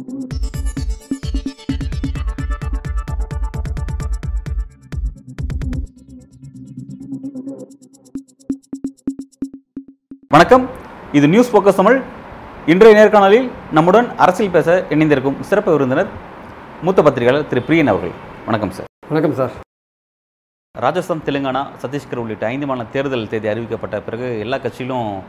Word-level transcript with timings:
வணக்கம். 0.00 0.28
இது 11.12 11.28
news 11.28 11.56
focus 11.56 11.74
Tamil. 11.74 12.00
இன்றைய 12.66 13.04
நேர்காணலில் 13.04 13.50
நம்முடன் 13.72 14.16
அரசியல் 14.16 14.52
பேச 14.52 14.86
இணைந்திருக்கும் 14.90 15.42
சிறப்பு 15.42 15.72
விருந்தினர் 15.72 16.08
மூத்த 16.82 17.02
பத்திரிகையாளர் 17.02 17.48
திரு 17.48 17.60
பிரியன் 17.60 17.86
அவர்கள். 17.86 18.12
வணக்கம் 18.44 18.70
சார். 18.70 18.86
வணக்கம் 19.08 19.34
சார். 19.34 19.50
ராஜஸ்தான் 20.78 21.22
தெலுங்கானா 21.24 21.66
சத்தீஸ்கர் 21.82 22.16
உள்ளிட்ட 22.16 22.46
ஐந்து 22.46 22.66
மாநில 22.66 22.88
தேர்தல் 22.88 23.28
தேதி 23.28 23.48
அறிவிக்கப்பட்ட 23.48 24.00
பிறகு 24.00 24.38
எல்லா 24.38 24.56
கட்சியிலும் 24.56 25.20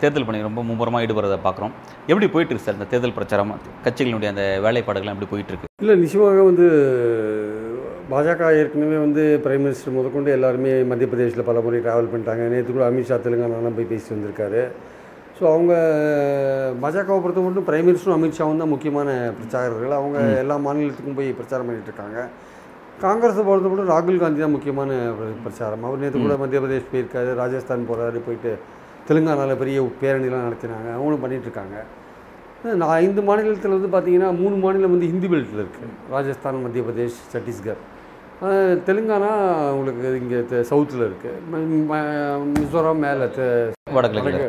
தேர்தல் 0.00 0.24
பணி 0.24 0.40
ரொம்ப 0.40 0.62
மும்முரமாக 0.62 1.04
ஈடுபடுறதை 1.04 1.38
பார்க்குறோம். 1.44 1.70
எப்படி 2.06 2.28
போயிட்டு 2.28 2.54
இருக்கு 2.54 2.58
சார் 2.58 2.74
இந்த 2.74 2.84
தேர்தல் 2.84 3.12
பிரச்சாரம்? 3.12 3.58
கட்சிகளுடைய 3.84 4.28
அந்த 4.28 4.60
வேலைப்பாடுகள்லாம் 4.62 5.14
எப்படி 5.14 5.28
போயிட்டு 5.30 5.52
இருக்கு 5.52 5.68
இல்லை 5.82 5.96
நிச்சயமாக 5.96 6.42
வந்து 6.42 6.66
பாஜக 8.10 8.58
ஏற்கனவே 8.58 8.96
வந்து 8.96 9.40
பிரைம் 9.44 9.64
மினிஸ்டர் 9.64 9.92
முதற்கொண்டு 9.92 10.30
எல்லாருமே 10.30 10.82
மத்திய 10.82 11.10
பிரதேசில் 11.10 11.42
பல 11.42 11.60
முறை 11.60 11.80
ட்ராவல் 11.80 12.08
பண்ணிட்டாங்க. 12.14 12.48
நேற்று 12.48 12.72
கூட 12.72 12.90
அமித்ஷா 12.90 13.18
தெலுங்கானாலாம் 13.18 13.76
போய் 13.76 13.86
பேசிட்டு 13.90 14.14
வந்திருக்காரு. 14.14 14.68
ஸோ 15.40 15.52
அவங்க 15.52 15.72
பாஜகவை 16.82 17.20
பொறுத்த 17.20 17.40
மட்டும் 17.40 17.66
பிரைம் 17.66 17.88
மினிஸ்டரும் 17.88 18.16
அமித்ஷாவும் 18.18 18.56
தான் 18.56 18.68
முக்கியமான 18.68 19.32
பிரச்சாரர்கள் 19.38 19.90
அவங்க 19.90 20.18
எல்லா 20.18 20.56
மாநிலத்துக்கும் 20.56 21.16
போய் 21.16 21.32
பிரச்சாரம் 21.32 21.66
பண்ணிட்டு 21.66 21.92
இருக்காங்க. 21.92 22.28
காங்கிரஸை 23.00 23.42
பொறுத்த 23.42 23.68
மட்டும் 23.68 23.88
ராகுல் 23.88 24.18
காந்தி 24.18 24.40
தான் 24.40 24.50
முக்கியமான 24.50 24.92
பிர- 24.92 25.42
பிரச்சாரம். 25.42 25.84
அவர் 25.84 25.98
நேற்று 25.98 26.20
கூட 26.20 26.36
மத்திய 26.36 26.62
பிரதேஷ் 26.62 26.94
போயிருக்காரு 26.94 27.34
ராஜஸ்தான் 27.34 27.86
போகிறாரு 27.90 28.20
போயிட்டு 28.26 28.58
தெலுங்கானாவில் 29.08 29.60
பெரிய 29.60 29.82
பேரணிலாம் 30.00 30.46
நடத்தினாங்க 30.48 30.88
அவங்களும் 30.96 31.22
பண்ணிட்டு 31.24 31.48
இருக்காங்க 31.48 31.76
நான் 32.80 32.94
ஐந்து 33.02 33.20
மாநிலத்தில் 33.22 33.76
வந்து 33.76 33.90
பார்த்தீங்கன்னா 33.92 34.30
மூணு 34.40 34.54
மாநிலம் 34.56 34.94
வந்து 34.94 35.10
ஹிந்தி 35.10 35.28
பெல்ட்டில் 35.32 35.62
இருக்குது 35.64 35.90
ராஜஸ்தான் 36.14 36.64
மத்திய 36.64 36.84
பிரதேஷ் 36.86 37.20
சத்தீஸ்கர் 37.34 37.82
தெலுங்கானா 38.86 39.30
உங்களுக்கு 39.74 40.08
இங்கே 40.22 40.40
சவுத்தில் 40.70 41.06
இருக்குது 41.08 41.62
மிசோரம் 42.56 43.02
மேலே 43.04 43.28
வடகிழக்கு 43.96 44.44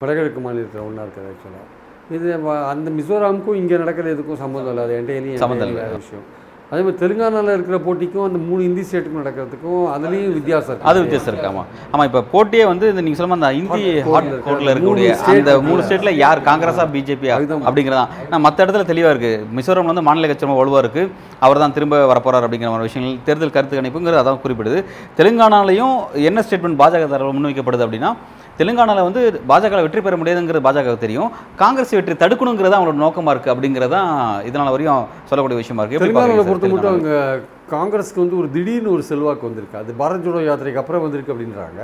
வடகிழக்கு 0.00 0.40
மாநிலத்தில் 0.40 0.86
ஒன்றா 0.88 1.04
இருக்குது 1.06 1.30
ஆக்சுவலாக 1.32 1.82
இது 2.16 2.28
அந்த 2.72 2.88
மிசோராமுக்கும் 2.90 3.58
இங்கே 3.60 3.76
நடக்கிற 3.76 4.08
இதுக்கும் 4.14 4.40
சம்மந்தம் 4.42 4.72
இல்லை 4.72 4.82
அது 4.86 4.94
என்டையர்லி 5.00 5.38
சம்மந்தம் 5.44 5.70
இல்லை. 5.70 5.82
வேறு 5.82 6.00
விஷயம். 6.00 6.26
அதே 6.70 6.82
மாதிரி 6.82 6.98
தெலுங்கானாவில் 7.00 7.52
இருக்கிற 7.54 7.76
போட்டிக்கும் 7.82 8.24
அந்த 8.26 8.38
மூணு 8.44 8.60
இந்தி 8.64 8.82
ஸ்டேட்டுக்கும் 8.84 9.20
நடக்கிறதுக்கும் 9.20 9.82
அதுலேயும் 9.92 10.32
வித்தியாசம் 10.36 10.70
இருக்கு. 10.70 10.86
அது 10.90 11.02
வித்தியாசம் 11.02 11.30
இருக்கு 11.30 11.48
ஆமா 11.50 11.62
ஆமா 11.92 12.04
இப்போ 12.08 12.20
போட்டியே 12.32 12.64
வந்து 12.70 12.86
இந்த 12.92 13.02
நீங்க 13.04 13.18
சொல்லுமா 13.18 13.36
அந்த 13.38 13.50
இந்தி 13.58 13.82
ஹாட் 14.06 14.28
இருக்கு. 14.28 14.54
இருக்கக்கூடிய 14.66 15.10
அந்த. 15.34 15.54
மூணு 15.66 15.82
ஸ்டேட்ல 15.86 16.12
யார் 16.18 16.40
காங்கிரஸா 16.48 16.86
பிஜேபி 16.94 17.30
அதுதான். 17.34 17.66
அப்படிங்கிறதா 17.68 18.04
நான் 18.30 18.44
மற்ற 18.46 18.64
இடத்துல 18.64 18.86
தெளிவா 18.90 19.10
இருக்கு 19.14 19.30
மிசோரம்ல 19.58 19.92
வந்து 19.92 20.06
மாநில 20.08 20.30
கட்சி 20.30 20.46
ரொம்ப 20.46 20.58
வலுவா 20.60 20.80
இருக்கு 20.84 21.04
அவர் 21.40 21.62
தான் 21.62 21.76
திரும்ப 21.76 22.00
வரப்போறார் 22.06 22.46
அப்படிங்கிற 22.46 22.70
மாதிரி 22.70 22.88
விஷயங்கள் 22.88 23.18
தேர்தல் 23.26 23.54
கருத்து 23.54 23.78
கணிப்புங்கிறது 23.78 24.22
அதான் 24.22 24.42
குறிப்பிடுது 24.44 24.80
தெலுங்கானாலையும் 25.18 25.94
என்ன 26.30 26.44
ஸ்டேட்மெண்ட் 26.46 26.80
பாஜக 26.80 27.08
தரப்பு 27.08 27.36
முன்வைக்கப்படுது 27.36 27.86
அப்படின்னா 27.86 28.12
தெலுங்கானால 28.58 29.02
வந்து 29.08 29.20
பாஜக 29.48 29.80
வெற்றி 29.84 30.00
பெற 30.00 30.16
முடியாதுங்கிறது 30.16 30.66
பாஜக 30.66 30.98
தெரியும். 30.98 31.30
காங்கிரஸ் 31.56 31.94
வெற்றி 31.96 32.14
தடுக்கணுங்கிறது 32.14 32.76
அவங்களோட 32.78 32.98
நோக்கமா 33.04 33.32
இருக்கு 33.34 33.52
அப்படிங்கிறதான் 33.54 34.10
இதனால 34.48 34.74
வரையும் 34.74 35.04
சொல்லக்கூடிய 35.28 35.60
விஷயமா 35.62 35.82
இருக்கு. 35.82 35.98
எப்படி 35.98 36.10
தெலுங்கானாவில் 36.10 36.50
பொறுத்த 36.50 36.68
மட்டும்? 36.68 36.92
அவங்க 36.92 37.40
காங்கிரஸ்க்கு 37.70 38.22
வந்து 38.24 38.38
ஒரு 38.38 38.50
திடீர்னு 38.50 38.92
ஒரு 38.92 39.02
செல்வாக்கு 39.02 39.48
வந்திருக்கு. 39.48 39.78
அது 39.78 39.94
பாரத் 40.02 40.24
ஜோடோ 40.26 40.42
யாத்திரைக்கு 40.48 40.82
அப்புறம் 40.82 41.02
வந்திருக்கு 41.02 41.34
அப்படின்றாங்க. 41.34 41.80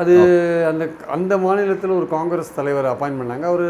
அது 0.00 0.12
அந்த 0.68 0.84
அந்த 1.16 1.32
மாநிலத்தில் 1.38 1.90
ஒரு 1.90 2.08
காங்கிரஸ் 2.08 2.54
தலைவர் 2.54 2.90
அப்பாயின் 2.92 3.18
பண்ணாங்க. 3.20 3.44
அவர் 3.52 3.66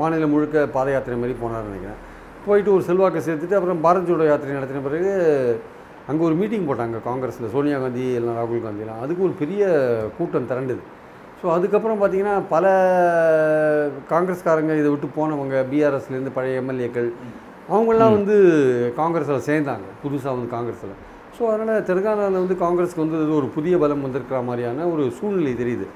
மாநிலம் 0.00 0.30
முழுக்க 0.30 0.66
பாத 0.66 0.90
யாத்திரை 0.90 1.18
மாதிரி 1.18 1.38
போனார்னு 1.42 1.70
நினைக்கிறேன். 1.70 2.00
போயிட்டு 2.46 2.74
ஒரு 2.74 2.82
செல்வாக்கை 2.82 3.22
சேர்த்துட்டு 3.28 3.58
அப்புறம் 3.58 3.84
பாரத் 3.84 4.08
ஜோடோ 4.08 4.26
யாத்திரை 4.26 4.56
நடத்தின 4.58 4.82
பிறகு 4.88 5.12
அங்கே 6.08 6.22
ஒரு 6.24 6.34
மீட்டிங் 6.34 6.68
போட்டாங்க 6.68 6.98
காங்கிரஸில். 7.08 7.52
சோனியா 7.54 7.78
காந்தி 7.78 8.04
எல்லாம் 8.18 8.36
ராகுல் 8.40 8.66
காந்திலாம் 8.66 9.00
அதுக்கு 9.04 9.24
ஒரு 9.28 9.34
பெரிய 9.40 9.62
கூட்டம் 10.18 10.50
திரண்டுது. 10.50 10.82
ஸோ 11.46 11.50
அதுக்கப்புறம் 11.56 11.98
பார்த்தீங்கன்னா 11.98 12.36
பல 12.52 12.64
காங்கிரஸ்காரங்க 14.08 14.72
இதை 14.78 14.88
விட்டு 14.92 15.08
போனவங்க 15.18 15.56
பிஆர்எஸ்லேருந்து 15.68 16.32
பழைய 16.36 16.62
எம்எல்ஏக்கள் 16.62 17.06
அவங்கெல்லாம் 17.72 18.14
வந்து 18.16 18.36
காங்கிரஸில் 18.96 19.44
சேர்ந்தாங்க 19.48 19.86
புதுசாக 20.02 20.34
வந்து 20.36 20.48
காங்கிரஸில். 20.54 20.96
ஸோ 21.36 21.42
அதனால் 21.52 21.84
தெலுங்கானாவில் 21.90 22.42
வந்து 22.42 22.56
காங்கிரஸ்க்கு 22.64 23.04
வந்து 23.04 23.20
ஒரு 23.38 23.48
புதிய 23.58 23.78
பலம் 23.84 24.04
வந்திருக்கிற 24.06 24.40
மாதிரியான 24.48 24.88
ஒரு 24.94 25.06
சூழ்நிலை 25.20 25.54
தெரியுது. 25.62 25.86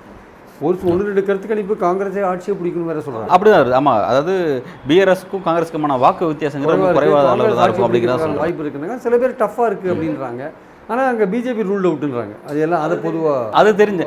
ஒரு 0.67 0.77
ஒன்று 0.93 1.11
ரெண்டு 1.11 1.27
கருத்து 1.29 1.53
கணிப்பு 1.53 1.81
காங்கிரஸே 1.87 2.25
ஆட்சியை 2.31 2.57
பிடிக்கணும் 2.57 2.93
வேற 2.93 3.03
சொல்கிறாங்க 3.05 3.35
அப்படிதான் 3.35 3.61
இருக்கு. 3.63 3.79
ஆமா 3.83 3.95
அதாவது 4.13 4.35
பிஆர்எஸ்க்கும் 4.89 5.47
காங்கிரஸுக்குமான 5.49 6.01
வாக்கு 6.07 6.25
அளவில் 7.05 7.61
தான் 7.61 7.69
இருக்கும் 7.69 7.89
அப்படிங்கிறத 7.89 8.21
சொல்றேன் 8.25 8.43
வாய்ப்பு 8.47 8.65
இருக்குன்னாங்க 8.67 9.05
சில 9.07 9.17
பேர் 9.23 9.41
டஃப்பாக 9.45 9.71
இருக்குது 9.71 9.95
அப்படின்றாங்க. 9.95 10.45
ஆனால் 10.93 11.09
அங்கே 11.11 11.27
பிஜேபி 11.33 11.63
ரூல் 11.71 11.87
அவுட்டுன்றாங்க 11.89 12.35
அது 12.51 12.59
எல்லாம் 12.67 12.83
அதை 12.87 12.95
பொதுவாக 13.05 13.43
அது 13.59 13.71
தெரிஞ்ச 13.81 14.03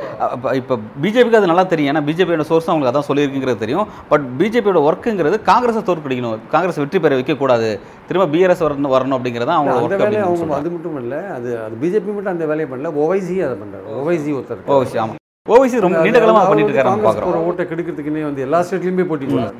இப்போ 0.59 0.75
பிஜேபிக்கு 1.03 1.39
அது 1.39 1.49
நல்லா 1.51 1.65
தெரியும். 1.73 1.91
ஏன்னா 1.91 2.01
பிஜேபியோட 2.07 2.45
சோர்ஸ் 2.49 2.67
அவங்களுக்கு 2.69 2.91
அதான் 2.91 3.07
சொல்லியிருக்குங்கிறது 3.09 3.61
தெரியும். 3.63 3.87
பட் 4.11 4.25
பிஜேபியோட 4.39 4.79
ஒர்க்குங்கிறது 4.89 5.37
காங்கிரஸை 5.49 5.83
தோற்கடிக்கணும். 5.89 6.41
காங்கிரஸ் 6.53 6.79
வெற்றி 6.83 6.99
பெற 7.05 7.15
வைக்கக்கூடாது. 7.19 7.69
திரும்ப 8.07 8.27
பிஆர்எஸ் 8.33 8.63
வரணும் 8.67 8.93
வரணும் 8.95 9.17
அப்படிங்கிறதா 9.17 9.57
அவங்க 9.59 9.75
ஒர்க் 9.85 10.23
அவங்க 10.27 10.55
அது 10.59 10.71
மட்டும் 10.75 10.97
இல்லை 11.03 11.21
அது 11.37 11.49
அது 11.65 11.77
பிஜேபி 11.83 12.09
மட்டும் 12.17 12.33
அந்த 12.35 12.47
வேலையை 12.51 12.69
பண்ணல 12.73 12.91
ஓவைசி 13.05 13.37
அதை 13.47 13.55
பண்ணுறாரு 13.61 13.85
ஓவைசி 14.01 14.29
ஒருத்தர். 14.39 14.65
ஓவிசி 14.77 14.99
ஆமா. 15.03 15.15
ஓவிசி 15.55 15.83
ரொம்ப 15.85 16.03
நீண்ட 16.07 16.19
காலமா 16.25 16.41
அவர் 16.43 16.51
பண்ணிட்டு 16.51 16.73
இருக்காரு 16.73 17.23
போற 17.29 17.39
ஓட்டை 17.47 17.63
கெடுக்கிறதுக்குன்னே 17.71 18.27
வந்து 18.29 18.45
எல்லா 18.47 18.61
ஸ்டேட்லையுமே 18.67 19.07
போட்டி 19.13 19.25
போடுறாரு. 19.31 19.57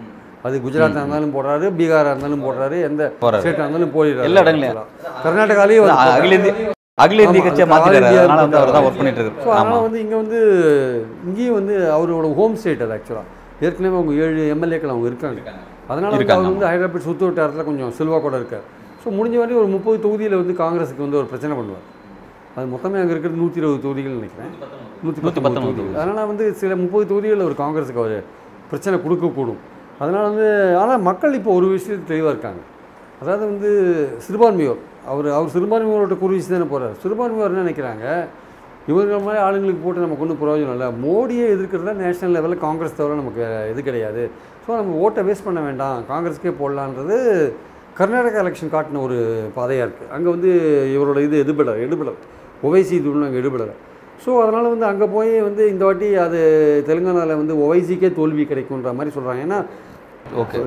அது 0.47 0.55
குஜராத்தா 0.67 1.01
இருந்தாலும் 1.03 1.33
போடுறாரு 1.35 1.65
பீகாரா 1.79 2.11
இருந்தாலும் 2.13 2.45
போடுறாரு 2.45 2.77
எந்த 2.91 3.03
போறாரு. 3.23 3.43
ஸ்டேட்டா 3.43 3.65
இருந்தாலும் 3.65 3.93
போயிடுறாரு. 3.97 4.27
எல்லா 4.29 4.41
இடங்களையும். 4.45 4.87
கர்நாடகாலேயே 5.25 5.81
வந்து 5.83 6.15
அகில 6.15 6.37
இந்திய 6.39 6.53
அகில 7.01 7.23
இந்திய 7.25 7.41
கட்சியை 7.43 7.65
மாத்திட்டாரு. 7.69 8.09
வந்து 8.31 8.57
அவர் 8.57 8.71
தான். 8.73 8.83
ஒர்க் 8.87 8.99
பண்ணிட்டு 8.99 9.21
ஸோ 9.21 9.25
இருக்காரு. 9.27 9.47
ஆமா. 9.51 9.61
அதனால் 9.61 9.85
வந்து 9.85 9.99
இங்கே 10.03 10.17
வந்து 10.21 10.39
இங்கேயும் 11.27 11.55
வந்து 11.59 11.75
அவரோட 11.93 12.27
ஹோம் 12.39 12.57
ஸ்டேட் 12.61 12.83
அது 12.85 12.93
ஆக்சுவலாக 12.97 13.25
ஏற்கனவே 13.65 13.95
அவங்க 13.99 14.13
ஏழு 14.25 14.43
எம்எல்ஏக்கள் 14.55 14.93
அவங்க 14.93 15.07
இருக்காங்க. 15.11 15.39
அதனால 15.91 16.11
அவர் 16.35 16.49
வந்து 16.49 16.67
ஹைதராபாத் 16.71 17.07
சுற்று 17.07 17.25
வட்டாரத்தில் 17.29 17.67
கொஞ்சம் 17.69 17.91
செல்வா 17.99 18.19
கூட 18.25 18.35
இருக்கார். 18.41 18.65
ஸோ 19.01 19.15
முடிஞ்ச 19.17 19.35
வரையும் 19.41 19.61
ஒரு 19.63 19.71
முப்பது 19.75 19.97
தொகுதியில் 20.05 20.37
வந்து 20.41 20.55
காங்கிரஸுக்கு 20.61 21.05
வந்து 21.05 21.19
ஒரு 21.21 21.27
பிரச்சனை 21.33 21.57
பண்ணுவார். 21.59 21.87
அது 22.55 22.65
மொத்தமே 22.75 23.01
அங்கே 23.01 23.13
இருக்கிறது 23.15 23.41
நூற்றி 23.43 23.59
இருபது 23.63 23.81
தொகுதிகள் 23.87 24.17
நினைக்கிறேன். 24.19 24.53
நூற்றி 25.03 25.21
பத்தொன்பது 25.25 25.59
தொகுதிகள். 25.59 25.99
அதனால் 26.03 26.29
வந்து 26.31 26.45
சில 26.61 26.71
முப்பது 26.83 27.05
தொகுதிகளில் 27.11 27.47
ஒரு 27.49 27.57
காங்கிரஸுக்கு 27.63 28.03
அவர் 28.05 28.17
பிரச்சனை 28.71 28.95
கொடுக்கக்கூடும். 29.05 29.61
அதனால் 30.01 30.27
வந்து 30.31 30.47
ஆனால் 30.83 31.05
மக்கள் 31.09 31.37
இப்போ 31.41 31.51
ஒரு 31.59 31.67
விஷயத்தில் 31.75 32.09
தெளிவாக 32.13 32.33
இருக்காங்க. 32.35 32.61
அதாவது 33.21 33.43
வந்து 33.51 33.71
சிறுபான்மையோர். 34.25 34.81
அவர் 35.11 35.27
அவர் 35.37 35.53
சிறுபான்மையோரோட 35.55 36.15
குறி 36.23 36.39
தானே 36.53 36.67
போகிறார் 36.73 36.95
சிறுபான்மையோர் 37.03 37.51
என்ன 37.53 37.63
நினைக்கிறாங்க? 37.65 38.05
இவர்கள் 38.91 39.25
மாதிரி 39.25 39.41
ஆளுங்களுக்கு 39.45 39.83
போட்டு 39.83 40.05
நமக்கு 40.05 40.23
ஒன்றும் 40.25 40.39
பிரயோஜனம் 40.41 40.75
இல்லை. 40.77 40.87
மோடியை 41.03 41.45
எதிர்க்கிறதா 41.55 41.93
நேஷனல் 42.03 42.35
லெவலில் 42.37 42.63
காங்கிரஸ் 42.65 42.97
தவிர 42.97 43.17
நமக்கு 43.21 43.43
இது 43.71 43.81
கிடையாது. 43.89 44.23
ஸோ 44.63 44.69
நம்ம 44.79 44.97
ஓட்டை 45.05 45.21
வேஸ்ட் 45.27 45.47
பண்ண 45.47 45.61
வேண்டாம். 45.67 45.97
காங்கிரஸ்க்கே 46.11 46.53
போடலான்றது 46.61 47.17
கர்நாடகா 47.99 48.37
எலெக்ஷன் 48.43 48.73
காட்டின 48.75 49.01
ஒரு 49.07 49.17
பாதையாக 49.57 49.85
இருக்குது 49.87 50.11
அங்கே 50.15 50.29
வந்து 50.35 50.51
இவரோட 50.95 51.19
இது 51.27 51.35
எதுபடலை 51.45 51.75
எடுபடலை. 51.85 52.15
ஒவைசி 52.67 52.93
இது 52.99 53.09
ஒன்றும் 53.11 53.27
அங்கே 53.27 53.41
எடுபடலை. 53.43 53.75
ஸோ 54.23 54.31
அதனால் 54.43 54.71
வந்து 54.73 54.87
அங்கே 54.91 55.07
போய் 55.15 55.31
வந்து 55.47 55.63
இந்த 55.73 55.83
வாட்டி 55.87 56.07
அது 56.25 56.39
தெலுங்கானாவில் 56.89 57.39
வந்து 57.41 57.55
ஒவைசிக்கே 57.65 58.09
தோல்வி 58.19 58.43
கிடைக்குன்ற 58.51 58.91
மாதிரி 58.99 59.13
சொல்கிறாங்க 59.15 59.41
ஏன்னா 59.47 59.59
ஓகே 60.41 60.59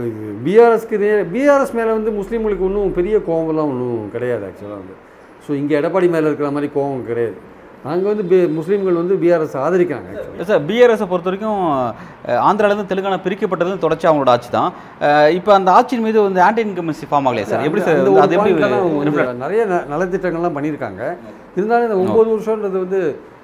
பிஆர்எஸ்க்கு 0.44 0.96
பிஆர்எஸ் 1.32 1.76
மேலே 1.78 1.90
வந்து 1.92 2.10
முஸ்லீம்களுக்கு 2.18 2.66
ஒன்றும் 2.68 2.94
பெரிய 2.98 3.16
கோவம்லாம் 3.28 3.70
ஒன்றும் 3.72 4.08
கிடையாது 4.14 4.44
ஆக்சுவலாக 4.48 4.80
வந்து. 4.80 4.94
ஸோ 5.44 5.52
இங்கே 5.60 5.74
எடப்பாடி 5.80 6.08
மேலே 6.14 6.26
இருக்கிற 6.28 6.48
மாதிரி 6.54 6.68
கோவம் 6.74 7.06
கிடையாது. 7.08 7.36
அங்கே 7.84 8.06
வந்து 8.10 8.24
பி 8.30 8.38
முஸ்லீம்கள் 8.56 8.98
வந்து 9.00 9.14
பிஆர்எஸ் 9.22 9.56
ஆதரிக்கிறாங்க. 9.64 10.10
சார் 10.48 10.62
பிஆர்எஸை 10.68 11.06
பொறுத்த 11.10 11.28
வரைக்கும் 11.30 11.58
அஹ், 12.28 12.40
ஆந்திராலேருந்து 12.46 12.90
தெலுங்கானா 12.90 13.18
பிரிக்கப்பட்டதுன்னு 13.26 13.82
தொடர்ச்சி 13.84 14.06
அவங்களோட 14.08 14.30
ஆட்சி 14.34 14.50
தான். 14.50 14.70
இப்போ 15.38 15.50
அந்த 15.58 15.68
ஆட்சியின் 15.76 16.04
மீது 16.06 16.18
வந்து 16.24 16.40
ஆன்டி 16.46 16.62
இன்கமன்சி 16.66 17.06
ஃபார்ம் 17.10 17.28
ஆகலையா 17.30 17.48
சார் 17.50 17.66
எப்படி 17.68 17.84
சார் 17.86 18.00
அது 18.24 18.36
எப்படி 18.38 18.54
நிறைய 19.44 19.62
நலத்திட்டங்கள்லாம் 19.92 20.56
பண்ணியிருக்காங்க. 20.58 21.02
இருந்தாலும் 21.58 21.86
இந்த 21.88 21.98
ஒம்பது 22.04 22.28
வருஷன்றது 22.34 22.78
வந்து 22.84 23.00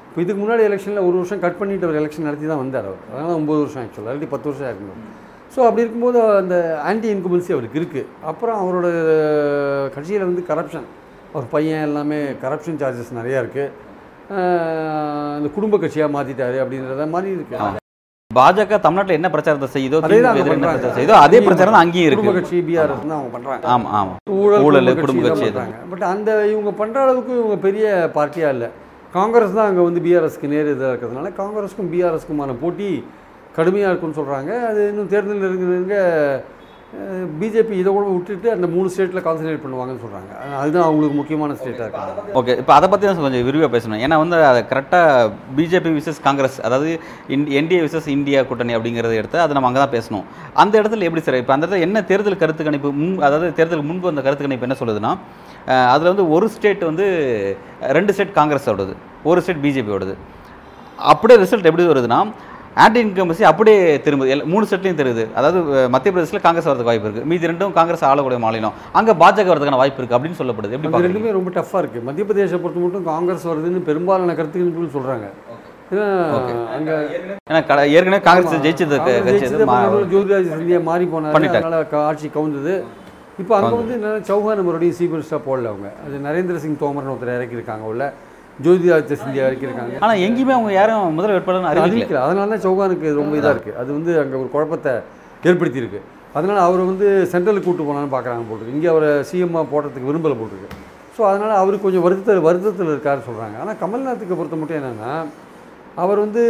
இப்போ 0.08 0.20
இதுக்கு 0.24 0.40
முன்னாடி 0.40 0.62
எலெக்ஷனில் 0.68 1.06
ஒரு 1.08 1.16
வருஷம் 1.20 1.42
கட் 1.44 1.58
பண்ணிட்டு 1.60 1.88
ஒரு 1.90 1.98
எலெக்ஷன் 2.00 2.28
நடத்தி 2.28 2.46
தான் 2.46 2.62
வந்தார் 2.62 2.88
அவர். 2.88 3.02
அதனால் 3.12 3.38
ஒம்பது 3.40 3.60
வருஷம் 3.62 3.82
ஆக்சுவலாக 3.84 4.08
இல்லாட்டி 4.08 4.32
பத்து 4.34 4.48
வருஷம் 4.50 4.66
ஆயிருக்கும். 4.68 5.02
ஸோ 5.52 5.60
அப்படி 5.66 5.82
இருக்கும்போது 5.82 6.18
அந்த 6.38 6.56
ஆன்டி 6.88 7.08
இன்குமென்சி 7.14 7.50
அவருக்கு 7.54 7.80
இருக்குது 7.80 8.08
அப்புறம் 8.30 8.58
அவரோட 8.62 8.88
கட்சியில் 9.94 10.28
வந்து 10.28 10.42
கரப்ஷன் 10.50 10.86
அவர் 11.32 11.46
பையன் 11.52 11.86
எல்லாமே 11.88 12.18
கரப்ஷன் 12.42 12.80
சார்ஜஸ் 12.82 13.18
நிறையா 13.18 13.38
இருக்குது 13.42 13.70
அந்த 15.36 15.48
குடும்ப 15.54 15.78
கட்சியாக 15.78 16.14
மாற்றிட்டாரு 16.14 16.58
அப்படின்றத 16.62 17.06
மாதிரி 17.14 17.30
இருக்குது 17.36 17.80
பாஜக 18.30 18.76
தமிழ்நாட்டுல 18.84 19.16
என்ன 19.18 19.28
பிரச்சாரத்தை 19.32 19.68
செய்யுதோ 19.72 19.98
செய்யுதோ 20.92 21.14
அதே 21.22 21.38
பிரச்சாரம் 21.46 21.74
தான் 21.74 21.84
அங்கேயும் 21.84 22.08
இருக்கு. 22.08 22.32
கட்சி 22.36 22.58
பிஆர்எஸ் 22.68 23.02
தான் 23.02 23.16
அவங்க 23.16 23.32
பண்ணுறாங்க 23.34 23.66
ஆமா 23.72 23.88
ஆமா. 23.98 24.14
ஊழல் 24.36 24.64
ஊழல், 24.66 24.88
குடும்ப 25.00 25.24
கட்சி 25.26 25.48
பட் 25.90 26.04
அந்த 26.12 26.30
இவங்க 26.52 26.70
பண்ற 26.80 26.96
அளவுக்கு 27.04 27.32
இவங்க 27.40 27.56
பெரிய 27.66 27.84
பார்ட்டியா 28.16 28.50
இல்லை. 28.54 28.68
காங்கிரஸ் 29.16 29.56
தான் 29.58 29.68
அங்கே 29.70 29.82
வந்து 29.86 30.02
பிஆர்எஸ்க்கு 30.06 30.52
நேர் 30.52 30.70
இதாக 30.72 30.92
இருக்கிறதுனால 30.92 31.30
காங்கிரஸுக்கும் 31.40 31.90
பிஆர்எஸ்க்குமான 31.92 32.54
போட்டி 32.62 32.88
கடுமையாக 33.58 33.92
இருக்கும்னு 33.92 34.20
சொல்கிறாங்க 34.20 34.50
அது 34.70 34.80
இன்னும் 34.90 35.12
தேர்தல் 35.14 35.46
இருக்கிறவங்க 35.50 35.96
பிஜேபி 37.40 37.74
இதை 37.80 37.90
கூட 37.92 38.06
விட்டுட்டு 38.14 38.48
அந்த 38.54 38.66
மூணு 38.72 38.88
ஸ்டேட்டில் 38.92 39.22
கான்சன்ட்ரேட் 39.26 39.62
பண்ணுவாங்கன்னு 39.62 40.02
சொல்கிறாங்க 40.02 40.30
அதுதான் 40.58 40.84
அவங்களுக்கு 40.86 41.16
முக்கியமான 41.18 41.54
ஸ்டேட்டாக 41.60 41.86
இருக்காங்க 41.86 42.34
ஓகே 42.40 42.54
இப்போ 42.60 42.72
அதை 42.78 42.86
பற்றி 42.92 43.06
தான் 43.06 43.22
கொஞ்சம் 43.26 43.46
விரிவாக 43.48 43.70
பேசணும். 43.74 44.00
ஏன்னா 44.06 44.16
வந்து 44.22 44.36
அதை 44.50 44.60
கரெக்டாக 44.72 45.30
பிஜேபி 45.58 45.92
விசஸ் 45.98 46.20
காங்கிரஸ் 46.26 46.58
அதாவது 46.68 46.90
இன் 47.36 47.46
என்டிஏ 47.60 47.80
விசஸ் 47.86 48.08
இந்தியா 48.16 48.42
கூட்டணி 48.50 48.76
அப்படிங்கிறத 48.78 49.16
எடுத்து 49.22 49.40
அதை 49.44 49.56
நம்ம 49.58 49.70
அங்கே 49.70 49.82
தான் 49.84 49.94
பேசணும். 49.96 50.26
அந்த 50.64 50.74
இடத்துல 50.82 51.08
எப்படி 51.08 51.24
சார் 51.28 51.40
இப்போ 51.42 51.54
அந்த 51.56 51.64
இடத்துல 51.66 51.86
என்ன 51.88 52.04
தேர்தல் 52.12 52.40
கருத்து 52.42 52.68
கணிப்பு 52.68 52.92
முன் 53.00 53.16
அதாவது 53.28 53.48
தேர்தலுக்கு 53.60 53.90
முன்பு 53.92 54.12
அந்த 54.12 54.24
கருத்து 54.28 54.46
கணிப்பு 54.48 54.68
என்ன 54.68 54.78
சொல்லுதுன்னா 54.82 55.14
அதில் 55.94 56.12
வந்து 56.12 56.26
ஒரு 56.36 56.48
ஸ்டேட் 56.56 56.88
வந்து 56.90 57.06
ரெண்டு 57.98 58.14
ஸ்டேட் 58.16 58.38
காங்கிரஸோடது 58.40 58.94
ஒரு 59.30 59.40
ஸ்டேட் 59.44 59.64
பிஜேபியோடது. 59.66 60.16
அப்படியே 61.12 61.36
ரிசல்ட் 61.42 61.68
எப்படி 61.68 61.84
வருதுன்னா 61.90 62.18
ஆன்டி 62.74 63.04
இன்கம்பசி 63.04 63.42
அப்படியே 63.42 63.96
திரும்புது. 63.96 64.44
மூணு 64.44 64.66
ஸ்டேட்லையும் 64.70 65.00
தெரியுது 65.00 65.32
அதாவது 65.32 65.88
மத்திய 65.88 66.14
பிரதேசத்தில் 66.14 66.40
காங்கிரஸ் 66.40 66.68
வரதுக்கு 66.68 66.82
வாய்ப்பு 66.82 67.08
இருக்குது 67.08 67.24
மீதி 67.24 67.46
ரெண்டும் 67.46 67.72
காங்கிரஸ் 67.72 68.04
ஆளக்கூடிய 68.04 68.38
மாநிலம். 68.38 68.72
அங்கே 68.92 69.12
பாஜக 69.12 69.46
வரதுக்கான 69.46 69.76
வாய்ப்பு 69.76 70.02
இருக்குது 70.02 70.06
அப்படின்னு 70.06 70.38
சொல்லப்படுது. 70.38 70.70
எப்படி 70.70 71.06
ரெண்டுமே 71.06 71.32
ரொம்ப 71.32 71.50
டஃப்பாக 71.50 71.82
இருக்குது 71.82 72.02
மத்திய 72.02 72.26
பிரதேசை 72.26 72.56
பொறுத்த 72.56 72.80
மட்டும் 72.80 73.04
காங்கிரஸ் 73.04 73.48
வருதுன்னு 73.48 73.82
பெரும்பாலான 73.82 74.34
கருத்துக்கள் 74.34 75.02
சொல்கிறாங்க 75.02 75.26
ஏற்கனவே 77.90 78.20
காங்கிரஸ் 78.20 78.54
ஜெயிச்சது 78.54 78.96
ஜோதிராஜ் 80.12 80.52
சிந்தியா 80.58 80.82
மாறி 80.82 81.04
போனாரு. 81.04 81.32
பண்ணிட்டாங்க. 81.32 81.48
அதனால 81.48 81.84
க- 81.84 82.04
ஆட்சி 82.04 82.28
கவுந்தது. 82.28 82.84
இப்போ 83.38 83.56
அங்கே 83.56 83.76
வந்து 83.76 83.94
என்னன்னா 83.96 84.30
சௌஹான் 84.30 84.64
மறுபடியும் 84.64 84.94
சீஃப் 84.94 85.16
மினிஸ்டராக 85.16 85.40
போடல 85.46 85.70
அவங்க. 85.72 85.92
அது 86.06 86.16
நரேந்திர 86.24 86.56
சிங் 86.56 86.76
தோமர்னு 86.76 87.10
ஒருத்தர் 87.10 87.28
இறக்கியிருக்காங்க 87.28 87.80
உள்ள. 87.80 88.12
ஜோதிராஜ் 88.64 89.12
சிந்தியா 89.22 89.44
இறக்கியிருக்காங்க 89.48 89.98
ஆனா 90.04 90.14
எங்கேயுமே 90.26 90.54
அவங்க 90.58 90.72
யாரும் 90.80 91.16
முதல் 91.18 91.34
வேட்பாளர் 91.34 91.68
அறிவிக்கல. 91.72 92.22
அதனால 92.26 92.48
தான் 92.54 92.64
சௌஹானுக்கு 92.66 93.14
ரொம்ப 93.20 93.34
இதாக 93.40 93.54
இருக்குது 93.54 93.78
அது 93.82 93.90
வந்து 93.98 94.12
அங்கே 94.22 94.36
ஒரு 94.42 94.50
குழப்பத்தை 94.54 94.94
ஏற்படுத்தியிருக்கு. 95.50 96.00
அதனால் 96.38 96.60
அவர் 96.66 96.82
வந்து 96.90 97.06
சென்ட்ரலுக்கு 97.32 97.68
கூட்டு 97.68 97.86
போனான்னு 97.86 98.14
பார்க்குறாங்க 98.16 98.44
போட்டுருக்கு 98.48 98.76
இங்கே 98.78 98.90
அவரை 98.92 99.10
சிஎம்மாக 99.30 99.66
போடுறதுக்கு 99.72 100.10
விரும்பலை 100.10 100.36
போட்டிருக்கு 100.40 100.78
ஸோ 101.16 101.22
அதனால் 101.30 101.54
அவர் 101.62 101.74
கொஞ்சம் 101.84 102.04
வருத்தத்தில் 102.04 102.46
வருத்தத்தில் 102.48 102.92
இருக்காருன்னு 102.92 103.28
சொல்கிறாங்க 103.28 103.56
ஆனால் 103.62 103.78
கமல்நாத்துக்கு 103.82 104.38
பொறுத்த 104.38 104.58
மட்டும் 104.60 104.78
என்னென்னா 104.80 105.12
அவர் 106.02 106.22
வந்து 106.24 106.42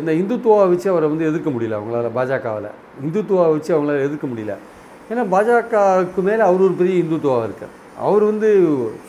இந்த 0.00 0.12
இந்துத்துவா 0.20 0.58
வச்சு 0.72 0.88
அவரை 0.92 1.06
வந்து 1.12 1.28
எதிர்க்க 1.28 1.50
முடியல 1.54 1.76
அவங்களால 1.78 2.08
பாஜகவில். 2.18 2.68
இந்துத்துவா 3.04 3.44
வச்சு 3.54 3.70
அவங்களால 3.74 4.02
எதிர்க்க 4.08 4.26
முடியல. 4.32 4.54
ஏன்னா 5.10 5.22
பாஜகவுக்கு 5.34 6.22
மேலே 6.28 6.42
அவர் 6.48 6.66
ஒரு 6.66 6.74
பெரிய 6.80 6.96
இந்துத்துவா 7.04 7.38
இருக்கார். 7.48 7.72
அவர் 8.06 8.24
வந்து 8.30 8.48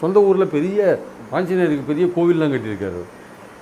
சொந்த 0.02 0.18
ஊரில் 0.28 0.54
பெரிய 0.56 0.80
ஆஞ்சநேயருக்கு 1.38 1.89
பெரிய 1.92 2.06
கோவில்லாம் 2.16 2.54
கட்டியிருக்காரு. 2.56 3.01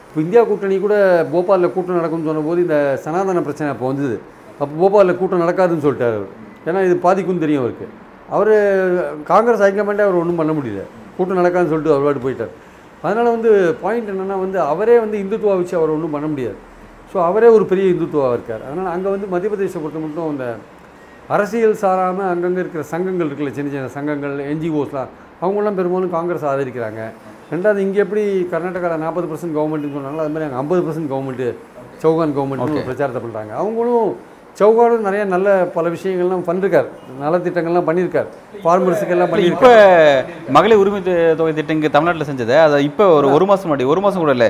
இப்போ 0.07 0.19
இந்தியா 0.25 0.41
கூட்டணி 0.49 0.75
கூட 0.85 0.95
போபாலில் 1.33 1.73
கூட்டம் 1.75 1.99
நடக்கும்னு 1.99 2.29
சொன்னபோது 2.29 2.59
இந்த 2.65 2.77
சனாதன 3.05 3.43
பிரச்சனை 3.47 3.69
அப்போ 3.73 3.85
வந்தது. 3.91 4.17
அப்போ 4.61 4.73
போபாலில் 4.81 5.19
கூட்டம் 5.21 5.43
நடக்காதுன்னு 5.43 5.85
சொல்லிட்டார். 5.85 6.17
அவர் 6.19 6.29
ஏன்னா 6.67 6.81
இது 6.87 6.97
பாதிக்கும் 7.05 7.43
தெரியும் 7.45 7.63
அவருக்கு. 7.63 7.87
அவர் 8.35 8.53
காங்கிரஸ் 9.31 9.63
ஹைகமாண்டே 9.65 10.05
அவர் 10.07 10.19
ஒன்றும் 10.21 10.41
பண்ண 10.41 10.51
முடியல. 10.59 10.83
கூட்டம் 11.17 11.39
நடக்காதுன்னு 11.41 11.71
சொல்லிட்டு 11.73 11.95
அவர் 11.95 12.05
பாட்டு 12.07 12.25
போயிட்டார். 12.25 12.53
அதனால் 13.05 13.33
வந்து 13.35 13.49
பாயிண்ட் 13.81 14.11
என்னென்னா 14.11 14.37
வந்து 14.43 14.59
அவரே 14.73 14.95
வந்து 15.03 15.17
இந்துத்துவா 15.23 15.55
வச்சு 15.61 15.75
அவர் 15.79 15.95
ஒன்றும் 15.95 16.15
பண்ண 16.15 16.27
முடியாது. 16.33 16.57
ஸோ 17.11 17.17
அவரே 17.29 17.49
ஒரு 17.55 17.65
பெரிய 17.71 17.87
இந்துத்துவாக 17.93 18.37
இருக்கார். 18.37 18.63
அதனால் 18.67 18.93
அங்கே 18.93 19.09
வந்து 19.15 19.27
மத்திய 19.33 19.49
பிரதேச 19.53 19.75
பொறுத்த 19.83 19.99
மட்டும் 20.05 20.29
அந்த 20.33 20.45
அரசியல் 21.35 21.75
சாராமல் 21.81 22.29
அங்கங்கே 22.31 22.61
இருக்கிற 22.63 22.83
சங்கங்கள் 22.93 23.27
இருக்குல்ல 23.29 23.51
சின்ன 23.57 23.69
சின்ன 23.73 23.91
சங்கங்கள் 23.97 24.33
என்ஜிஓஸ்லாம் 24.53 25.11
அவங்களாம் 25.43 25.77
பெரும்பாலும் 25.79 26.15
காங்கிரஸ் 26.15 26.47
ஆதரிக்கிறாங்க. 26.51 27.03
ரெண்டாவது 27.51 27.79
இங்கே 27.85 27.99
எப்படி 28.05 28.23
கர்நாடகாவில் 28.51 29.03
நாற்பது 29.05 29.27
பர்சன்ட் 29.31 29.55
கவர்மெண்ட்னு 29.57 29.95
சொன்னாங்களோ 29.95 30.23
அது 30.25 30.33
மாதிரி 30.33 30.45
அங்கே 30.47 30.59
ஐம்பது 30.61 30.83
பர்சன்ட் 30.85 31.09
கவர்மெண்ட்டு 31.13 31.47
சௌகான் 32.03 32.35
கவர்மெண்ட்னு 32.37 32.77
ஒரு 32.77 32.87
பிரச்சாரத்தை 32.89 33.21
பண்ணுறாங்க 33.23 33.51
அவங்களும் 33.63 34.11
சௌகானும் 34.59 35.05
நிறைய 35.07 35.21
நல்ல 35.33 35.47
பல 35.75 35.85
விஷயங்கள்லாம் 35.93 36.43
பண்ணிருக்கார். 36.47 36.89
நலத்திட்டங்கள்லாம் 37.21 37.87
பண்ணியிருக்கார் 37.87 38.27
ஃபார்மர்ஸுக்கெல்லாம் 38.63 39.29
இப்ப 39.29 39.35
பண்ணியிருக்கார் 39.35 40.51
மகளிர் 40.55 40.81
உரிமை 40.81 40.99
தொகை 41.39 41.53
திட்டம் 41.59 41.77
இங்க 41.77 41.89
தமிழ்நாட்டுல 41.95 42.27
செஞ்சது. 42.29 42.55
அதை 42.65 42.77
இப்ப 42.89 43.07
ஒரு 43.15 43.27
ஒரு 43.37 43.45
மாசம் 43.51 43.67
முன்னாடி 43.67 43.87
ஒரு 43.93 44.01
மாசம் 44.05 44.23
கூட 44.23 44.33
இல்ல. 44.37 44.47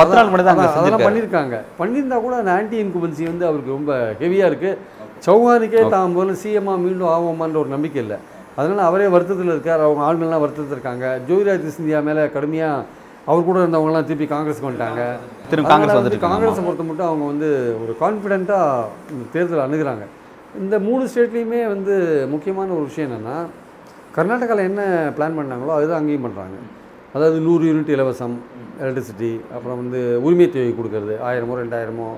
பத்து 0.00 0.16
நாள் 0.16 0.30
முன்னாடி 0.32 0.46
தான் 0.48 0.62
அதெல்லாம் 0.80 1.06
பண்ணியிருக்காங்க 1.06 1.60
பண்ணியிருந்தா 1.80 2.18
கூட 2.26 2.34
அந்த 2.40 2.52
ஆன்டி 2.58 2.76
இன்குபன்சி 2.84 3.30
வந்து 3.32 3.46
அவருக்கு 3.50 3.76
ரொம்ப 3.78 3.92
ஹெவியாக 4.22 4.50
இருக்குது 4.52 4.80
சௌஹானுக்கே 5.26 5.84
தான் 5.96 6.12
முதல்ல 6.16 6.40
சிஎம்மாக 6.42 6.82
மீண்டும் 6.86 7.12
ஆகுமான்ற 7.14 7.58
ஒரு 7.64 7.70
நம்பிக்கை 7.76 8.00
இல்லை. 8.04 8.18
அதனால 8.58 8.80
அவரே 8.88 9.06
வருத்தத்தில் 9.14 9.52
இருக்கார். 9.54 9.84
அவங்க 9.86 10.02
ஆளுங்கள்லாம் 10.08 10.44
வருத்தத்தில் 10.44 10.76
இருக்காங்க. 10.76 11.06
ஜோதிராஜ் 11.28 11.74
சிந்தியா 11.76 12.00
மேலே 12.08 12.24
கடுமையாக 12.36 12.84
அவர் 13.30 13.46
கூட 13.48 13.58
இருந்தவங்கலாம் 13.62 14.06
திருப்பி 14.08 14.26
காங்கிரஸ்க்கு 14.34 14.68
வந்துட்டாங்க. 14.68 15.02
திரும்ப 15.50 15.68
காங்கிரஸ் 15.70 15.96
வந்து 15.96 16.02
வந்துட்டு 16.02 16.26
காங்கிரஸை 16.26 16.62
பொறுத்த 16.66 16.84
மட்டும் 16.88 17.08
அவங்க 17.10 17.24
வந்து 17.32 17.48
ஒரு 17.82 17.92
கான்ஃபிடென்ட்டாக 18.02 18.88
இந்த 19.12 19.24
தேர்தல் 19.34 19.64
அணுகுறாங்க. 19.66 20.06
இந்த 20.62 20.74
மூணு 20.86 21.04
ஸ்டேட்லேயுமே 21.10 21.60
வந்து 21.74 21.94
முக்கியமான 22.32 22.72
ஒரு 22.78 22.84
விஷயம் 22.90 23.08
என்னென்னா 23.10 23.36
கர்நாடகாவில் 24.16 24.68
என்ன 24.70 24.82
பிளான் 25.16 25.38
பண்ணாங்களோ 25.38 25.72
அதுதான் 25.76 26.00
அங்கேயும் 26.00 26.26
பண்ணுறாங்க 26.26 26.58
அதாவது 27.16 27.38
நூறு 27.46 27.64
யூனிட் 27.70 27.90
இலவசம் 27.96 28.36
எலக்ட்ரிசிட்டி 28.82 29.32
அப்புறம் 29.56 29.78
வந்து 29.82 30.00
உரிமை 30.26 30.46
தொகை 30.54 30.70
கொடுக்கறது 30.78 31.16
ஆயிரமோ 31.28 31.58
ரெண்டாயிரமோ 31.62 32.08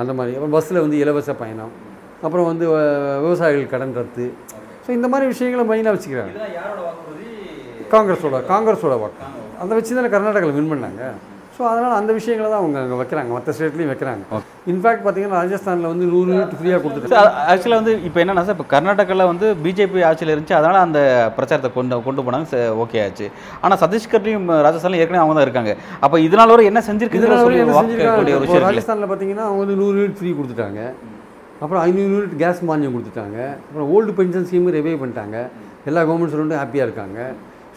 அந்த 0.00 0.12
மாதிரி. 0.18 0.32
அப்புறம் 0.36 0.54
பஸ்ஸில் 0.56 0.84
வந்து 0.84 0.98
இலவச 1.02 1.34
பயணம். 1.42 1.72
அப்புறம் 2.26 2.48
வந்து 2.50 2.66
விவசாயிகள் 3.24 3.72
கடன் 3.72 3.96
ரத்து. 4.00 4.26
ஸோ 4.84 4.90
இந்த 4.98 5.06
மாதிரி 5.12 5.26
விஷயங்களை 5.34 5.66
மெயினாக 5.72 5.94
வச்சுக்கிறாங்க. 5.96 6.32
காங்கிரஸோட 7.92 8.36
காங்கிரஸோட 8.54 8.94
வாக்கு. 9.04 9.30
அதை 9.62 9.72
வச்சு 9.76 9.96
தானே 10.00 10.10
கர்நாடகாவில் 10.16 10.56
வின் 10.58 10.72
பண்ணாங்க. 10.72 11.04
ஸோ 11.56 11.62
அதனால் 11.72 11.96
அந்த 11.98 12.12
விஷயங்களை 12.16 12.46
தான் 12.52 12.60
அவங்க 12.62 12.78
அங்கே 12.82 12.96
வைக்கிறாங்க. 13.00 13.30
மற்ற 13.36 13.50
ஸ்டேட்லேயும் 13.56 13.90
வைக்கிறாங்க. 13.92 14.22
இன்ஃபேக்ட் 14.72 15.02
பார்த்தீங்கன்னா 15.04 15.40
ராஜஸ்தானில் 15.42 15.90
வந்து 15.90 16.06
நூறு 16.12 16.28
யூனிட் 16.32 16.56
ஃப்ரீயாக 16.60 16.80
கொடுத்துட்டு 16.84 17.18
ஆக்சுவலாக 17.52 17.78
வந்து 17.80 17.94
இப்போ 18.08 18.18
என்னன்னா 18.22 18.44
சார் 18.46 18.56
இப்போ 18.56 18.66
கர்நாடகாவில் 18.74 19.30
வந்து 19.32 19.46
பிஜேபி 19.64 20.02
ஆட்சியில் 20.08 20.32
இருந்துச்சு. 20.34 20.58
அதனால 20.60 20.80
அந்த 20.86 20.98
பிரச்சாரத்தை 21.36 21.70
கொண்டு 21.78 22.00
கொண்டு 22.08 22.24
போனாங்க. 22.28 22.64
ஓகே 22.84 23.00
ஆச்சு. 23.06 23.28
ஆனால் 23.64 23.80
சத்தீஸ்கர்லையும் 23.84 24.50
ராஜஸ்தான்லையும் 24.68 25.04
ஏற்கனவே 25.04 25.22
அவங்க 25.24 25.36
தான் 25.38 25.48
இருக்காங்க. 25.48 25.74
அப்போ 26.04 26.18
இதனால 26.28 26.54
வரை 26.56 26.66
என்ன 26.72 26.82
செஞ்சிருக்கு 26.90 27.20
இதனால 27.22 27.62
என்ன 27.64 27.80
செஞ்சிருக்காங்க? 27.80 28.64
ராஜஸ்தானில் 28.68 29.10
பார்த்தீங்கன்னா 29.12 29.46
அவங்க 29.50 29.62
வந்து 29.64 29.80
நூறு 29.82 29.96
யூனிட் 30.00 30.18
ஃப்ரீ 30.20 30.32
கொடுத்துட்டாங்க. 30.40 30.80
அப்புறம் 31.64 31.82
ஐநூறு 31.86 32.12
யூனிட் 32.14 32.36
கேஸ் 32.44 32.62
மானியம் 32.68 32.94
கொடுத்துட்டாங்க. 32.94 33.38
அப்புறம் 33.66 33.90
ஓல்டு 33.96 34.14
பென்ஷன் 34.20 34.46
ஸ்கீம் 34.48 34.70
ரிவைவ் 34.78 35.02
பண்ணிட்டாங்க. 35.02 35.36
எல்லா 35.90 36.00
கவர்மெண்ட் 36.06 36.32
ஸ்டூடெண்ட்டும் 36.32 36.62
ஹாப்பியாக 36.62 36.88
இருக்காங்க. 36.88 37.18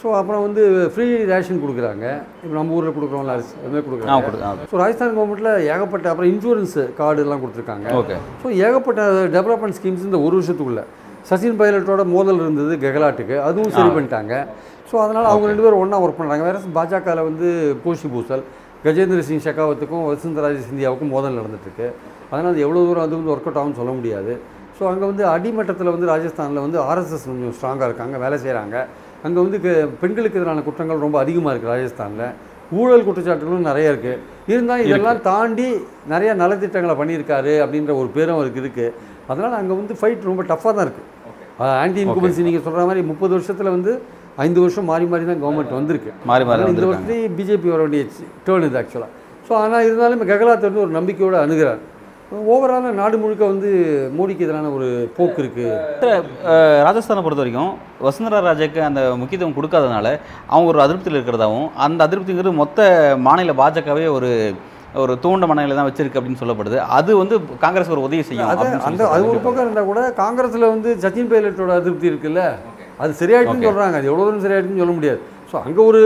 ஸோ 0.02 0.08
அப்புறம் 0.18 0.42
வந்து 0.46 0.64
ஃப்ரீ 0.94 1.06
ரேஷன் 1.32 1.62
கொடுக்குறாங்க. 1.62 2.06
இப்போ 2.42 2.54
நம்ம 2.58 2.76
ஊரில் 2.78 2.96
கொடுக்குறோம்ல 2.98 3.34
அரிசி 3.36 3.54
அதுமாதிரி 3.62 3.86
கொடுக்குறாங்க. 3.88 4.68
ஸோ 4.72 4.76
ராஜஸ்தான் 4.82 5.16
கவர்மெண்ட்டில் 5.18 5.52
ஏகப்பட்ட 5.74 6.10
அப்புறம் 6.12 6.30
இன்சூரன்ஸ் 6.34 6.76
கார்டு 7.00 7.24
எல்லாம் 7.26 7.42
கொடுத்துருக்காங்க. 7.44 7.88
ஓகே. 8.02 8.18
ஸோ 8.42 8.50
ஏகப்பட்ட 8.66 9.06
டெவலப்மெண்ட் 9.38 9.78
ஸ்கீம்ஸ் 9.80 10.06
இந்த 10.10 10.20
ஒரு 10.26 10.36
வருஷத்துக்குள்ள. 10.40 10.84
சச்சின் 11.30 11.58
பைலட்டோட 11.62 12.04
மோதல் 12.16 12.44
இருந்தது 12.44 12.74
கெகலாட்டுக்கு. 12.84 13.38
அதுவும் 13.48 13.74
சரி 13.78 13.90
பண்ணிட்டாங்க. 13.96 14.34
ஸோ 14.90 14.96
அதனால் 15.06 15.32
அவங்க 15.32 15.48
ரெண்டு 15.52 15.64
பேரும் 15.66 15.82
ஒன்றா 15.86 15.98
ஒர்க் 16.04 16.20
பண்ணுறாங்க 16.20 16.46
வேற 16.50 16.60
பாஜகவில் 16.78 17.28
வந்து 17.30 17.48
கோஷி 17.86 18.10
பூசல் 18.14 18.44
கஜேந்திர 18.86 19.24
சிங் 19.30 19.44
ஷெகாவத்துக்கும் 19.48 20.06
வசுந்தராஜ் 20.12 20.62
சிந்தியாவுக்கும் 20.70 21.12
மோதல் 21.16 21.40
நடந்துட்டுருக்கு. 21.40 21.90
அதனால் 22.30 22.52
அது 22.54 22.64
எவ்வளோ 22.66 22.84
தூரம் 22.90 23.06
அது 23.08 23.16
வந்து 23.20 23.32
ஒர்க் 23.34 23.48
அவுட் 23.50 23.60
ஆகும்னு 23.62 23.80
சொல்ல 23.82 23.92
முடியாது. 24.00 24.34
ஸோ 24.78 24.84
அங்கே 24.92 25.06
வந்து 25.12 25.24
அடிமட்டத்தில் 25.34 25.94
வந்து 25.96 26.08
ராஜஸ்தானில் 26.14 26.64
வந்து 26.66 26.80
ஆர்எஸ்எஸ் 26.90 27.26
கொஞ்சம் 27.30 27.56
ஸ்ட்ராங்காக 27.58 27.88
இருக்காங்க 27.90 28.16
வேலை 28.26 28.38
செய்கிறாங்க 28.44 28.76
அங்கே 29.26 29.40
வந்து 29.46 29.60
பெண்களுக்கு 30.02 30.40
எதிரான 30.40 30.64
குற்றங்கள் 30.68 31.04
ரொம்ப 31.06 31.18
அதிகமாக 31.24 31.54
இருக்குது 31.54 31.74
ராஜஸ்தானில். 31.76 32.28
ஊழல் 32.80 33.06
குற்றச்சாட்டுகளும் 33.08 33.68
நிறைய 33.70 33.92
இருக்குது 33.94 34.20
இருந்தாலும் 34.52 34.88
இதெல்லாம் 34.88 35.22
தாண்டி 35.30 35.68
நிறைய 36.14 36.32
நலத்திட்டங்களை 36.42 36.96
பண்ணியிருக்காரு 37.02 37.54
அப்படின்ற 37.66 37.92
ஒரு 38.02 38.10
பேரும் 38.16 38.38
அவருக்கு 38.38 38.62
இருக்குது 38.64 38.94
அதனால் 39.32 39.58
அங்கே 39.60 39.76
வந்து 39.80 39.94
ஃபைட் 40.00 40.28
ரொம்ப 40.32 40.44
டஃப்பாக 40.52 40.74
தான் 40.78 40.86
இருக்குது 40.88 41.08
ஆன்டி 41.84 42.00
இன்குபன்சி 42.06 42.48
நீங்கள் 42.48 42.66
சொல்கிற 42.66 42.84
மாதிரி 42.90 43.02
முப்பது 43.12 43.32
வருஷத்தில் 43.38 43.74
வந்து 43.76 43.92
ஐந்து 44.46 44.60
வருஷம் 44.64 44.90
மாறி 44.92 45.06
மாறி 45.12 45.26
தான் 45.30 45.42
கவர்மெண்ட் 45.44 45.78
வந்திருக்கு. 45.80 46.12
மாறி 46.32 46.44
மாறி 46.50 46.68
இந்த 46.74 46.88
வருஷத்துலேயும் 46.90 47.36
பிஜேபி 47.38 47.70
வர 47.76 47.82
வேண்டிய 47.86 48.04
டேர்ன் 48.48 48.68
இது 48.68 48.80
ஆக்சுவலாக 48.82 49.12
ஸோ 49.48 49.54
ஆனால் 49.64 49.86
இருந்தாலும் 49.88 50.22
கெகலாத் 50.32 50.68
வந்து 50.68 50.84
ஒரு 50.86 50.94
நம்பிக்கையோடு 50.98 51.38
அணுகிறார். 51.44 51.82
ஓவராலாக 52.32 52.90
நாடு 53.00 53.16
முழுக்க 53.20 53.44
வந்து 53.52 53.70
மோடிக்கு 54.16 54.46
எதிரான 54.46 54.72
ஒரு 54.78 54.88
போக்கு 55.18 55.40
இருக்குது 55.44 56.16
ராஜஸ்தானை 56.88 57.22
பொறுத்த 57.26 57.44
வரைக்கும் 57.44 57.72
வசுந்தரா 58.08 58.40
ராஜாக்கு 58.48 58.80
அந்த 58.88 59.02
முக்கியத்துவம் 59.22 59.58
கொடுக்காதனால 59.58 60.08
அவங்க 60.52 60.68
ஒரு 60.74 60.82
அதிருப்தியில் 60.86 61.18
இருக்கிறதாவும் 61.20 61.68
அந்த 61.86 62.00
அதிருப்திங்கிறது 62.08 62.54
மொத்த 62.62 62.88
மாநில 63.28 63.54
பாஜகவே 63.62 64.06
ஒரு 64.18 64.32
ஒரு 65.04 65.14
தூண்ட 65.24 65.48
மனநிலை 65.50 65.76
தான் 65.78 65.88
வச்சிருக்கு 65.88 66.20
அப்படின்னு 66.20 66.42
சொல்லப்படுது. 66.42 66.78
அது 66.98 67.12
வந்து 67.22 67.36
காங்கிரஸ் 67.64 67.94
ஒரு 67.96 68.04
உதவி 68.08 68.24
செய்யும் 68.28 68.52
அந்த 68.52 69.08
அது 69.16 69.26
ஒரு. 69.32 69.40
பக்கம் 69.48 69.64
இருந்தால் 69.66 69.90
கூட 69.90 70.02
காங்கிரஸில் 70.22 70.72
வந்து 70.74 70.90
சச்சின் 71.04 71.32
பைலட்டோட 71.32 71.74
அதிருப்தி 71.80 72.08
இருக்குல்ல? 72.12 72.44
அது 73.04 73.20
சரியாயிட்டுன்னு 73.22 73.68
சொல்கிறாங்க 73.70 73.98
அது 74.00 74.10
எவ்வளோ 74.12 74.24
தூரம் 74.28 74.46
சரியாயிட்டுன்னு 74.46 74.84
சொல்ல 74.84 74.96
முடியாது. 75.00 75.20
ஸோ 75.52 75.56
அங்கே 75.66 75.82
ஒரு 75.90 76.00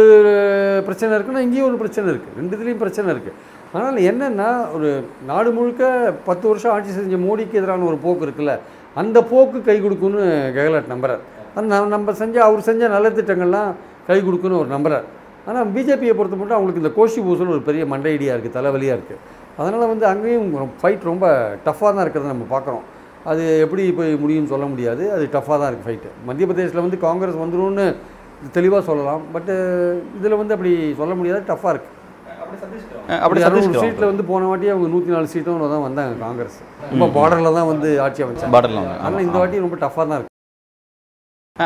பிரச்சனை 0.88 1.12
இருக்குன்னா 1.18 1.44
இங்கேயும் 1.46 1.70
ஒரு 1.70 1.78
பிரச்சனை 1.84 2.08
இருக்குது 2.13 2.36
ரெண்டுத்துலேயும் 2.40 2.82
பிரச்சனை 2.84 3.08
இருக்குது 3.13 3.38
ஆனால் 3.78 3.98
என்னென்னா 4.10 4.50
ஒரு 4.75 4.90
நாடு 5.30 5.50
முழுக்க 5.58 5.90
பத்து 6.30 6.46
வருஷம் 6.50 6.74
ஆட்சி 6.75 6.92
செஞ்ச 6.98 7.18
மோடிக்கு 7.25 7.60
எதிரான 7.60 7.86
ஒரு 7.92 7.98
போக்கு 8.06 8.25
இருக்குல்ல 8.28 8.54
அந்த 9.01 9.18
போக்கு 9.32 9.58
கை 9.68 9.75
கொடுக்குன்னு 9.84 10.22
கெகலாட் 10.58 10.94
நம்புறார். 10.94 11.22
ஆனால் 11.56 11.70
நம்ம 11.72 11.92
நம்ம 11.96 12.13
செஞ்ச 12.22 12.38
அவர் 12.48 12.68
செஞ்ச 12.70 12.90
நல்ல 12.96 13.08
திட்டங்கள்லாம் 13.18 13.70
கை 14.08 14.18
கொடுக்குன்னு 14.28 14.62
ஒரு 14.62 14.70
நம்புறார். 14.75 15.06
ஆனால் 15.50 15.70
பிஜேபியை 15.75 16.13
பொறுத்த 16.18 16.36
மட்டும் 16.40 16.58
அவங்களுக்கு 16.58 16.84
இந்த 16.84 16.92
கோஷி 16.98 17.20
பூசல் 17.28 17.54
ஒரு 17.56 17.62
பெரிய 17.70 17.84
மண்டையடியாக 17.94 18.36
இருக்குது 18.36 18.58
தலைவலியாக 18.58 18.98
இருக்குது 18.98 19.22
அதனால் 19.60 19.92
வந்து 19.94 20.06
அங்கேயும் 20.12 20.50
ஃபைட் 20.82 21.08
ரொம்ப 21.12 21.25
டஃப்பாக 21.68 21.92
தான் 21.94 22.04
இருக்கிறத 22.06 22.32
நம்ம 22.34 22.48
பார்க்குறோம். 22.54 22.84
அது 23.32 23.44
எப்படி 23.63 23.84
போய் 23.98 24.13
முடியும்னு 24.24 24.51
சொல்ல 24.54 24.68
முடியாது 24.74 25.04
அது 25.16 25.24
டஃப்பாக 25.38 25.58
தான் 25.62 25.70
இருக்குது 25.72 25.88
ஃபைட்டு 25.90 26.12
மத்திய 26.28 26.46
பிரதேசில் 26.51 26.86
வந்து 26.86 27.00
காங்கிரஸ் 27.08 27.42
வந்துடும் 27.44 27.82
தெளிவாக 28.58 28.84
சொல்லலாம் 28.90 29.24
பட்டு 29.34 29.56
இதில் 30.20 30.40
வந்து 30.42 30.56
அப்படி 30.56 30.72
சொல்ல 31.01 31.13
முடியாது 31.20 31.42
டஃப்பாக 31.51 31.74
இருக்குது 31.74 32.00
அப்படி 33.24 33.39
சதீஷ் 33.46 33.70
சீட்டில் 33.84 34.10
வந்து 34.10 34.24
போன 34.31 34.48
வாட்டி 34.50 34.67
அவங்க 34.74 34.88
நூற்றி 34.93 35.13
நாலு 35.15 35.31
சீட்டும் 35.34 35.63
தான் 35.75 35.86
வந்தாங்க 35.88 36.13
காங்கிரஸ். 36.25 36.58
ரொம்ப 36.91 37.08
பார்டரில் 37.17 37.55
தான் 37.60 37.70
வந்து 37.72 37.89
ஆட்சி 38.05 38.24
அமைச்சாங்க. 38.25 38.53
பார்டர்ல 38.55 38.84
ஆனால் 39.05 39.25
இந்த 39.27 39.38
வாட்டி 39.41 39.63
ரொம்ப 39.65 39.77
டஃப்பாக 39.86 40.05
தான் 40.12 40.20
இருக்குது 40.20 40.29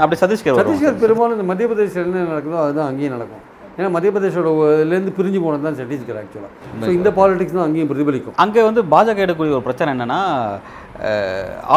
அப்படி 0.03 0.17
சதீஷ்கர் 0.23 0.55
வருவாங்க. 0.55 0.69
சத்தீஸ்கர் 0.71 1.01
பெரும்பாலும் 1.03 1.35
இந்த 1.37 1.47
மத்திய 1.49 1.67
பிரதேசில் 1.71 2.05
என்ன 2.07 2.23
நடக்குதோ 2.31 2.57
அதுதான் 2.63 2.89
அங்கேயும் 2.91 3.15
நடக்கும். 3.15 3.43
ஏன்னா 3.77 3.89
மத்திய 3.93 4.09
பிரதேசோட 4.15 4.49
இதுலேருந்து 4.81 5.13
பிரிஞ்சு 5.17 5.39
போனது 5.45 5.65
தான் 5.67 5.77
சத்தீஸ்கர் 5.79 6.19
ஆக்சுவலாக 6.21 6.51
ஸோ 6.87 6.91
இந்த 6.97 7.09
பாலிடிக்ஸ் 7.17 7.55
தான் 7.57 7.65
அங்கேயும் 7.67 7.89
பிரதிபலிக்கும். 7.91 8.35
அங்கே 8.43 8.61
வந்து 8.67 8.81
பாஜக 8.93 9.23
எடுக்கக்கூடிய 9.25 9.57
ஒரு 9.57 9.65
பிரச்சனை 9.67 9.89
என்னன்னா 9.95 10.19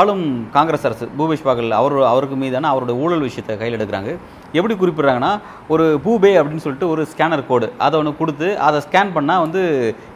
ஆளும் 0.00 0.26
காங்கிரஸ் 0.56 0.86
அரசு 0.88 1.06
பூபேஷ் 1.20 1.46
பாகல் 1.48 1.78
அவர் 1.80 1.96
அவருக்கு 2.12 2.36
மீதான 2.42 2.70
அவரோட 2.72 2.94
ஊழல் 3.04 3.26
விஷயத்தை 3.28 3.56
கையில் 3.62 3.78
எடுக்கிறாங்க. 3.78 4.12
எப்படி 4.56 4.74
குறிப்பிட்றாங்கன்னா 4.80 5.30
ஒரு 5.74 5.84
பூபே 6.04 6.30
அப்படின்னு 6.40 6.64
சொல்லிட்டு 6.64 6.86
ஒரு 6.92 7.02
ஸ்கேனர் 7.12 7.42
கோடு 7.48 7.66
அதை 7.86 7.94
ஒன்று 8.00 8.12
கொடுத்து 8.20 8.46
அதை 8.66 8.78
ஸ்கேன் 8.86 9.12
பண்ணால் 9.16 9.42
வந்து 9.44 9.60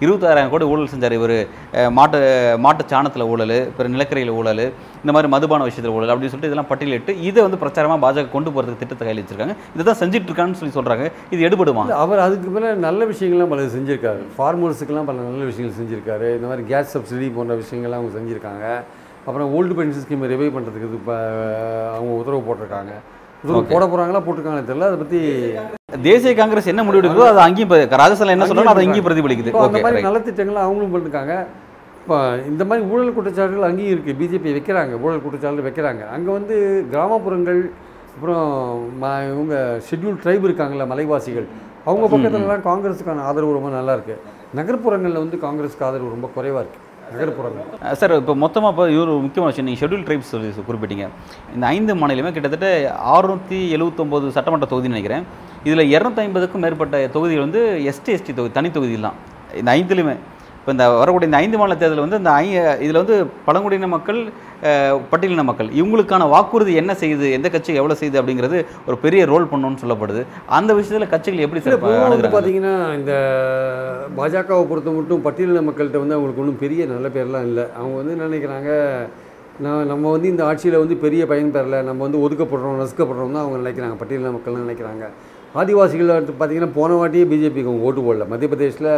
இருபத்தாயிரம் 0.05 0.53
கோடி 0.53 0.69
ஊழல் 0.73 0.93
செஞ்சார் 0.93 1.17
இவர். 1.19 1.37
மாட்டு 1.99 2.21
மாட்டு 2.67 2.85
சாணத்தில் 2.93 3.27
ஊழல் 3.33 3.57
பிற 3.77 3.89
நிலக்கரியில் 3.95 4.33
ஊழல் 4.39 4.65
இந்த 5.03 5.12
மாதிரி 5.17 5.31
மதுபான 5.35 5.67
விஷயத்தில் 5.69 5.95
ஊழல் 5.97 6.12
அப்படின்னு 6.12 6.33
சொல்லிட்டு 6.33 6.51
இதெல்லாம் 6.51 6.71
பட்டியலிட்டு 6.73 7.15
இதை 7.29 7.41
வந்து 7.47 7.61
பிரச்சாரமாக 7.62 8.01
பாஜக 8.07 8.33
கொண்டு 8.37 8.51
போகிறதுக்கு 8.55 8.83
திட்டத்தை 8.83 9.05
கையில் 9.07 9.23
வச்சிருக்காங்க. 9.23 9.57
இதை 9.75 9.85
தான் 9.91 10.01
செஞ்சுட்டு 10.03 10.29
இருக்கான்னு 10.31 10.61
சொல்லி 10.62 10.77
சொல்கிறாங்க 10.79 11.07
இது 11.35 11.47
எடுபடுமா? 11.49 11.85
அவர் 12.03 12.25
அதுக்கு 12.27 12.51
மேலே 12.57 12.73
நல்ல 12.89 13.05
விஷயங்கள்லாம் 13.12 13.55
பல 13.55 13.69
செஞ்சுருக்காரு. 13.77 14.23
ஃபார்மர்ஸுக்கெல்லாம் 14.37 15.09
பல 15.11 15.29
நல்ல 15.31 15.45
விஷயங்கள் 15.53 15.79
செஞ்சுருக்காரு. 15.81 16.29
இந்த 16.39 16.49
மாதிரி 16.51 16.67
கேஸ் 16.73 16.95
சப்சிடி 16.97 17.31
போன்ற 17.39 17.55
விஷயங்கள்லாம் 17.62 18.01
அவங்க 18.03 18.15
செஞ்சுருக்காங்க. 18.19 18.67
அப்புறம் 19.27 19.51
ஓல்டு 19.57 19.75
பென்ஷன் 19.79 20.05
ஸ்கீமை 20.05 20.29
ரிவைவ் 20.35 20.55
பண்ணுறதுக்கு 20.55 20.89
இது 20.91 21.01
இப்போ 21.01 21.17
அவங்க 21.97 22.12
உத்தரவு 22.21 22.47
போட்டிருக்காங்க. 22.47 22.95
போட 23.50 23.84
போகிறாங்களா 23.84 24.20
போட்டிருக்காங்களே 24.25 24.66
தெரியல. 24.68 24.88
அதை 24.90 24.99
பற்றி 25.02 25.20
தேசிய 26.08 26.32
காங்கிரஸ் 26.40 26.70
என்ன 26.72 26.82
முடிவு 26.87 27.00
எடுக்குதோ 27.02 27.28
அது 27.30 27.40
அங்கேயும் 27.44 27.68
இப்போ 27.68 27.99
ராஜஸ்தானில் 28.02 28.37
என்ன 28.37 28.46
சொல்றாங்களோ 28.49 28.75
அதை 28.75 28.84
இங்கேயும் 28.87 29.06
பிரதிபலிக்குது. 29.08 29.52
அந்த 29.68 29.80
மாதிரி 29.84 30.04
நல்ல 30.08 30.20
திட்டங்களை 30.26 30.61
அவங்களும் 30.66 30.92
பண்ணிருக்காங்க. 30.94 31.34
இப்போ 32.02 32.18
இந்த 32.50 32.62
மாதிரி 32.68 32.84
ஊழல் 32.92 33.14
குற்றச்சாட்டுகள் 33.16 33.68
அங்கேயும் 33.70 33.92
இருக்குது 33.94 34.18
பிஜேபி 34.20 34.52
வைக்கிறாங்க 34.58 35.00
ஊழல் 35.04 35.25
குற்றச்சாட்டு 35.25 35.66
வைக்கிறாங்க. 35.68 36.04
அங்கே 36.14 36.30
வந்து 36.38 36.56
கிராமப்புறங்கள் 36.92 37.61
அப்புறம் 38.14 38.46
ம 39.02 39.11
இவங்க 39.32 39.56
ஷெட்யூல் 39.88 40.20
ட்ரைப் 40.22 40.46
இருக்காங்கல்ல 40.49 40.87
மலைவாசிகள். 40.92 41.46
அவங்க 41.88 42.06
பக்கத்துலலாம் 42.14 42.66
காங்கிரஸுக்கான 42.70 43.25
ஆதரவு 43.28 43.58
ரொம்ப 43.58 43.70
நல்லா 43.78 43.94
இருக்கு. 43.99 44.16
நகர்ப்புறங்களில் 44.61 45.22
வந்து 45.25 45.37
காங்கிரஸுக்கு 45.46 45.87
ஆதரவு 45.88 46.14
ரொம்ப 46.16 46.28
குறைவாக 46.38 46.62
இருக்குது 46.64 46.90
நகர்ப்புறங்கள் 47.12 47.97
சார் 48.00 48.12
இப்போ 48.21 48.35
மொத்தமாக 48.42 48.73
இப்போ 48.75 48.85
இவர் 48.97 49.11
முக்கியமான 49.26 49.50
விஷயம். 49.52 49.69
நீங்கள் 49.69 49.83
ஷெட்யூல் 49.83 50.04
ட்ரைப்ஸ் 50.09 50.33
சொல்லி 50.35 50.50
குறிப்பிட்டீங்க. 50.69 51.07
இந்த 51.54 51.64
ஐந்து 51.75 51.95
மாநிலமே 52.02 52.33
கிட்டத்தட்ட 52.37 52.69
அறுநூற்றி 53.14 53.59
எழுபத்தொம்போது 53.76 54.35
சட்டமன்ற 54.37 54.69
தொகுதின்னு 54.73 54.97
நினைக்கிறேன். 54.97 55.25
இதில் 55.69 55.90
இரநூத்தி 55.95 56.23
ஐம்பதுக்கும் 56.26 56.64
மேற்பட்ட 56.66 57.04
தொகுதிகள் 57.16 57.47
வந்து 57.47 57.62
எஸ்டி 57.92 58.12
எஸ்டி 58.19 58.33
தொகுதி 58.38 58.54
தனி 58.59 58.71
தொகுதி 58.76 59.00
தான் 59.09 59.19
இந்த 59.61 59.71
ஐந்துலையுமே. 59.78 60.16
இப்போ 60.62 60.73
இந்த 60.75 60.85
வரக்கூடிய 60.99 61.28
இந்த 61.28 61.38
ஐந்து 61.45 61.59
மாநில 61.61 61.76
தேர்தல் 61.78 62.02
வந்து 62.04 62.19
இந்த 62.21 62.33
ஐ 62.42 62.49
இதில் 62.85 62.99
வந்து 63.00 63.14
பழங்குடியின 63.47 63.87
மக்கள் 63.95 64.19
பட்டியலின 65.12 65.45
மக்கள் 65.49 65.69
இவங்களுக்கான 65.78 66.28
வாக்குறுதி 66.33 66.73
என்ன 66.83 66.92
செய்யுது 67.00 67.26
எந்த 67.37 67.49
கட்சி 67.54 67.78
எவ்வளோ 67.81 67.97
செய்யுது 68.00 68.21
அப்படிங்கிறது 68.21 68.59
ஒரு 68.88 68.97
பெரிய 69.04 69.23
ரோல் 69.31 69.49
பண்ணணும்னு 69.52 69.83
சொல்லப்படுது. 69.83 70.23
அந்த 70.59 70.71
விஷயத்தில் 70.78 71.12
கட்சிகள் 71.14 71.45
எப்படி 71.47 71.62
அணுகுறாங்க? 71.62 72.31
பார்த்தீங்கன்னா 72.37 72.75
இந்த 72.99 73.14
பாஜகவை 74.21 74.62
பொறுத்த 74.71 74.95
மட்டும் 74.99 75.25
பட்டியலின 75.26 75.64
மக்கள்கிட்ட 75.71 76.04
வந்து 76.04 76.16
அவங்களுக்கு 76.19 76.45
ஒன்றும் 76.45 76.62
பெரிய 76.64 76.87
நல்ல 76.95 77.11
பேர்லாம் 77.16 77.49
இல்லை. 77.50 77.66
அவங்க 77.81 77.97
வந்து 78.02 78.14
என்ன 78.16 78.31
நினைக்கிறாங்க 78.31 78.71
நான் 79.64 79.90
நம்ம 79.92 80.04
வந்து 80.14 80.33
இந்த 80.35 80.42
ஆட்சியில் 80.50 80.83
வந்து 80.85 80.97
பெரிய 81.07 81.23
பயன் 81.33 81.54
பெறல 81.57 81.83
நம்ம 81.90 82.02
வந்து 82.07 82.23
ஒதுக்கப்படுறோம் 82.26 82.81
நசுக்கப்படுறோம் 82.85 83.37
தான் 83.37 83.45
அவங்க 83.45 83.59
நினைக்கிறாங்க 83.64 83.97
பட்டியலின 84.02 84.35
மக்கள்லாம் 84.37 84.66
நினைக்கிறாங்க. 84.69 85.04
ஆதிவாசிகள் 85.61 86.12
அடுத்து 86.16 86.35
பார்த்தீங்கன்னா 86.35 86.73
போன 86.76 86.92
வாட்டியே 87.00 87.25
பிஜேபிக்கு 87.30 87.71
அவங்க 87.71 87.88
ஓட்டு 87.88 88.02
போடல. 88.06 88.25
மத்திய 88.32 88.49
பிரதேசில் 88.52 88.90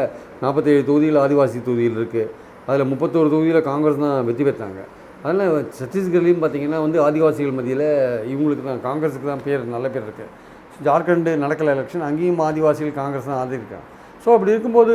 நாற்பத்தேழு 0.42 0.82
தொகுதியில் 0.90 1.18
ஆதிவாசி 1.24 1.58
தொகுதியில் 1.68 1.98
இருக்குது 2.00 2.30
அதில் 2.68 2.90
முப்பத்தோரு 2.92 3.28
தொகுதியில் 3.34 3.60
காங்கிரஸ் 3.70 4.02
தான் 4.04 4.26
வெற்றி 4.28 4.44
பெற்றாங்க. 4.48 4.80
அதனால் 5.22 5.66
சத்தீஸ்கர்லேயும் 5.80 6.42
பார்த்தீங்கன்னா 6.44 6.80
வந்து 6.84 6.98
ஆதிவாசிகள் 7.06 7.56
மத்தியில் 7.58 7.86
இவங்களுக்கு 8.32 8.64
தான் 8.70 8.82
காங்கிரஸுக்கு 8.86 9.28
தான் 9.32 9.44
பேர் 9.46 9.62
நல்ல 9.74 9.86
பேர் 9.94 10.06
இருக்குது 10.08 10.30
ஜார்க்கண்டு 10.86 11.32
நடக்கல 11.44 11.74
எலெக்ஷன் 11.76 12.06
அங்கேயும் 12.08 12.40
ஆதிவாசிகள் 12.48 12.98
காங்கிரஸ் 13.00 13.28
தான் 13.30 13.40
ஆதரிக்காங்க 13.42 13.86
ஸோ 14.24 14.30
அப்படி 14.36 14.54
இருக்கும்போது 14.54 14.94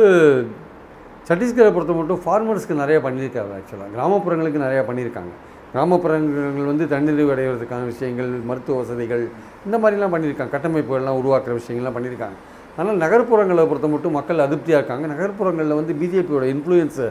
சத்தீஸ்கரை 1.28 1.70
பொறுத்த 1.74 1.94
மட்டும் 2.00 2.20
ஃபார்மர்ஸ்க்கு 2.24 2.82
நிறைய 2.82 2.98
பண்ணியிருக்காங்க 3.06 3.52
ஆக்சுவலாக 3.58 3.90
கிராமப்புறங்களுக்கு 3.96 4.64
நிறையா 4.66 4.82
பண்ணியிருக்காங்க. 4.88 5.32
கிராமப்புறங்கள் 5.72 6.68
வந்து 6.70 6.84
தன்னிறைவு 6.92 7.30
அடைவதற்கான 7.34 7.82
விஷயங்கள் 7.92 8.30
மருத்துவ 8.50 8.76
வசதிகள் 8.80 9.24
இந்த 9.66 9.76
மாதிரிலாம் 9.82 10.14
பண்ணியிருக்காங்க. 10.14 10.52
கட்டமைப்புகள்லாம் 10.56 11.18
உருவாக்குற 11.20 11.52
விஷயங்கள்லாம் 11.60 11.96
பண்ணியிருக்காங்க. 11.96 12.38
ஆனால் 12.78 12.98
நகர்ப்புறங்களை 13.04 13.64
பொறுத்த 13.70 13.88
மட்டும் 13.94 14.16
மக்கள் 14.18 14.44
அதிருப்தியாக 14.46 14.80
இருக்காங்க. 14.80 15.06
நகர்ப்புறங்களில் 15.14 15.78
வந்து 15.80 15.94
பிஜேபியோட 16.00 16.46
இன்ஃப்ளூயன்ஸ் 16.54 17.02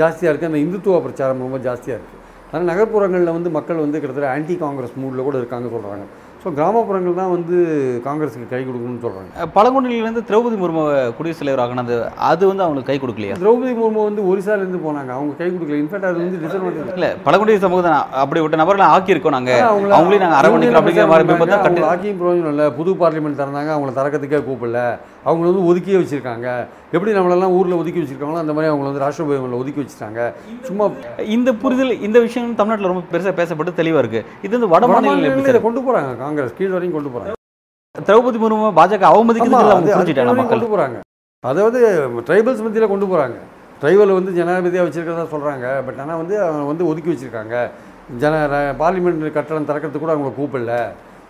ஜாஸ்தியாக 0.00 0.30
இருக்குது 0.32 0.50
அந்த 0.52 0.60
இந்துத்துவ 0.66 1.00
பிரச்சாரம் 1.06 1.44
ரொம்ப 1.46 1.60
ஜாஸ்தியாக 1.68 1.98
இருக்குது 1.98 2.22
ஆனால் 2.50 2.68
நகர்ப்புறங்களில் 2.72 3.34
வந்து 3.36 3.50
மக்கள் 3.58 3.84
வந்து 3.84 4.00
கிட்டத்தட்ட 4.00 4.28
ஆன்டி 4.34 4.54
காங்கிரஸ் 4.64 4.96
மூடில் 5.02 5.26
கூட 5.28 5.36
இருக்காங்க 5.42 5.68
சொல்கிறாங்க 5.74 6.06
ஸோ 6.46 6.52
கிராமப்புறங்கள் 6.52 7.14
தான் 7.14 7.30
வந்து 7.30 7.56
காங்கிரஸுக்கு 8.04 8.48
கை 8.50 8.64
கொடுக்கணும்னு 8.64 9.00
சொல்கிறாங்க 9.02 9.46
பழங்குடியிலேருந்து 9.54 10.22
திரௌபதி 10.28 10.56
முர்மு 10.56 10.82
குடியரசுத் 11.10 11.38
தலைவர் 11.38 11.62
ஆகினது 11.64 11.96
அது 12.22 12.46
வந்து 12.46 12.62
அவங்களுக்கு 12.62 12.90
கை 12.90 12.98
கொடுக்கலையா? 13.00 13.34
திரௌபதி 13.34 13.72
முர்மு 13.76 14.04
வந்து 14.04 14.22
ஒரிசாலேருந்து 14.22 14.80
போனாங்க. 14.84 15.10
அவங்க 15.10 15.34
கை 15.38 15.48
கொடுக்கல. 15.48 15.80
இன்ஃபேக்ட் 15.80 16.06
அது 16.06 16.16
வந்து 16.16 16.38
டிஸ்அட்வான்டேஜ் 16.38 16.92
இல்ல 16.92 17.16
பழங்குடி 17.24 17.58
சமூகத்தை 17.58 17.92
அப்படி 18.12 18.40
விட்ட 18.40 18.56
நபர்களை 18.56 18.90
ஆக்கியிருக்கோம் 18.92 19.28
நாங்க. 19.28 19.52
அவங்கள- 19.62 19.96
அவங்களையும் 19.96 20.18
நாங்க 20.18 20.40
அரவணைக்கிறோம் 20.40 20.80
அப்படிங்கிற 20.80 21.08
மாதிரி 21.08 21.82
ஆக்கியும் 21.86 22.20
பிரயோஜனம் 22.20 22.48
இல்லை. 22.48 22.70
புது 22.70 22.94
பார்லிமெண்ட் 22.94 23.40
திறந்தாங்க. 23.40 23.70
அவங்கள 23.76 23.94
திறக்கிறதுக்கே 23.96 24.40
கூப்பிடல. 24.44 24.80
அவங்கள 25.26 25.46
வந்து 25.50 25.64
ஒதுக்கியே 25.70 25.98
வச்சிருக்காங்க. 26.00 26.48
எப்படி 26.94 27.12
நம்மளெல்லாம் 27.18 27.54
ஊரில் 27.58 27.78
ஒதுக்கி 27.80 28.00
வச்சிருக்காங்களோ 28.02 28.42
அந்த 28.44 28.54
மாதிரி 28.56 28.70
அவங்கள 28.72 28.88
வந்து 28.90 29.02
ராஷ்டிரபதிகளில் 29.04 29.60
ஒதுக்கி 29.62 29.80
வச்சிட்டாங்க. 29.82 30.20
சும்மா 30.68 30.84
இந்த 31.36 31.52
புரிதல் 31.62 31.94
இந்த 32.08 32.18
விஷயம் 32.26 32.52
தமிழ்நாட்டுல 32.60 32.92
ரொம்ப 32.92 33.04
பெருசா 33.14 33.32
பேசப்பட்டு 33.40 33.78
தெளிவா 33.80 34.02
இருக்கு. 34.04 34.22
இது 34.46 34.52
வந்து 34.58 34.70
வட 34.74 34.92
இதை 35.50 35.60
கொண்டு 35.66 35.82
போகிறாங்க 35.86 36.12
காங்கிரஸ் 36.24 36.56
கீழ் 36.60 36.76
வரையும் 36.76 36.96
கொண்டு 36.98 37.12
போகிறாங்க 37.14 37.34
திரௌபதி 37.94 38.38
முர்மு 38.40 38.70
பாஜக 38.78 39.04
அவமதிக்கிறது 39.12 40.48
கொண்டு 40.52 40.70
போகிறாங்க 40.72 40.98
அதாவது 41.50 41.80
ட்ரைபல்ஸ் 42.28 42.62
மத்தியில் 42.64 42.92
கொண்டு 42.92 43.06
போகிறாங்க 43.10 43.38
ட்ரைபல் 43.82 44.16
வந்து 44.18 44.30
ஜனாதிபதியாக 44.38 44.86
வச்சிருக்கிறதா 44.86 45.24
சொல்கிறாங்க 45.34 45.66
பட் 45.86 45.98
ஆனால் 46.02 46.20
வந்து 46.22 46.34
அவங்க 46.44 46.66
வந்து 46.70 46.86
ஒதுக்கி 46.90 47.10
வச்சிருக்காங்க. 47.12 47.56
ஜன 48.22 48.34
பார்லிமெண்ட் 48.80 49.36
கட்டடம் 49.36 49.68
திறக்கிறதுக்கு 49.68 50.04
கூட 50.04 50.12
அவங்கள 50.14 50.32
கூப்பிடல. 50.38 50.74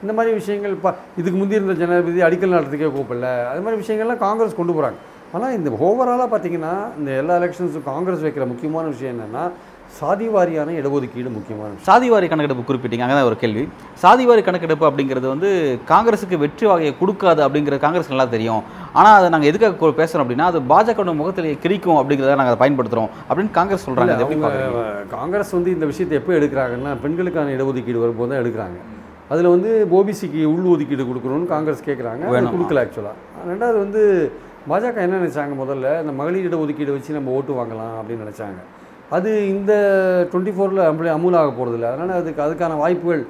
இந்த 0.03 0.13
மாதிரி 0.17 0.33
விஷயங்கள் 0.41 0.75
பா 0.85 0.91
இதுக்கு 1.21 1.39
முந்தி 1.43 1.59
இருந்த 1.59 1.75
ஜனாதிபதி 1.83 2.27
அடிக்கல் 2.27 2.55
நாட்டுறதுக்கே 2.55 2.91
கூப்பிடல. 2.97 3.29
அது 3.53 3.63
மாதிரி 3.67 3.81
விஷயங்கள்லாம் 3.85 4.25
காங்கிரஸ் 4.27 4.59
கொண்டு 4.59 4.75
போகிறாங்க 4.77 4.99
ஆனால் 5.37 5.55
இந்த 5.59 5.69
ஓவராலாக 5.87 6.29
பார்த்தீங்கன்னா 6.33 6.75
இந்த 6.99 7.11
எல்லா 7.21 7.37
எலெக்ஷன்ஸும் 7.41 7.89
காங்கிரஸ் 7.93 8.27
வைக்கிற 8.27 8.45
முக்கியமான 8.51 8.85
விஷயம் 8.95 9.15
என்னென்னா 9.15 9.45
சாதி 9.99 10.27
வாரியான 10.35 10.71
இடஒதுக்கீடு 10.79 11.31
முக்கியமான 11.37 11.69
விஷயம். 11.73 11.87
சாதிவாரி 11.89 12.27
கணக்கெடுப்பு 12.31 12.65
குறிப்பிட்டீங்க. 12.69 13.05
அங்கதான் 13.05 13.29
ஒரு 13.29 13.37
கேள்வி. 13.43 13.63
சாதிவாரி 14.03 14.43
கணக்கெடுப்பு 14.49 14.89
அப்படிங்கிறது 14.89 15.27
வந்து 15.33 15.49
காங்கிரஸுக்கு 15.91 16.37
வெற்றி 16.43 16.67
வகையை 16.71 16.93
கொடுக்காது 17.01 17.41
அப்படிங்கிறது 17.47 17.85
காங்கிரஸ் 17.85 18.11
நல்லா 18.13 18.27
தெரியும். 18.35 18.63
ஆனா 18.99 19.11
அதை 19.19 19.29
நாங்க 19.35 19.49
எதுக்காக 19.51 19.93
பேசுறோம் 20.01 20.25
அப்படின்னா 20.25 20.49
அது 20.53 20.61
பாஜக 20.73 21.07
முகத்தில் 21.21 21.49
கிரிக்கும் 21.65 22.01
அப்படிங்கிறத 22.01 22.37
நாங்க 22.41 22.53
அதை 22.55 22.61
பயன்படுத்துறோம் 22.65 23.11
அப்படின்னு 23.29 23.55
காங்கிரஸ் 23.59 23.87
பார்க்கறீங்க? 23.89 24.85
காங்கிரஸ் 25.17 25.57
வந்து 25.59 25.73
இந்த 25.77 25.89
விஷயத்தை 25.93 26.19
எப்போ 26.21 26.35
எடுக்கிறாங்கன்னா 26.41 26.93
பெண்களுக்கான 27.07 27.55
இடஒதுக்கீடு 27.59 28.05
வரும்போது 28.05 28.31
தான் 28.33 28.43
எடுக்கிறாங்க. 28.45 28.79
அதில் 29.31 29.53
வந்து 29.55 29.71
ஓபிசிக்கு 29.99 30.41
உள் 30.53 30.67
ஒதுக்கீடு 30.73 31.05
கொடுக்கணும்னு 31.11 31.53
காங்கிரஸ் 31.55 31.87
கேட்குறாங்க. 31.87 32.25
கொடுக்கல 32.55 32.83
ஆக்சுவலாக 32.85 33.49
ரெண்டாவது 33.53 33.79
வந்து 33.85 34.03
பாஜக 34.71 35.01
என்ன 35.07 35.19
நினச்சாங்க 35.23 35.55
முதல்ல? 35.63 35.89
இந்த 36.03 36.13
மகளிர் 36.21 36.47
இடஒதுக்கீடு 36.49 36.95
வச்சு 36.97 37.17
நம்ம 37.17 37.33
ஓட்டு 37.39 37.53
வாங்கலாம் 37.59 37.97
அப்படின்னு 38.01 38.25
நினச்சாங்க. 38.27 38.61
அது 39.17 39.31
இந்த 39.55 39.73
டுவெண்ட்டி 40.31 40.55
ஃபோரில் 40.55 40.87
அம்பளி 40.91 41.11
அமுலாக 41.17 41.51
போகிறதில்ல 41.59 41.91
அதனால் 41.93 42.21
அதுக்கு 42.21 42.45
அதுக்கான 42.47 42.79
வாய்ப்புகள் 42.85 43.25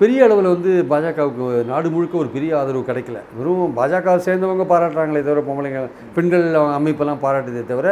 பெரிய 0.00 0.24
அளவில் 0.26 0.52
வந்து 0.54 0.70
பாஜகவுக்கு 0.92 1.44
நாடு 1.70 1.88
முழுக்க 1.94 2.14
ஒரு 2.22 2.30
பெரிய 2.36 2.50
ஆதரவு 2.60 2.88
கிடைக்கல. 2.88 3.18
வெறும் 3.38 3.76
பாஜக 3.78 4.16
சேர்ந்தவங்க 4.26 4.64
பாராட்டுறாங்களே 4.72 5.22
தவிர 5.28 5.42
பொம்பளைங்க 5.48 5.82
பெண்கள் 6.16 6.46
அமைப்பெல்லாம் 6.78 7.22
பாராட்டுதே 7.26 7.62
தவிர 7.72 7.88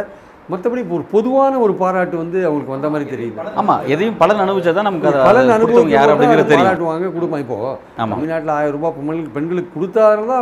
மற்றபடி 0.52 0.82
ஒரு 0.96 1.04
பொதுவான 1.12 1.52
ஒரு 1.64 1.72
பாராட்டு 1.80 2.16
வந்து 2.22 2.38
அவங்களுக்கு 2.48 2.74
வந்த 2.74 2.88
மாதிரி 2.92 3.06
தெரியுது. 3.12 3.46
ஆமா 3.60 3.74
எதையும் 3.92 4.18
பலன் 4.20 4.42
அனுபவிச்சாதான் 4.44 4.86
நமக்கு 4.88 5.08
அதை 5.10 5.22
பலன் 5.28 5.50
கொடுத்தவங்க 5.62 5.96
யார் 5.96 6.12
அப்படிங்கிறது 6.12 6.44
அனுபவம் 6.46 6.66
பாராட்டுவாங்க 6.66 7.08
கொடுப்பான் 7.16 7.42
இப்போ. 7.44 7.56
தமிழ்நாட்டில் 8.00 8.52
ஆயிரம் 8.58 8.76
ரூபாய் 8.76 8.94
பெண்களுக்கு 8.98 9.34
பெண்களுக்கு 9.36 9.70
கொடுத்தாருந்தா 9.76 10.36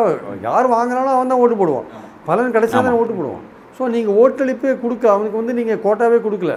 யார் 0.48 0.66
வாங்கினாலும் 0.74 1.14
அவன் 1.16 1.30
தான் 1.32 1.42
ஓட்டு 1.44 1.56
போடுவான். 1.60 1.86
பலன் 2.28 2.54
கிடைச்சா 2.56 2.82
தான் 2.88 2.98
ஓட்டு 3.00 3.14
போடுவான். 3.18 3.44
ஸோ 3.76 3.88
நீங்கள் 3.94 4.16
ஓட்டளிப்பே 4.22 4.72
கொடுக்க 4.84 5.04
அவனுக்கு 5.14 5.40
வந்து 5.40 5.54
நீங்கள் 5.60 5.80
கோட்டாவே 5.86 6.18
கொடுக்கல. 6.26 6.54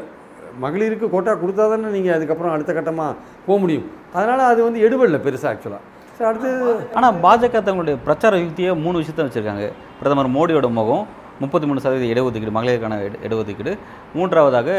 மகளிருக்கு 0.63 1.07
கோட்டா 1.13 1.35
கொடுத்தா 1.43 1.63
தானே 1.71 1.89
நீங்கள் 1.95 2.15
அதுக்கப்புறம் 2.17 2.53
அடுத்த 2.55 2.71
கட்டமாக 2.77 3.13
போக 3.47 3.57
முடியும். 3.63 3.85
அதனால் 4.17 4.43
அது 4.51 4.59
வந்து 4.67 4.81
எடுபடல 4.87 5.19
பெருசாக 5.27 5.51
ஆக்சுவலாக 5.53 5.83
அடுத்து 6.29 6.49
ஆனா 6.97 7.07
பாஜக 7.23 7.57
தங்களுடைய 7.65 7.95
பிரச்சார 8.05 8.37
யுக்தியை 8.43 8.71
மூணு 8.85 8.95
விஷயத்த 9.01 9.25
வச்சிருக்காங்க. 9.25 9.65
பிரதமர் 9.99 10.29
மோடியோட 10.37 10.69
முகம் 10.79 11.03
முப்பத்தி 11.39 11.67
மூணு 11.67 11.79
சதவீத 11.79 12.21
இடஒதுக்கீடு 12.21 12.57
மகளிருக்கான 12.57 13.01
இட- 13.01 13.27
இடஒதுக்கீடு. 13.27 13.77
மூன்றாவதாக 14.13 14.71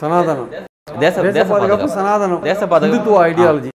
சனாதனம். 0.00 0.48
தேச 0.98 1.22
தேச 1.22 1.44
பாதுகாப்பு. 1.44 1.86
சனாதனம். 1.86 2.40
தேச 2.40 2.66
பாதுகாப்பு. 2.66 3.26
ஐடியாலஜி 3.26 3.68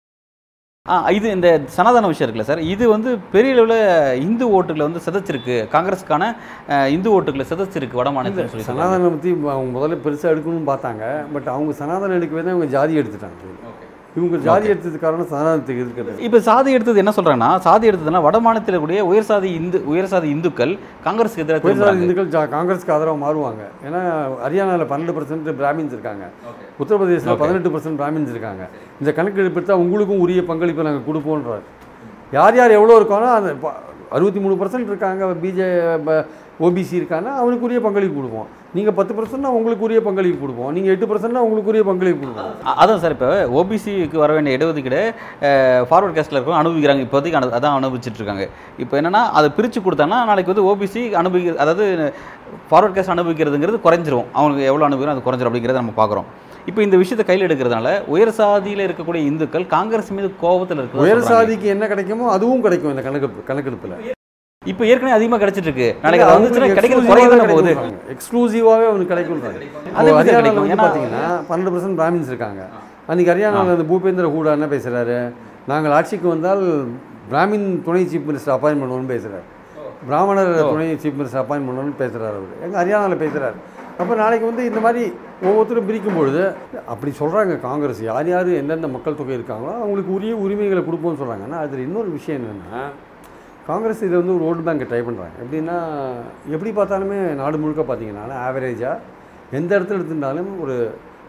ஆ. 0.90 1.10
இது 1.10 1.32
இந்த 1.32 1.62
சனாதன 1.66 2.08
விஷயம் 2.08 2.36
இருக்குல்ல 2.36 2.42
சார். 2.42 2.60
இது 2.60 2.90
வந்து 2.90 3.18
பெரிய 3.32 3.62
அளவில் 3.62 4.22
இந்து 4.22 4.64
ஓட்டுகளை 4.64 4.78
வந்து 4.78 5.02
சிதைச்சிருக்கு. 5.06 5.68
காங்கிரஸுக்கான 5.72 6.36
இந்து 6.88 7.22
ஓட்டுகளை 7.22 7.46
சிதைச்சிருக்கு 7.50 7.94
வட 7.94 8.12
மாநிலத்தில் 8.12 8.64
சொல்லி. 8.64 8.82
சனாதனம் 8.82 9.10
பற்றி 9.10 9.38
அவங்க 9.50 9.80
முதல்ல 9.80 9.92
பெருசாக 9.92 10.36
எடுக்கணும்னு 10.36 10.68
பார்த்தாங்க. 10.68 11.26
பட் 11.34 11.48
அவங்க 11.48 11.86
சனாதனம் 11.86 12.18
எடுக்கவே 12.18 12.36
தான் 12.36 12.48
அவங்க 12.48 12.66
ஜாதி 12.66 12.98
எடுத்துட்டாங்க. 13.00 13.62
இவங்க 14.18 14.38
ஜாதி 14.46 14.68
எடுத்ததுக்கு 14.72 15.04
காரணம் 15.04 15.30
சனாதனத்துக்கு 15.30 15.84
இருக்கிறது 15.84 16.24
இப்போ 16.26 16.40
சாதி 16.48 16.74
எடுத்தது 16.78 17.02
என்ன 17.04 17.12
சொல்றாங்கன்னா 17.16 17.50
சாதி 17.68 17.86
எடுத்ததுன்னா 17.90 18.22
வட 18.26 18.38
மாநிலத்தில் 18.46 18.78
கூடிய 18.84 19.06
உயர் 19.12 19.28
சாதி 19.30 19.50
இந்து 19.60 19.78
உயர் 19.92 20.10
சாதி 20.12 20.28
இந்துக்கள் 20.36 20.74
காங்கிரஸுக்கு 21.06 21.44
எதிராக 21.46 21.62
புயல்சாதி 21.64 21.80
திரும்புறாங்க. 21.80 22.06
இந்துக்கள் 22.06 22.54
காங்கிரஸுக்கு 22.56 22.94
ஆதரவாக 22.96 23.20
மாறுவாங்க. 23.24 23.64
ஏன்னா 23.88 24.02
ஹரியானாவில் 24.44 24.90
பன்னெண்டு 24.92 25.16
பர்சன்ட் 25.18 25.50
பிராமின்ஸ் 25.62 25.96
இருக்காங்க. 25.98 26.26
உத்தரப்பிரதேசில் 26.82 27.42
பதினெட்டு 27.44 27.74
பர்சன்ட் 27.76 28.00
பிராமின்ஸ் 28.02 28.34
இருக்காங்க. 28.36 28.64
இந்த 29.02 29.14
கணக்கெடுப்பு 29.20 29.60
எடுத்தா 29.62 29.82
உங்களுக்கும் 29.86 30.24
உரிய 30.26 30.44
பங்களிப்பை 30.52 30.86
நாங்கள் 30.90 31.08
கொடுப்போன்றார் 31.10 31.66
யார் 32.38 32.60
யார் 32.62 32.78
எவ்வளோ 32.80 32.98
இருக்கானோ 33.02 33.30
அந்த 33.40 33.52
அறுபத்தி 34.18 34.40
மூணு 34.46 34.56
பர்சன்ட் 34.62 34.92
இருக்காங்க. 34.94 35.34
பிஜே 35.46 35.70
ஓபிசி 36.66 36.96
இருக்காங்க 37.02 37.30
அவனுக்குரிய 37.42 37.80
பங்களிப்பு 37.88 38.18
கொடுப்போம். 38.20 38.50
நீங்கள் 38.74 38.94
பத்து 38.94 39.14
பர்சன்ட்னா 39.14 39.46
உங்களுக்கு 39.46 39.84
உரிய 39.84 40.02
பங்களிப்பு 40.02 40.40
கொடுப்போம். 40.40 40.72
நீங்கள் 40.74 40.92
எட்டு 40.92 41.06
பர்சன்ட்னா 41.06 41.44
உங்களுக்கு 41.46 41.70
உரிய 41.70 41.84
பங்களிப்பு 41.84 42.28
கொடுப்போம். 42.28 42.78
அதான் 42.78 42.98
சார் 42.98 43.12
இப்போ 43.12 43.46
ஓபிசிக்கு 43.46 44.18
வர 44.18 44.34
வேண்டிய 44.34 44.58
இடஒதுக்கீடு 44.58 45.14
ஃபார்வர்ட் 45.90 46.16
கேஸ்டில் 46.16 46.32
இருக்கும் 46.32 46.62
அனுபவிக்கிறாங்க. 46.62 47.02
இப்போதைக்கு 47.08 47.40
அனு- 47.40 47.56
அதான் 47.60 47.78
அனுபவிச்சுட்டு 47.80 48.16
இருக்காங்க. 48.16 48.50
இப்போ 48.78 49.02
என்னன்னா 49.02 49.22
அதை 49.32 49.50
பிரித்து 49.50 49.82
கொடுத்தாங்கன்னா 49.82 50.26
நாளைக்கு 50.26 50.54
வந்து 50.54 50.76
ஓபிசி 50.76 51.12
அனுபவிக்க 51.12 51.62
அதாவது 51.62 52.14
ஃபார்வர்ட் 52.72 52.96
கேஸ்ட் 52.96 53.14
அனுபவிக்கிறதுங்கிறது 53.16 53.80
குறைஞ்சிரும். 53.84 54.26
அவங்களுக்கு 54.34 54.64
எவ்வளோ 54.64 54.86
அனுபவிக்கிறோம் 54.86 55.16
அது 55.16 55.26
குறைஞ்சிரும் 55.26 55.54
அப்படிங்கிறத 55.54 55.74
நம்ம 55.74 56.06
பார்க்குறோம். 56.06 56.26
இப்போ 56.66 56.82
இந்த 56.82 56.98
விஷயத்தை 56.98 57.38
கையில் 57.38 57.48
எடுக்கிறதுனால 57.48 58.06
உயர் 58.06 58.32
சாதியில் 58.32 58.88
இருக்கக்கூடிய 58.88 59.16
இந்துக்கள் 59.16 59.68
காங்கிரஸ் 59.68 60.12
மீது 60.12 60.32
கோபத்தில் 60.42 60.78
இருக்கு 60.78 61.00
உயர் 61.00 61.22
சாதிக்கு 61.22 61.68
என்ன 61.68 61.88
கிடைக்குமோ 61.88 62.32
அதுவும் 62.32 62.62
கிடைக்கும் 62.62 62.90
இந்த 62.90 63.02
கணக்கெடுப்பு 63.02 63.44
கணக்கெடுப்பில். 63.44 64.14
இப்போ 64.72 64.84
ஏற்கனவே 64.90 65.16
அதிகமாக 65.18 65.40
கிடைச்சிட்டு 65.42 65.70
இருக்கு 65.70 65.88
நாளைக்கு 66.04 66.26
அது 66.26 66.36
வந்துச்சுன்னா 66.36 66.68
கிடைக்கிறது 66.78 67.10
குறைய 67.12 67.48
போகுது? 67.54 67.72
எக்ஸ்க்ளூசிவாகவே 68.14 68.86
அவனுக்கு 68.92 69.14
கிடைக்கும்ன்றாங்க. 69.14 69.60
அது 70.00 70.14
ஹரியானாவில் 70.18 70.44
கிடைக்கும்? 70.44 70.84
பார்த்தீங்கன்னா 70.84 71.24
பன்னெண்டு 71.50 71.74
பர்சன்ட் 71.74 71.98
பிராமின்ஸ் 72.02 72.32
இருக்காங்க. 72.34 72.62
அன்றைக்கி 73.10 73.32
ஹரியானாவில் 73.34 73.76
அந்த 73.76 73.88
பூபேந்திர 73.92 74.30
ஹூடா 74.36 74.54
என்ன 74.58 74.70
பேசுகிறாரு 74.76 75.18
நாங்கள் 75.72 75.96
ஆட்சிக்கு 75.98 76.28
வந்தால் 76.34 76.64
பிராமின் 77.32 77.68
துணை 77.88 78.04
சீஃப் 78.14 78.28
மினிஸ்டர் 78.30 78.56
அப்பாயின் 78.56 78.82
பண்ணுவோம்னு 78.84 79.14
பேசுகிறார் 79.14 79.46
பிராமணர் 80.10 80.54
துணை 80.72 80.88
சீஃப் 81.04 81.20
மினிஸ்டர் 81.20 81.44
அப்பாயின் 81.44 81.68
பண்ணணும்னு 81.68 82.00
பேசுகிறார் 82.04 82.36
அவர். 82.40 82.56
எங்கள் 82.66 82.80
ஹரியானாவில் 82.82 83.22
பேசுகிறார் 83.26 83.58
அப்போ 84.02 84.14
நாளைக்கு 84.24 84.46
வந்து 84.50 84.64
இந்த 84.70 84.80
மாதிரி 84.86 85.04
ஒவ்வொருத்தரும் 85.48 85.88
பிரிக்கும் 85.90 86.18
பொழுது 86.20 86.44
அப்படி 86.94 87.12
சொல்கிறாங்க 87.22 87.54
காங்கிரஸ். 87.68 88.02
யார் 88.12 88.30
யார் 88.34 88.50
எந்தெந்த 88.62 88.88
மக்கள் 88.96 89.20
தொகை 89.20 89.36
இருக்காங்களோ 89.40 89.74
அவங்களுக்கு 89.82 90.12
உரிய 90.18 90.36
உரிமைகளை 90.46 90.82
கொடுப்போம்னு 90.88 91.22
சொல்கிறாங்க 91.22 91.48
ஆனால் 91.50 91.64
அதில் 91.66 91.86
இன்னொரு 91.88 92.10
விஷயம் 92.18 92.40
என்னென்னா 92.40 92.84
காங்கிரஸ் 93.68 94.04
இதை 94.06 94.16
வந்து 94.22 94.36
ஒரு 94.38 94.46
ஓட்டு 94.50 94.64
பேங்க்கை 94.68 94.86
ட்ரை 94.90 95.02
பண்ணுறாங்க 95.08 95.36
எப்படின்னா 95.44 95.78
எப்படி 96.56 96.72
பார்த்தாலுமே 96.80 97.18
நாடு 97.42 97.62
முழுக்க 97.64 97.84
பார்த்தீங்கன்னா 97.90 98.38
ஆவரேஜாக 98.48 98.96
எந்த 99.60 99.72
இடத்துல 99.78 99.98
எடுத்துட்டாலும் 100.00 100.52
ஒரு 100.64 100.76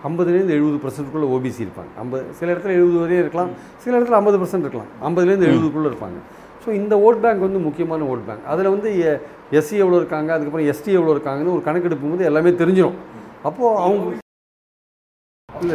ஐம்பதுலேருந்து 0.08 0.56
எழுபது 0.56 0.78
பர்சன்ட்குள்ளே 0.84 1.28
ஓபிசி 1.34 1.60
இருப்பாங்க. 1.64 1.90
ஐம்பது 2.02 2.24
சில 2.38 2.48
இடத்துல 2.54 2.72
எழுபது 2.78 2.98
வரையும் 3.02 3.22
இருக்கலாம். 3.24 3.52
சில 3.84 3.92
இடத்துல 3.98 4.18
ஐம்பது 4.20 4.38
பர்சன்ட் 4.42 4.66
இருக்கலாம். 4.66 4.90
ஐம்பதுலேருந்து 5.08 5.48
எழுபதுக்குள்ளே 5.50 5.90
இருப்பாங்க. 5.92 6.18
ஸோ 6.64 6.68
இந்த 6.80 6.94
ஓட் 7.06 7.22
பேங்க் 7.22 7.46
வந்து 7.46 7.60
முக்கியமான 7.68 8.04
ஓட் 8.12 8.26
பேங்க் 8.28 8.44
அதில் 8.52 8.72
வந்து 8.74 8.90
எஸ்சி 9.60 9.76
எவ்வளோ 9.84 9.98
இருக்காங்க 10.02 10.30
அதுக்கப்புறம் 10.36 10.68
எஸ்டி 10.72 10.92
எவ்வளோ 10.98 11.14
இருக்காங்கன்னு 11.16 11.54
ஒரு 11.56 11.64
கணக்கெடுப்பு 11.68 12.12
போது 12.12 12.28
எல்லாமே 12.30 12.52
தெரிஞ்சிடும் 12.60 12.98
அப்போது 13.48 13.80
அவங்க 13.86 14.22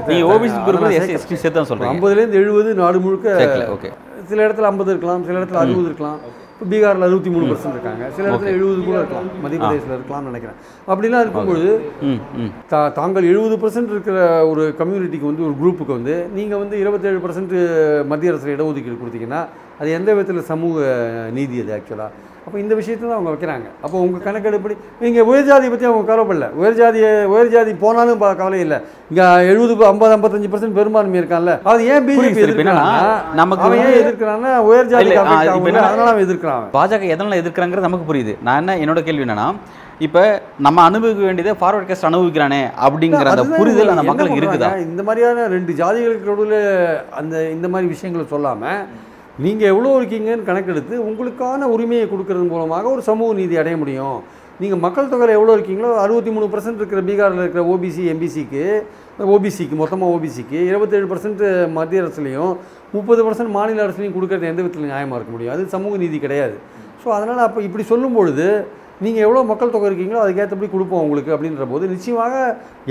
நீங்க 0.09 0.25
ஓபிசி 0.33 0.57
குறிப்பிட்டு 0.67 0.99
எஸ்சி. 0.99 1.15
எஸ்டி 1.19 1.35
சேர்த்து 1.41 1.57
தான் 1.59 1.69
சொல்றீங்க. 1.69 1.93
ஐம்பதுலேருந்து 1.95 2.39
எழுபது 2.41 2.69
நாடு 2.83 2.97
முழுக்க 3.05 3.71
ஓகே 3.77 3.89
சில 4.29 4.39
இடத்துல 4.47 4.69
ஐம்பது 4.71 4.91
இருக்கலாம் 4.93 5.25
சில 5.27 5.37
இடத்துல 5.39 5.59
அறுபது 5.63 5.89
இருக்கலாம். 5.89 6.19
இப்போ 6.53 6.65
பீகாரில் 6.71 7.05
அறுபத்தி 7.07 7.29
மூணு 7.33 7.45
பர்சன்ட் 7.49 7.75
இருக்காங்க. 7.75 8.03
சில 8.15 8.25
இடத்துல 8.29 8.49
எழுபது 8.55 8.79
கூட 8.87 8.95
இருக்கலாம். 9.01 9.27
மத்திய 9.43 9.59
பிரதேசில் 9.61 9.93
இருக்கலாம்னு 9.97 10.29
நினைக்கிறேன். 10.31 10.57
அப்படிலாம் 10.91 11.23
இருக்கும்பொழுது 11.25 11.69
தா 12.71 12.79
தாங்கள் 12.99 13.29
எழுபது 13.31 13.55
பர்சன்ட் 13.61 13.93
இருக்கிற 13.95 14.17
ஒரு 14.51 14.63
கம்யூனிட்டிக்கு 14.79 15.29
வந்து 15.31 15.45
ஒரு 15.47 15.55
குரூப்புக்கு 15.61 15.97
வந்து 15.99 16.15
நீங்கள் 16.37 16.61
வந்து 16.63 16.75
இருபத்தேழு 16.83 17.21
பர்சன்ட் 17.25 17.55
மத்திய 18.11 18.33
அரசு 18.33 18.55
இடஒதுக்கீடு 18.55 19.01
கொடுத்தீங்கன்னா 19.03 19.41
அது 19.79 19.95
எந்த 19.99 20.09
விதத்தில் 20.17 20.49
சமூக 20.51 20.89
நீதி 21.37 21.61
அது 21.63 21.73
ஆக்சுவலாக 21.77 22.11
அப்போ 22.49 22.59
இந்த 22.61 22.73
விஷயத்தை 22.77 23.03
தான் 23.05 23.17
அவங்க 23.17 23.31
வைக்கிறாங்க. 23.33 23.67
அப்போ 23.85 23.97
உங்கள் 24.03 24.23
கணக்கெடுப்படி 24.27 24.75
நீங்கள் 25.01 25.25
உயர்ஜாதியை 25.29 25.71
பற்றி 25.71 25.87
அவங்க 25.89 26.05
கவலைப்படல. 26.11 26.45
உயர்ஜாதியை 26.59 27.09
உயர்ஜாதி 27.33 27.71
போனாலும் 27.83 28.21
கவலை 28.39 28.59
இல்லை. 28.65 28.77
இங்கே 29.11 29.25
எழுபது 29.49 29.73
ஐம்பது 29.89 30.13
ஐம்பத்தஞ்சு 30.15 30.49
பர்சன்ட் 30.53 30.77
பெரும்பான்மை 30.77 31.19
இருக்கான்ல. 31.21 31.53
அது 31.71 31.83
ஏன் 31.93 32.05
பிஜேபி 32.07 32.63
நமக்கு 33.41 33.65
அவன் 33.65 33.81
ஏன் 33.83 33.97
எதிர்க்கிறான்னா 33.99 34.53
உயர்ஜாதி 34.69 35.17
அதனால 35.19 36.07
அவன் 36.13 36.25
எதிர்க்கிறான். 36.27 36.65
பாஜக 36.77 37.11
எதனால 37.15 37.37
எதிர்க்கிறாங்கிறது 37.41 37.87
நமக்கு 37.87 38.07
புரியுது. 38.09 38.33
நான் 38.47 38.61
என்ன 38.61 38.77
என்னோட 38.85 39.03
கேள்வி 39.09 39.25
என்னன்னா 39.27 39.47
இப்போ 40.07 40.23
நம்ம 40.65 40.81
அனுபவிக்க 40.89 41.21
வேண்டியதை 41.27 41.53
ஃபார்வர்ட் 41.61 41.87
கேஸ்ட் 41.89 42.07
அனுபவிக்கிறானே 42.09 42.61
அப்படிங்கிற 42.85 43.29
அந்த 43.33 43.45
புரிதல் 43.59 43.93
அந்த 43.93 44.05
மக்களுக்கு 44.09 44.39
இருக்குதா? 44.41 44.71
இந்த 44.87 45.03
மாதிரியான 45.09 45.47
ரெண்டு 45.55 45.71
ஜாதிகளுக்கு 45.81 46.29
நடுவில் 46.31 46.57
அந்த 47.21 47.35
இந்த 47.55 47.69
மாதிரி 47.73 47.91
விஷயங்களை 47.93 48.25
சொல்லாமல் 48.33 48.81
நீங்கள் 49.43 49.69
எவ்வளோ 49.73 49.89
இருக்கீங்கன்னு 49.99 50.47
கணக்கெடுத்து 50.47 50.95
உங்களுக்கான 51.09 51.67
உரிமையை 51.73 52.05
கொடுக்கறது 52.13 52.45
மூலமாக 52.53 52.85
ஒரு 52.95 53.01
சமூக 53.09 53.29
நீதி 53.39 53.55
அடைய 53.61 53.75
முடியும். 53.81 54.17
நீங்கள் 54.61 54.81
மக்கள் 54.85 55.11
தொகையில் 55.11 55.35
எவ்வளோ 55.37 55.53
இருக்கீங்களோ 55.57 55.89
அறுபத்தி 56.03 56.31
மூணு 56.35 56.47
பர்சன்ட் 56.53 56.79
இருக்கிற 56.81 57.01
பீகாரில் 57.09 57.41
இருக்கிற 57.43 57.61
ஓபிசி 57.73 58.03
எம்பிசிக்கு 58.13 58.63
ஓபிசிக்கு 59.35 59.75
மொத்தமாக 59.81 60.15
ஓபிசிக்கு 60.15 60.59
இருபத்தேழு 60.71 61.07
பர்சன்ட் 61.11 61.43
மத்திய 61.77 62.03
அரசுலையும் 62.03 62.51
முப்பது 62.97 63.21
பர்சன்ட் 63.27 63.53
மாநில 63.57 63.85
அரசுலையும் 63.85 64.15
கொடுக்கறது 64.17 64.51
எந்த 64.51 64.61
விதத்தில் 64.61 64.91
நியாயமாக 64.91 65.19
இருக்க 65.19 65.33
முடியும். 65.35 65.53
அது 65.55 65.73
சமூக 65.77 65.95
நீதி 66.03 66.19
கிடையாது. 66.25 66.55
ஸோ 67.03 67.07
அதனால் 67.17 67.45
அப்போ 67.47 67.59
இப்படி 67.69 67.83
சொல்லும் 67.93 68.17
பொழுது 68.19 68.47
நீங்கள் 69.05 69.25
எவ்வளோ 69.25 69.43
மக்கள் 69.51 69.73
தொகை 69.73 69.89
இருக்கீங்களோ 69.89 70.21
அதுக்கேற்றபடி 70.25 70.69
கொடுப்போம் 70.75 71.03
உங்களுக்கு 71.07 71.33
அப்படின்ற 71.35 71.65
போது 71.73 71.93
நிச்சயமாக 71.95 72.33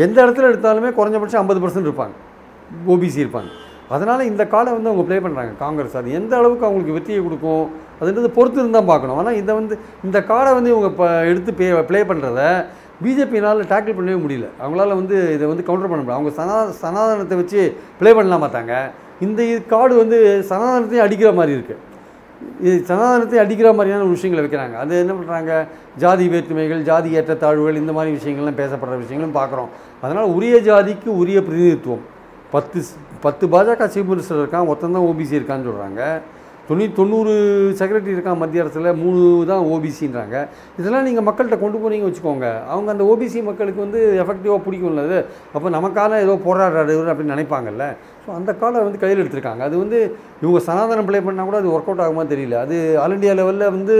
எந்த 0.07 0.17
இடத்துல 0.25 0.51
எடுத்தாலுமே 0.53 0.93
குறைஞ்சபட்சம் 1.01 1.43
ஐம்பது 1.45 1.63
பர்சன்ட் 1.65 1.89
இருப்பாங்க. 1.91 2.15
ஓபிசி 2.95 3.21
இருப்பாங்க. 3.25 3.51
அதனால் 3.94 4.29
இந்த 4.31 4.42
கார்டை 4.53 4.70
வந்து 4.77 4.90
அவங்க 4.90 5.05
ப்ளே 5.09 5.18
பண்ணுறாங்க 5.24 5.53
காங்கிரஸ். 5.64 5.96
அது 6.01 6.16
எந்த 6.18 6.33
அளவுக்கு 6.40 6.66
அவங்களுக்கு 6.68 6.96
வெற்றியை 6.98 7.20
கொடுக்கும் 7.27 7.64
அதுன்றது 8.01 8.31
பொறுத்து 8.38 8.61
இருந்தால் 8.62 8.90
பார்க்கணும். 8.90 9.18
ஆனால் 9.20 9.38
இதை 9.42 9.53
வந்து 9.61 9.74
இந்த 10.07 10.18
கார்டை 10.31 10.53
வந்து 10.59 10.72
இவங்க 10.74 10.88
இப்போ 10.92 11.07
எடுத்து 11.31 11.53
ப்ளே 11.59 11.68
ப்ளே 11.90 12.01
பண்ணுறத 12.11 12.42
பிஜேபினால் 13.05 13.61
டேக்கிள் 13.72 13.96
பண்ணவே 13.98 14.18
முடியல. 14.22 14.46
அவங்களால 14.62 14.94
வந்து 15.01 15.16
இதை 15.37 15.44
வந்து 15.53 15.66
கவுண்டர் 15.68 15.90
பண்ண 15.90 16.01
முடியல. 16.03 16.18
அவங்க 16.18 16.33
சனா 16.38 16.57
சனாதனத்தை 16.83 17.37
வச்சு 17.42 17.61
ப்ளே 18.01 18.12
பண்ணலாம் 18.18 18.44
பார்த்தாங்க 18.44 18.74
இந்த 19.27 19.42
கார்டு 19.74 19.94
வந்து 20.03 20.18
சனாதனத்தையும் 20.51 21.07
அடிக்கிற 21.07 21.31
மாதிரி 21.38 21.55
இருக்குது 21.59 21.85
இது 22.66 22.74
சனாதனத்தை 22.90 23.38
அடிக்கிற 23.42 23.68
மாதிரியான 23.79 24.05
ஒரு 24.07 24.16
விஷயங்களை 24.16 24.42
வைக்கிறாங்க. 24.44 24.77
அது 24.83 24.92
என்ன 25.05 25.14
பண்ணுறாங்க 25.18 25.53
ஜாதி 26.03 26.24
வேற்றுமைகள் 26.35 26.83
ஜாதி 26.90 27.09
ஏற்றத்தாழ்வுகள் 27.18 27.81
இந்த 27.83 27.92
மாதிரி 27.96 28.11
விஷயங்கள்லாம் 28.18 28.61
பேசப்படுற 28.61 28.98
விஷயங்களும் 29.05 29.38
பார்க்குறோம். 29.40 29.70
அதனால் 30.05 30.35
உரிய 30.37 30.57
ஜாதிக்கு 30.68 31.09
உரிய 31.22 31.40
பிரதிநிதித்துவம். 31.48 32.05
பத்து 32.55 32.81
பத்து 33.25 33.45
பாஜக 33.55 33.87
சீஃப் 33.95 34.11
மினிஸ்டர் 34.11 34.43
இருக்கான் 34.43 34.69
ஒருத்தன் 34.73 34.99
தான் 34.99 35.09
ஓபிசி 35.13 35.39
இருக்கான்னு 35.39 35.69
சொல்கிறாங்க 35.71 36.03
தொண்ணூற்றி 36.69 36.95
தொண்ணூறு 36.97 37.35
செக்ரட்டரி 37.79 38.15
இருக்கான் 38.15 38.39
மத்திய 38.41 38.63
அரசில் 38.63 38.89
மூணு 39.03 39.21
தான் 39.51 39.63
ஓபிசின்றாங்க 39.75 40.37
இதெல்லாம் 40.79 41.07
நீங்கள் 41.07 41.27
மக்கள்கிட்ட 41.29 41.57
கொண்டு 41.63 41.79
போனீங்க 41.83 42.07
வச்சுக்கோங்க. 42.09 42.49
அவங்க 42.73 42.89
அந்த 42.95 43.05
ஓபிசி 43.13 43.41
மக்களுக்கு 43.47 43.81
வந்து 43.85 44.01
எஃபெக்டிவாக 44.23 44.61
பிடிக்கும்ல 44.67 45.05
அது. 45.09 45.19
அப்போ 45.55 45.71
நமக்கான 45.77 46.19
ஏதோ 46.25 46.35
போராடுறாரு 46.47 46.97
அப்படின்னு 47.13 47.35
நினைப்பாங்கல்ல. 47.35 47.87
ஸோ 48.25 48.29
அந்த 48.39 48.51
காலை 48.63 48.85
வந்து 48.89 49.03
கையில் 49.05 49.23
எடுத்திருக்காங்க. 49.23 49.63
அது 49.69 49.77
வந்து 49.85 49.99
இவங்க 50.43 50.63
சனாதனம் 50.69 51.09
ப்ளே 51.11 51.23
பண்ணால் 51.29 51.51
கூட 51.51 51.59
அது 51.63 51.73
ஒர்க் 51.77 51.91
அவுட் 51.91 52.05
ஆகுமா 52.07 52.27
தெரியல. 52.35 52.59
அது 52.67 52.77
ஆல் 53.05 53.17
இண்டியா 53.17 53.35
லெவலில் 53.41 53.75
வந்து 53.79 53.97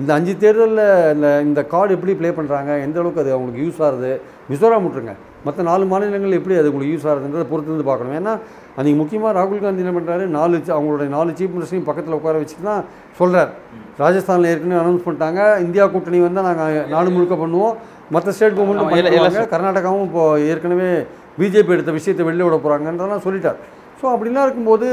இந்த 0.00 0.10
அஞ்சு 0.18 0.34
தேர்தலில் 0.44 0.86
இந்த 1.16 1.28
இந்த 1.48 1.62
கார்டு 1.74 1.96
எப்படி 1.98 2.14
ப்ளே 2.22 2.32
பண்ணுறாங்க 2.40 2.72
எந்த 2.88 2.98
அளவுக்கு 3.02 3.24
அது 3.24 3.36
அவங்களுக்கு 3.36 3.64
யூஸ் 3.66 3.84
ஆகுது? 3.88 4.12
மிசோராம் 4.52 4.86
விட்டுருங்க. 4.86 5.16
மற்ற 5.44 5.62
நாலு 5.62 5.84
மாநிலங்கள் 5.84 6.36
எப்படி 6.38 6.54
அது 6.60 6.70
உங்களுக்கு 6.70 6.94
யூஸ் 6.94 7.08
ஆகுதுன்றதை 7.10 7.46
பொறுத்து 7.50 7.70
இருந்து 7.70 7.88
பார்க்கணும். 7.90 8.16
ஏன்னா 8.20 8.32
அன்றைக்கி 8.78 8.96
முக்கியமாக 9.00 9.32
ராகுல் 9.38 9.64
காந்தி 9.64 9.82
என்ன 9.84 9.94
பண்ணுறாரு 9.96 10.24
நாலு 10.36 10.56
அவங்களுடைய 10.76 11.08
நாலு 11.16 11.30
சீஃப் 11.38 11.54
மினிஸ்டரையும் 11.56 11.88
பக்கத்தில் 11.88 12.16
உட்கார 12.18 12.40
வச்சுட்டு 12.42 12.68
தான் 12.70 12.84
சொல்கிறார் 13.18 13.50
ராஜஸ்தானில் 14.02 14.50
ஏற்கனவே 14.52 14.80
அனௌன்ஸ் 14.82 15.04
பண்ணிட்டாங்க. 15.06 15.40
இந்தியா 15.66 15.86
கூட்டணி 15.86 16.20
வந்தால் 16.26 16.48
நாங்கள் 16.50 16.88
நாடு 16.94 17.10
முழுக்க 17.16 17.34
பண்ணுவோம். 17.34 17.74
மற்ற 18.14 18.32
ஸ்டேட் 18.36 18.58
ஆமா, 18.84 18.96
இல்ல- 18.98 19.10
இல்ல 19.10 19.20
கவர்மெண்ட் 19.20 19.52
கர்நாடகாவும் 19.54 20.06
இப்போ 20.08 20.24
ஏற்கனவே 20.50 20.88
பிஜேபி 21.38 21.74
எடுத்த 21.76 21.92
விஷயத்தை 21.98 22.24
வெளில 22.26 22.42
விட 22.46 22.56
போகிறாங்கன்றதெல்லாம் 22.56 23.24
சொல்லிட்டார். 23.26 23.60
ஸோ 24.00 24.04
அப்படிலாம் 24.14 24.46
இருக்கும்போது 24.46 24.88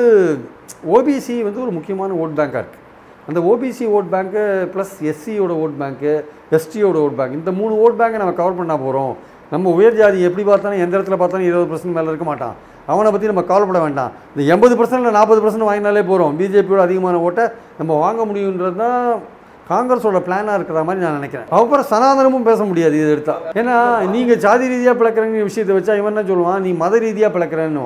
ஓபிசி 0.97 1.35
வந்து 1.47 1.61
ஒரு 1.61 1.71
முக்கியமான 1.71 2.13
ஓட் 2.23 2.37
பேங்காக 2.39 2.61
இருக்குது 2.61 2.79
அந்த 3.27 3.39
ஓபிசி 3.51 3.85
ஓட் 3.97 4.11
பேங்க்கு 4.13 4.43
ப்ளஸ் 4.73 4.93
எஸ்சியோட 5.11 5.53
ஓட் 5.63 5.75
பேங்க்கு 5.81 6.13
எஸ்டியோட 6.57 6.97
ஓட் 7.05 7.17
பேங்க் 7.19 7.37
இந்த 7.39 7.51
மூணு 7.59 7.73
ஓட் 7.83 7.99
பேங்கை 7.99 8.19
நம்ம 8.21 8.33
கவர் 8.33 8.57
பண்ண 8.59 8.73
போகிறோம் 8.77 9.11
நம்ம 9.53 9.71
உயர் 9.79 9.97
ஜாதி 9.99 10.19
எப்படி 10.27 10.43
பார்த்தாலும் 10.49 10.81
எந்த 10.83 10.93
இடத்துல 10.97 11.17
பார்த்தாலும் 11.21 11.47
இருபது 11.49 11.69
பர்சன்ட் 11.71 11.95
மேலே 11.97 12.09
இருக்க 12.11 12.25
மாட்டான். 12.29 12.55
அவனை 12.91 13.09
பற்றி 13.13 13.31
நம்ம 13.31 13.43
கவலைப்பட 13.49 13.79
வேண்டாம். 13.85 14.11
இந்த 14.33 14.43
எண்பது 14.53 14.75
பர்சன்டில் 14.79 15.17
நாற்பது 15.17 15.41
பர்சன்ட் 15.43 15.69
வாங்கினாலே 15.69 16.03
போகிறோம் 16.09 16.33
பிஜேபியோட 16.39 16.81
அதிகமான 16.87 17.19
ஓட்டை 17.27 17.45
நம்ம 17.79 17.97
வாங்க 18.05 18.21
முடியுன்றது 18.29 18.77
தான் 18.83 18.97
காங்கிரஸோட 19.71 20.19
பிளானாக 20.27 20.57
இருக்கிற 20.59 20.79
மாதிரி 20.87 21.03
நான் 21.03 21.19
நினைக்கிறேன். 21.19 21.49
அப்புறம் 21.57 21.85
சனாதனமும் 21.91 22.47
பேச 22.49 22.63
முடியாது 22.69 22.95
இது 23.01 23.11
எடுத்தால் 23.15 23.43
ஏன்னா 23.59 23.75
நீங்கள் 24.15 24.41
ஜாதி 24.45 24.65
ரீதியாக 24.71 24.95
பிளக்கிறங்கிற 25.01 25.43
விஷயத்தை 25.49 25.75
வச்சா 25.77 25.93
இவன் 25.99 26.13
என்ன 26.13 26.23
சொல்லுவான்? 26.31 26.63
நீ 26.65 26.71
மத 26.83 26.99
ரீதியாக 27.05 27.31
பிளக்கிறேன்னு 27.35 27.83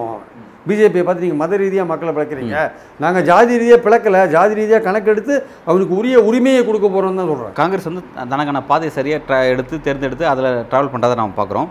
பிஜேபியை 0.67 1.03
பார்த்து 1.07 1.25
நீங்கள் 1.25 1.41
மத 1.43 1.57
ரீதியாக 1.63 1.87
மக்களை 1.91 2.11
பிளக்கிறீங்க. 2.17 2.55
நாங்கள் 3.03 3.25
ஜாதி 3.29 3.53
ரீதியாக 3.61 3.81
பிளக்கலை. 3.87 4.21
ஜாதி 4.35 4.53
ரீதியாக 4.59 4.85
கணக்கெடுத்து 4.87 5.33
அவனுக்கு 5.69 5.93
உரிய 6.01 6.19
உரிமையை 6.29 6.61
கொடுக்க 6.69 6.87
போகிறோம்னு 6.87 7.19
தான் 7.21 7.31
சொல்கிறேன் 7.31 7.57
காங்கிரஸ் 7.61 7.89
வந்து 7.89 8.03
தனக்கான 8.33 8.61
பாதையை 8.69 8.93
சரியாக 8.99 9.21
ட்ரா 9.27 9.39
எடுத்து 9.53 9.83
தேர்ந்தெடுத்து 9.87 10.25
அதில் 10.33 10.49
ட்ராவல் 10.71 10.93
பண்ணுறதை 10.93 11.17
நம்ம 11.21 11.37
பார்க்குறோம். 11.41 11.69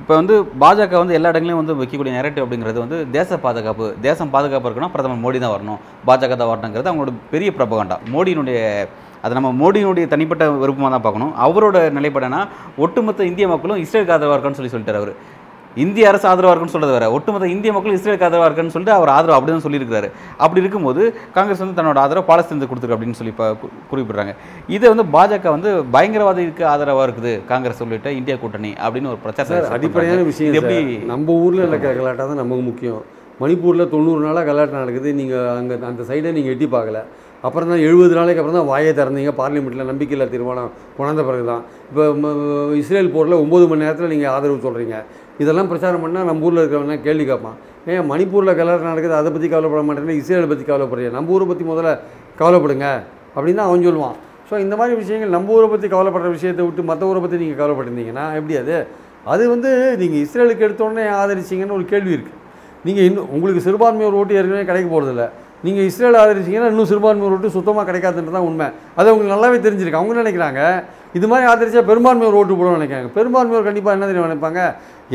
இப்போ 0.00 0.12
வந்து 0.18 0.34
பாஜக 0.62 0.94
வந்து 1.00 1.16
எல்லா 1.16 1.30
இடங்களையும் 1.32 1.60
வந்து 1.62 1.74
வைக்கக்கூடிய 1.80 2.12
நெரட்டிவ் 2.16 2.44
அப்படிங்கிறது 2.44 2.78
வந்து 2.84 2.96
தேச 3.16 3.36
பாதுகாப்பு 3.44 3.86
தேசம் 4.06 4.32
பாதுகாப்பு 4.32 4.66
இருக்குன்னா 4.68 4.92
பிரதமர் 4.94 5.24
மோடி 5.24 5.38
தான் 5.44 5.54
வரணும். 5.56 5.80
பாஜக 6.08 6.36
தான் 6.40 6.50
வரணுங்கிறது 6.52 6.90
அவங்களோட 6.90 7.12
பெரிய 7.34 7.50
பிரபகண்டா 7.58 7.98
மோடியினுடைய 8.14 8.58
அது 9.26 9.36
நம்ம 9.36 9.50
மோடியினுடைய 9.60 10.06
தனிப்பட்ட 10.12 10.44
விருப்பமாக 10.62 10.90
தான் 10.94 11.04
பார்க்கணும். 11.04 11.30
அவரோட 11.44 11.76
நிலைப்பாடுனா 11.98 12.40
ஒட்டுமொத்த 12.84 13.28
இந்திய 13.28 13.46
மக்களும் 13.52 13.78
இஸ்ரேலுக்கு 13.84 14.14
ஆதரவாக 14.16 14.34
இருக்கணும்னு 14.36 14.60
சொல்லி 14.60 14.72
சொல்லிட்டார் 14.72 14.98
அவர். 15.00 15.12
இந்திய 15.76 16.08
அரசு 16.08 16.26
ஆதரவாக 16.28 16.52
இருக்குன்னு 16.52 16.74
சொல்றது 16.74 16.92
வேற. 16.92 17.06
ஒட்டுமொத்த 17.14 17.46
இந்திய 17.52 17.70
மக்கள் 17.72 17.96
இஸ்ரேலுக்கு 17.96 18.26
ஆதரவாக 18.26 18.48
இருக்குன்னு 18.48 18.74
சொல்லிட்டு 18.74 18.96
அவர் 18.96 19.10
ஆதரவு 19.10 19.36
அப்படி 19.36 19.52
தான் 19.52 19.64
சொல்லியிருக்காரு 19.64 20.08
அப்படி 20.38 20.60
இருக்கும்போது 20.60 21.02
காங்கிரஸ் 21.32 21.62
வந்து 21.62 21.78
தன்னோட 21.78 21.98
ஆதரவு 22.02 22.26
பாலஸ்தீனத்துக்கு 22.28 22.72
கொடுத்துருக்கு 22.72 22.96
அப்படின்னு 22.96 23.18
சொல்லி 23.20 23.32
ப- 23.32 23.56
கு- 23.62 23.72
குறிப்பிடுறாங்க. 23.90 24.34
இதை 24.68 24.86
வந்து 24.88 25.06
பாஜக 25.14 25.48
வந்து 25.50 25.72
பயங்கரவாதிக்கு 25.94 26.64
ஆதரவாக 26.72 27.06
இருக்குது 27.06 27.32
காங்கிரஸ் 27.48 27.82
சொல்லிட்டு 27.82 28.12
இந்தியா 28.16 28.36
கூட்டணி 28.36 28.72
அப்படின்னு 28.82 29.10
ஒரு 29.10 29.20
பிரச்சாரம் 29.24 29.50
சார் 29.54 29.76
அடிப்படையான 29.76 30.24
விஷயம் 30.30 30.56
எப்படி. 30.60 30.78
நம்ம 31.06 31.38
ஊரில் 31.42 31.64
நடக்கிற 31.66 31.92
கலாட்டா 31.94 32.26
தான் 32.26 32.40
நமக்கு 32.42 32.64
முக்கியம். 32.64 33.02
மணிப்பூரில் 33.40 33.90
தொண்ணூறு 33.90 34.20
நாளாக 34.24 34.46
கலாட்டம் 34.48 34.82
நடக்குது. 34.82 35.10
நீங்கள் 35.14 35.48
அங்கே 35.54 35.76
அந்த 35.86 36.02
சைடை 36.08 36.32
நீங்கள் 36.32 36.52
எட்டி 36.52 36.68
பார்க்கல. 36.72 36.98
அப்புறம் 37.44 37.70
தான் 37.70 37.82
எழுபது 37.84 38.14
நாளைக்கு 38.14 38.40
அப்புறம் 38.40 38.58
தான் 38.58 38.68
வாயை 38.68 38.92
திறந்தீங்க. 38.92 39.32
பார்லிமெண்ட்டில் 39.38 39.88
நம்பிக்கையில்லா 39.88 40.28
தீர்மானம் 40.30 40.68
கொண்டாந்த 40.96 41.22
பிறகு 41.24 41.44
தான் 41.46 41.62
இப்போ 41.88 42.04
இஸ்ரேல் 42.78 43.10
போரில் 43.10 43.40
ஒம்பது 43.40 43.64
மணி 43.68 43.84
நேரத்தில் 43.84 44.12
நீங்கள் 44.12 44.32
ஆதரவு 44.32 44.64
சொல்கிறீங்க 44.64 44.96
இதெல்லாம் 45.42 45.68
பிரச்சாரம் 45.70 46.02
பண்ணால் 46.04 46.28
நம்ம 46.30 46.46
ஊரில் 46.46 46.60
இருக்கிறவங்க 46.62 46.96
கேள்வி 47.06 47.24
கேட்பான் 47.30 47.56
ஏன் 47.92 48.06
மணிப்பூரில் 48.10 48.56
கல்யாணம் 48.58 48.90
நடக்குது 48.90 49.16
அதை 49.20 49.30
பற்றி 49.34 49.48
கவலைப்பட 49.54 49.82
மாட்டேங்க 49.86 50.14
இஸ்ரேலை 50.20 50.48
பற்றி 50.52 50.64
கவலைப்படுறீங்க 50.70 51.12
நம்ம 51.16 51.34
ஊரை 51.36 51.46
பற்றி 51.50 51.64
முதல்ல 51.70 51.92
கவலைப்படுங்க 52.40 52.86
அப்படின்னு 53.36 53.58
தான் 53.60 53.70
அவன் 53.70 53.86
சொல்லுவான். 53.88 54.16
ஸோ 54.48 54.54
இந்த 54.64 54.74
மாதிரி 54.80 54.94
விஷயங்கள் 55.02 55.34
நம்ம 55.36 55.52
ஊரை 55.56 55.68
பற்றி 55.72 55.86
கவலைப்படுற 55.94 56.30
விஷயத்தை 56.36 56.62
விட்டு 56.66 56.82
மற்ற 56.90 57.04
ஊரை 57.10 57.20
பற்றி 57.24 57.36
நீங்கள் 57.42 57.60
கவலைப்பட்டிருந்தீங்கன்னா 57.60 58.24
எப்படி 58.38 58.56
அது? 58.62 58.76
அது 59.32 59.42
வந்து 59.54 59.70
நீங்கள் 60.00 60.22
இஸ்ரேலுக்கு 60.24 60.66
எடுத்தோடனே 60.66 61.04
ஆதரிச்சிங்கன்னு 61.20 61.76
ஒரு 61.78 61.86
கேள்வி 61.92 62.12
இருக்குது 62.16 62.40
நீங்கள் 62.86 63.06
இன்னும் 63.08 63.28
உங்களுக்கு 63.34 63.64
சிறுபான்மையோர் 63.66 64.18
ஓட்டு 64.20 64.36
ஏற்கனவே 64.38 64.64
கிடைக்க 64.70 64.88
போகிறதில்ல 64.94 65.26
நீங்கள் 65.66 65.86
இஸ்ரேல் 65.90 66.18
ஆதரிச்சிங்கன்னா 66.22 66.70
இன்னும் 66.72 66.90
சிறுபான்மையோர் 66.90 67.34
ஓட்டு 67.36 67.50
சுத்தமாக 67.56 67.84
கிடைக்காதுன்றது 67.90 68.36
தான் 68.36 68.48
உண்மை. 68.48 68.66
அது 68.98 69.06
அவங்களுக்கு 69.10 69.34
நல்லாவே 69.34 69.58
தெரிஞ்சிருக்கு. 69.66 70.00
அவங்க 70.00 70.14
நினைக்கிறாங்க? 70.22 70.60
இது 71.18 71.26
மாதிரி 71.30 71.46
ஆதரிச்சா 71.50 71.82
பெரும்பான்மையோர் 71.90 72.36
ஓட்டு 72.40 72.54
போடணும்னு 72.58 72.78
நினைக்கிறாங்க. 72.78 73.10
பெரும்பான்மையோர் 73.16 73.66
கண்டிப்பாக 73.68 73.96
என்ன 73.96 74.06
தெரியும் 74.10 74.28
நினைப்பாங்க? 74.28 74.60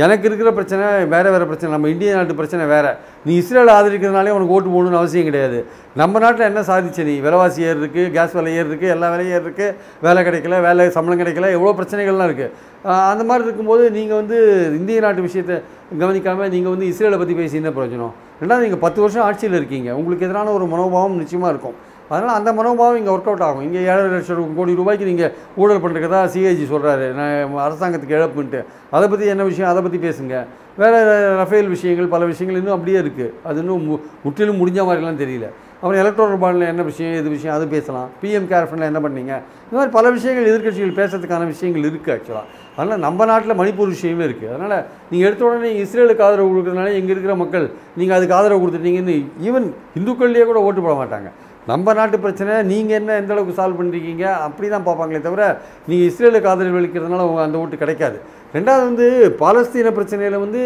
எனக்கு 0.04 0.26
இருக்கிற 0.30 0.50
பிரச்சனை 0.58 0.86
வேறு 1.14 1.30
வேறு 1.34 1.46
பிரச்சனை 1.50 1.70
நம்ம 1.76 1.90
இந்திய 1.94 2.16
நாட்டு 2.18 2.38
பிரச்சனை 2.40 2.64
வேறு. 2.74 2.92
நீ 3.28 3.32
இஸ்ரேல் 3.42 3.72
ஆதரிக்கிறதுனாலே 3.76 4.34
உனக்கு 4.38 4.56
ஓட்டு 4.58 4.70
போடணும்னு 4.76 5.00
அவசியம் 5.02 5.28
கிடையாது. 5.30 5.60
நம்ம 6.02 6.20
நாட்டில் 6.24 6.48
என்ன 6.50 6.62
சாதிச்சு 6.70 7.06
நீ? 7.10 7.16
விலைவாசி 7.26 7.66
ஏறு 7.70 7.80
இருக்கு 7.84 8.04
கேஸ் 8.16 8.36
விலை 8.38 8.54
ஏறு 8.60 8.68
இருக்குது 8.72 8.94
எல்லா 8.96 9.10
விலையும் 9.14 9.36
ஏறு 9.38 9.46
இருக்குது 9.48 9.76
வேலை 10.06 10.24
கிடைக்கல 10.28 10.62
வேலை 10.68 10.88
சம்பளம் 10.98 11.22
கிடைக்கல 11.24 11.52
எவ்வளோ 11.58 11.76
பிரச்சனைகள்லாம் 11.80 12.30
இருக்குது 12.32 12.68
அந்த 13.12 13.24
மாதிரி 13.30 13.46
இருக்கும்போது 13.48 13.84
நீங்கள் 13.98 14.20
வந்து 14.22 14.38
இந்திய 14.80 15.00
நாட்டு 15.06 15.28
விஷயத்தை 15.28 15.56
கவனிக்காமல் 16.02 16.52
நீங்கள் 16.56 16.74
வந்து 16.76 16.90
இஸ்ரேலை 16.94 17.20
பற்றி 17.22 17.36
பேசி 17.42 17.62
என்ன 17.62 17.72
பிரயோஜனம்? 17.78 18.14
ரெண்டாவது 18.42 18.66
நீங்கள் 18.68 18.84
பத்து 18.86 19.00
வருஷம் 19.04 19.26
ஆட்சியில் 19.28 19.60
இருக்கீங்க. 19.62 19.90
உங்களுக்கு 20.00 20.28
எதிரான 20.28 20.54
ஒரு 20.58 20.68
மனோபாவம் 20.74 21.22
நிச்சயமாக 21.24 21.54
இருக்கும். 21.56 21.78
அதனால் 22.10 22.36
அந்த 22.36 22.54
மனோபாவம் 22.54 22.98
இங்கே 22.98 23.12
ஒர்க் 23.12 23.30
அவுட் 23.32 23.42
ஆகும். 23.42 23.62
இங்கே 23.62 23.82
ஏழரை 23.82 24.10
லட்சம் 24.12 24.56
கோடி 24.56 24.76
ரூபாய்க்கு 24.76 25.06
நீங்கள் 25.06 25.34
ஊழல் 25.56 25.84
பண்ணுறதா 25.84 26.22
சிஐஜி 26.34 26.66
சொல்கிறாரு 26.74 27.08
நான் 27.12 27.72
அரசாங்கத்துக்கு 27.72 28.18
இழப்புன்ட்டு 28.20 28.66
அதை 28.90 29.10
பற்றி 29.10 29.26
என்ன 29.26 29.44
விஷயம்? 29.44 29.70
அதை 29.70 29.82
பற்றி 29.82 29.98
பேசுங்க. 29.98 30.46
வேறு 30.78 31.36
ரஃபேல் 31.38 31.68
விஷயங்கள் 31.68 32.08
பல 32.08 32.26
விஷயங்கள் 32.26 32.62
இன்னும் 32.62 32.78
அப்படியே 32.78 33.00
இருக்குது 33.02 33.34
அது 33.44 33.60
இன்னும் 33.60 33.92
மு- 33.92 34.00
முற்றிலும் 34.24 34.60
முடிஞ்ச 34.62 34.80
மாதிரிலாம் 34.80 35.22
தெரியல. 35.24 35.48
அப்புறம் 35.82 36.00
எலக்ட்ரோல் 36.02 36.38
பாண்டில் 36.38 36.68
என்ன 36.68 36.82
விஷயம் 36.82 37.14
எது 37.14 37.30
விஷயம் 37.30 37.56
அது 37.56 37.68
பேசலாம். 37.68 38.10
பிஎம் 38.22 38.48
கேர் 38.52 38.68
ஃபண்டில் 38.70 38.90
என்ன 38.92 39.00
பண்ணீங்க? 39.00 39.34
இந்த 39.64 39.72
மாதிரி 39.72 39.92
பல 39.92 40.10
விஷயங்கள் 40.10 40.48
எதிர்க்கட்சிகள் 40.52 40.98
பேசுறதுக்கான 41.00 41.46
விஷயங்கள் 41.46 41.92
இருக்குது 41.92 42.14
ஆக்சுவலாக 42.16 42.48
அதனால் 42.76 43.00
நம்ம 43.00 43.26
நாட்டில் 43.26 43.60
மணிப்பூர் 43.60 43.88
விஷயமே 43.88 44.26
இருக்குது 44.26 44.54
அதனால் 44.54 44.86
நீங்கள் 45.10 45.28
எடுத்த 45.28 45.46
உடனே 45.46 45.84
இஸ்ரேலுக்கு 45.84 46.22
ஆதரவு 46.22 46.50
கொடுக்கறதுனால 46.50 46.92
இங்கே 46.92 47.12
இருக்கிற 47.12 47.36
மக்கள் 47.36 47.72
நீங்கள் 47.96 48.18
அதுக்கு 48.18 48.36
ஆதரவு 48.36 48.68
கொடுத்துட்டீங்கன்னு 48.68 49.26
ஈவன் 49.44 49.74
இந்துக்கள்லேயே 50.00 50.46
கூட 50.46 50.60
ஓட்டு 50.60 50.82
போட 50.82 50.94
மாட்டாங்க. 51.04 51.32
நம்ம 51.70 51.94
நாட்டு 51.94 52.18
பிரச்சனை 52.20 52.54
நீங்கள் 52.70 52.98
என்ன 52.98 53.16
எந்த 53.18 53.34
அளவுக்கு 53.34 53.58
சால்வ் 53.58 53.80
பண்ணிருக்கீங்க? 53.80 54.26
அப்படி 54.46 54.68
தான் 54.70 54.86
பார்ப்பாங்களே 54.86 55.22
தவிர 55.22 55.42
நீங்கள் 55.88 56.08
இஸ்ரேலுக்கு 56.10 56.50
ஆதரவு 56.52 56.80
அளிக்கிறதுனால 56.80 57.18
அந்த 57.44 57.58
ஓட்டு 57.60 57.82
கிடைக்காது. 57.82 58.18
ரெண்டாவது 58.54 58.84
வந்து 58.86 59.08
பாலஸ்தீன 59.42 59.92
பிரச்சனையில் 59.98 60.38
வந்து 60.38 60.62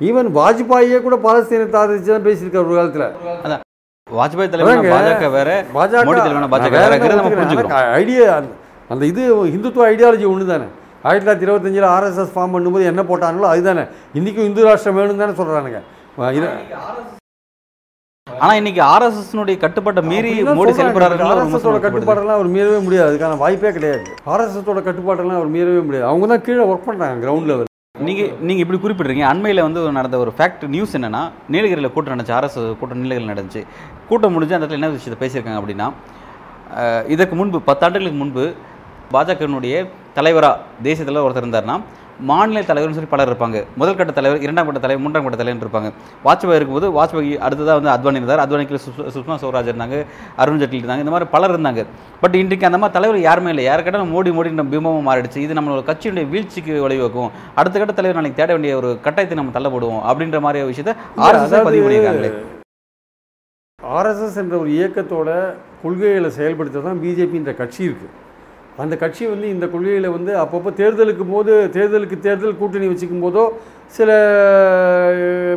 ஈவன் 0.00 0.28
வாஜ்பாயே 0.36 0.98
கூட 1.00 1.16
பாலஸ்தீனத்தை 1.24 1.78
ஆதரிச்சு 1.82 2.10
தான் 2.10 2.26
பேசியிருக்காரு 2.26 2.66
ஒரு 2.66 2.78
காலத்தில். 2.78 3.06
அதான். 3.44 3.62
வாஜ்பாய் 4.06 4.50
தலைவர். 4.52 4.70
பாஜக 4.94 5.30
வேற 5.36 5.50
பாஜக 5.74 6.04
பாஜக 6.54 6.74
வேற 6.76 6.92
ஐடியா 7.98 8.26
அந்த- 8.36 8.54
அந்த 8.90 9.04
இது 9.12 9.22
இந்துத்துவ 9.52 9.86
ஐடியாலஜி 9.90 10.26
ஒன்று 10.32 10.46
தானே 10.46 10.68
ஆயிரத்தி 11.04 11.22
தொள்ளாயிரத்தி 11.22 11.46
இருபத்தஞ்சில் 11.48 11.88
ஆர்எஸ்எஸ் 11.94 12.34
ஃபார்ம் 12.34 12.54
பண்ணும்போது 12.54 12.84
என்ன 12.92 13.02
போட்டாங்களோ 13.08 13.48
அதுதானே. 13.50 13.84
இன்றைக்கும் 14.14 14.48
இந்து 14.50 14.68
ராஷ்டிரம் 14.68 14.98
வேணும் 15.00 15.22
தானே 15.24 15.36
சொல்கிறானுங்க 15.40 15.80
ஆனா 18.44 18.54
இன்னைக்கு 18.60 18.80
ஆர்எஸ்எஸ்னுடைய 18.92 19.56
கட்டுப்பாட்டை 19.64 20.02
மீறி 20.12 20.30
மோடி 20.46 20.72
விமர்சனம் 20.72 20.96
ஆர்எஸ்எஸோட. 21.26 21.76
கட்டுப்பாடெல்லாம் 21.84 22.38
அவர் 22.38 22.48
மீறவே 22.54 22.78
முடியாது. 22.86 23.08
அதுக்கான 23.10 23.36
வாய்ப்பே 23.42 23.70
கிடையாது. 23.76 24.02
ஆர்எஸ்எஸோட 24.32 24.80
கட்டுப்பாடெல்லாம் 24.88 25.38
அவர் 25.40 25.52
மீறவே 25.54 25.82
முடியாது. 25.86 26.06
அவங்க 26.08 26.26
தான் 26.32 26.42
கீழே 26.46 26.64
ஒர்க் 26.70 26.88
பண்ணுறாங்க 26.88 27.16
கிரவுண்ட் 27.24 27.48
லெவல் 27.50 27.70
நீங்க 28.08 28.22
நீங்க 28.46 28.60
இப்படி 28.64 28.80
குறிப்பிடுறீங்க 28.84 29.24
அண்மையில 29.32 29.64
வந்து 29.66 29.80
நடந்த 29.98 30.18
ஒரு 30.24 30.30
ஃபேக்ட் 30.38 30.64
நியூஸ் 30.74 30.94
என்னன்னா 30.98 31.22
நீலகிரியில் 31.54 31.92
கூட்டம் 31.94 32.14
நடந்துச்சு. 32.14 32.36
அரசு 32.40 32.60
கூட்டம் 32.80 33.02
நீலகிரியில் 33.04 33.32
நடந்துச்சு. 33.34 33.62
கூட்டம் 34.08 34.34
முடிஞ்சு 34.36 34.56
அந்த 34.56 34.66
இடத்துல 34.66 34.80
என்ன 34.80 34.90
விஷயத்தை 34.96 35.20
பேசியிருக்காங்க 35.22 35.60
அப்படின்னா 35.62 35.88
இதற்கு 37.14 37.34
முன்பு 37.40 37.60
பத்தாண்டுகளுக்கு 37.70 38.20
முன்பு 38.22 38.44
பாஜகவினுடைய 39.14 39.74
தலைவராக 40.18 40.82
தேசிய 40.88 41.04
தலைவர் 41.08 41.28
ஒருத்தர் 41.28 41.46
இருந்தாருன்னா 41.46 41.78
மாநில 42.30 42.60
தலைவர்னு 42.70 42.96
சொல்லி 42.96 43.10
பலர் 43.12 43.30
இருப்பாங்க. 43.30 43.58
முதல் 43.80 43.96
கட்ட 43.98 44.12
தலைவர் 44.18 44.42
இரண்டாம் 44.46 44.66
கட்ட 44.68 44.80
தலைவர் 44.84 45.02
மூன்றாம் 45.04 45.24
கட்ட 45.26 45.38
தலைவர் 45.40 45.64
இருப்பாங்க. 45.66 45.90
வாஜ்பாய் 46.26 46.58
இருக்கும்போது 46.58 46.88
வாஜ்பாய் 46.98 47.32
அடுத்ததாக 47.46 47.76
வந்து 47.80 47.92
அத்வானி 47.94 48.20
இருந்தார். 48.20 48.42
அத்வானிக்கு 48.44 48.80
சுஷ்மா 49.16 49.36
ஸ்வராஜ் 49.42 49.70
இருந்தாங்க 49.72 49.98
அருண் 50.44 50.60
ஜெட்லி 50.62 50.80
இருந்தாங்க 50.82 51.04
இந்த 51.06 51.14
மாதிரி 51.16 51.28
பலர் 51.34 51.54
இருந்தாங்க. 51.56 51.84
பட் 52.22 52.38
இன்றைக்கு 52.42 52.68
அந்த 52.70 52.80
மாதிரி 52.82 52.96
தலைவர் 52.98 53.20
யாருமே 53.28 53.52
இல்லை. 53.54 53.66
யார் 53.70 53.84
கேட்டாலும் 53.88 54.14
மோடி 54.14 54.32
மோடின்ற 54.38 54.66
பிம்பமும் 54.72 55.08
மாறிடுச்சு. 55.10 55.44
இது 55.46 55.58
நம்மளோட 55.60 55.84
கட்சியுடைய 55.90 56.26
வீழ்ச்சிக்கு 56.34 56.74
வழிவகுக்கும் 56.86 57.30
அடுத்த 57.60 57.76
கட்ட 57.82 57.94
தலைவர் 58.00 58.20
நாளைக்கு 58.20 58.40
தேட 58.40 58.50
வேண்டிய 58.56 58.74
ஒரு 58.82 58.90
கட்டாயத்தை 59.06 59.38
நம்ம 59.40 59.54
தள்ளப்படுவோம் 59.58 60.02
அப்படின்ற 60.10 60.40
மாதிரி 60.46 60.66
விஷயத்தை 60.72 60.94
ஆர்எஸ்எஸ் 61.28 61.68
பதிவு 61.70 61.84
பண்ணியிருக்காங்களே. 61.86 62.32
ஆர்எஸ்எஸ் 63.98 64.36
என்ற 64.42 64.54
ஒரு 64.62 64.70
இயக்கத்தோட 64.78 65.30
கொள்கைகளை 65.82 66.28
செயல்படுத்த 66.36 66.84
தான் 66.86 67.00
பிஜேபின்ற 67.02 67.52
கட்சி 67.62 67.82
இருக்குது 67.88 68.12
அந்த 68.82 68.94
கட்சி 69.02 69.24
வந்து 69.32 69.46
இந்த 69.54 69.66
கொள்கையில் 69.72 70.08
வந்து 70.14 70.32
அப்பப்போ 70.42 70.70
தேர்தலுக்கு 70.80 71.24
போது 71.32 71.52
தேர்தலுக்கு 71.76 72.16
தேர்தல் 72.26 72.56
கூட்டணி 72.60 72.86
வச்சுக்கும் 72.92 73.24
போதோ 73.24 73.44
சில 73.96 74.10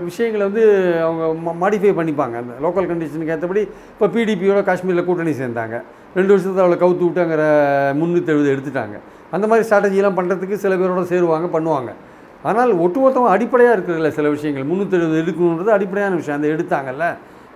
விஷயங்களை 0.08 0.44
வந்து 0.50 0.64
அவங்க 1.06 1.54
மாடிஃபை 1.62 1.94
பண்ணிப்பாங்க. 2.00 2.36
அந்த 2.42 2.54
லோக்கல் 2.66 2.90
கண்டிஷனுக்கு 2.92 3.34
ஏற்றபடி 3.36 3.62
இப்போ 3.94 4.08
பிடிபியோட 4.16 4.60
காஷ்மீரில் 4.70 5.08
கூட்டணி 5.08 5.34
சேர்ந்தாங்க. 5.42 5.78
ரெண்டு 6.18 6.32
வருஷத்தில் 6.34 6.64
அவளை 6.66 6.78
கவுத்து 6.84 7.04
விட்டுங்கிற 7.08 7.46
முந்நூற்றி 8.02 8.32
எழுபது 8.34 8.54
எடுத்துட்டாங்க. 8.56 8.98
அந்த 9.36 9.46
மாதிரி 9.52 9.66
ஸ்ட்ராட்டஜிலாம் 9.70 10.18
பண்ணுறதுக்கு 10.20 10.62
சில 10.66 10.76
பேரோட 10.82 11.04
சேருவாங்க 11.14 11.50
பண்ணுவாங்க. 11.56 11.90
ஆனால் 12.50 12.72
ஒட்டுமொத்தமாக 12.86 13.34
அடிப்படையாக 13.36 13.76
இருக்கிறதில்ல 13.78 14.12
சில 14.20 14.30
விஷயங்கள் 14.36 14.68
முந்நூற்றி 14.70 14.96
எழுபது 15.00 15.22
எடுக்கணுன்றது 15.24 15.72
அடிப்படையான 15.78 16.16
விஷயம். 16.22 16.38
அந்த 16.40 16.50
எடுத்தாங்கல்ல? 16.56 17.08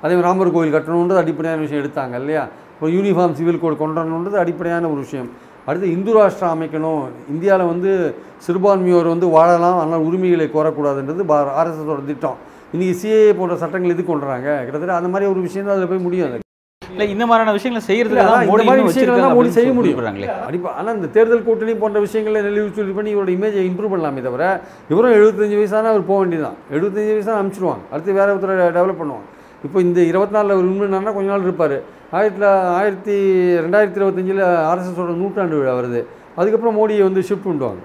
அதே 0.04 0.14
மாதிரி 0.16 0.28
ராமர் 0.30 0.54
கோயில் 0.56 0.76
கட்டணுன்றது 0.76 1.22
அடிப்படையான 1.24 1.60
விஷயம் 1.66 1.82
எடுத்தாங்க 1.84 2.16
இல்லையா? 2.22 2.44
ஒரு 2.82 2.92
யூனிஃபார்ம் 2.98 3.36
சிவில் 3.40 3.60
கோட் 3.64 3.82
கொண்டு 3.82 4.00
வரணுன்றது 4.02 4.38
அடிப்படையான 4.44 4.86
ஒரு 4.94 5.00
விஷயம். 5.06 5.28
அடுத்து 5.68 5.88
இந்து 5.96 6.12
ராஷ்டிரம் 6.18 6.54
அமைக்கணும். 6.56 7.02
இந்தியாவில் 7.34 7.72
வந்து 7.74 7.92
சிறுபான்மையோர் 8.46 9.14
வந்து 9.14 9.28
வாழலாம் 9.38 9.80
ஆனால் 9.82 10.06
உரிமைகளை 10.10 10.48
கோரக்கூடாதுன்றது 10.56 11.26
ஆர்எஸ்எஸோட 11.62 12.00
திட்டம். 12.12 12.38
இன்றைக்கி 12.76 12.94
சிஏஏ 13.02 13.34
போன்ற 13.40 13.56
சட்டங்கள் 13.64 13.94
எதுக்கு 13.96 14.12
கொண்டு 14.12 14.28
வராங்க 14.30 14.50
கிட்டத்தட்ட 14.66 15.02
அந்த 15.02 15.10
மாதிரி 15.14 15.32
ஒரு 15.34 15.42
விஷயம் 15.48 15.68
தான் 15.68 15.76
அதில் 15.78 15.92
போய் 15.92 16.06
முடியும் 16.08 16.28
அது 16.30 16.48
இல்லை 16.82 17.06
இந்த 17.14 17.26
மாதிரியான 17.30 17.54
விஷயங்களை 17.58 17.82
மோடி 18.50 18.62
இந்த 18.62 18.64
மாதிரி 18.70 18.82
இன்னும் 18.82 18.90
விஷயங்கள் 18.90 18.90
வச்சிருக்காங்க 18.90 19.26
தான் 19.26 19.38
மோடி 19.38 19.52
செய்ய 19.58 19.72
முடியும். 19.78 20.00
அடிப்பா 20.48 20.72
ஆனால் 20.80 20.96
இந்த 20.98 21.10
தேர்தல் 21.16 21.44
கூட்டணி 21.46 21.74
போன்ற 21.84 22.00
விஷயங்களை 22.06 22.40
நெளிவு 22.48 22.68
சொல்லி 22.80 22.94
பண்ணி 22.98 23.10
இவரோட 23.14 23.32
இமேஜை 23.36 23.64
இம்ப்ரூவ் 23.70 23.94
பண்ணலாமே 23.94 24.24
தவிர 24.28 24.44
இவரும் 24.92 25.16
எழுபத்தஞ்சு 25.18 25.60
வயசான 25.60 25.90
அவர் 25.94 26.10
போக 26.10 26.18
வேண்டியதான் 26.24 26.58
எழுபத்தஞ்சு 26.76 27.14
வயசான 27.18 27.38
அனுப்பிச்சிடுவாங்க. 27.42 27.86
அடுத்து 27.94 28.18
வேற 28.20 28.28
ஒருத்தரை 28.34 28.56
டெவலப் 28.80 29.02
பண்ணுவாங்க. 29.02 29.28
இப்போ 29.66 29.78
இந்த 29.88 30.00
இருபத்தி 30.12 30.36
நாலில் 30.38 30.58
ஒரு 30.60 30.68
கொஞ்ச 31.18 31.28
நாள் 31.34 31.48
இருப்பார். 31.48 31.78
ஆயிரத்தி 32.18 32.46
ஆயிரத்தி 32.80 33.16
ரெண்டாயிரத்தி 33.66 34.00
இருபத்தஞ்சில் 34.02 34.42
ஆர்எஸ்எஸோட 34.72 35.14
நூற்றாண்டு 35.22 35.60
விழா 35.60 35.74
வருது. 35.80 36.02
அதுக்கப்புறம் 36.40 36.78
மோடியை 36.80 37.04
வந்து 37.10 37.22
ஷிஃப்ட் 37.30 37.48
பண்ணுவாங்க 37.50 37.82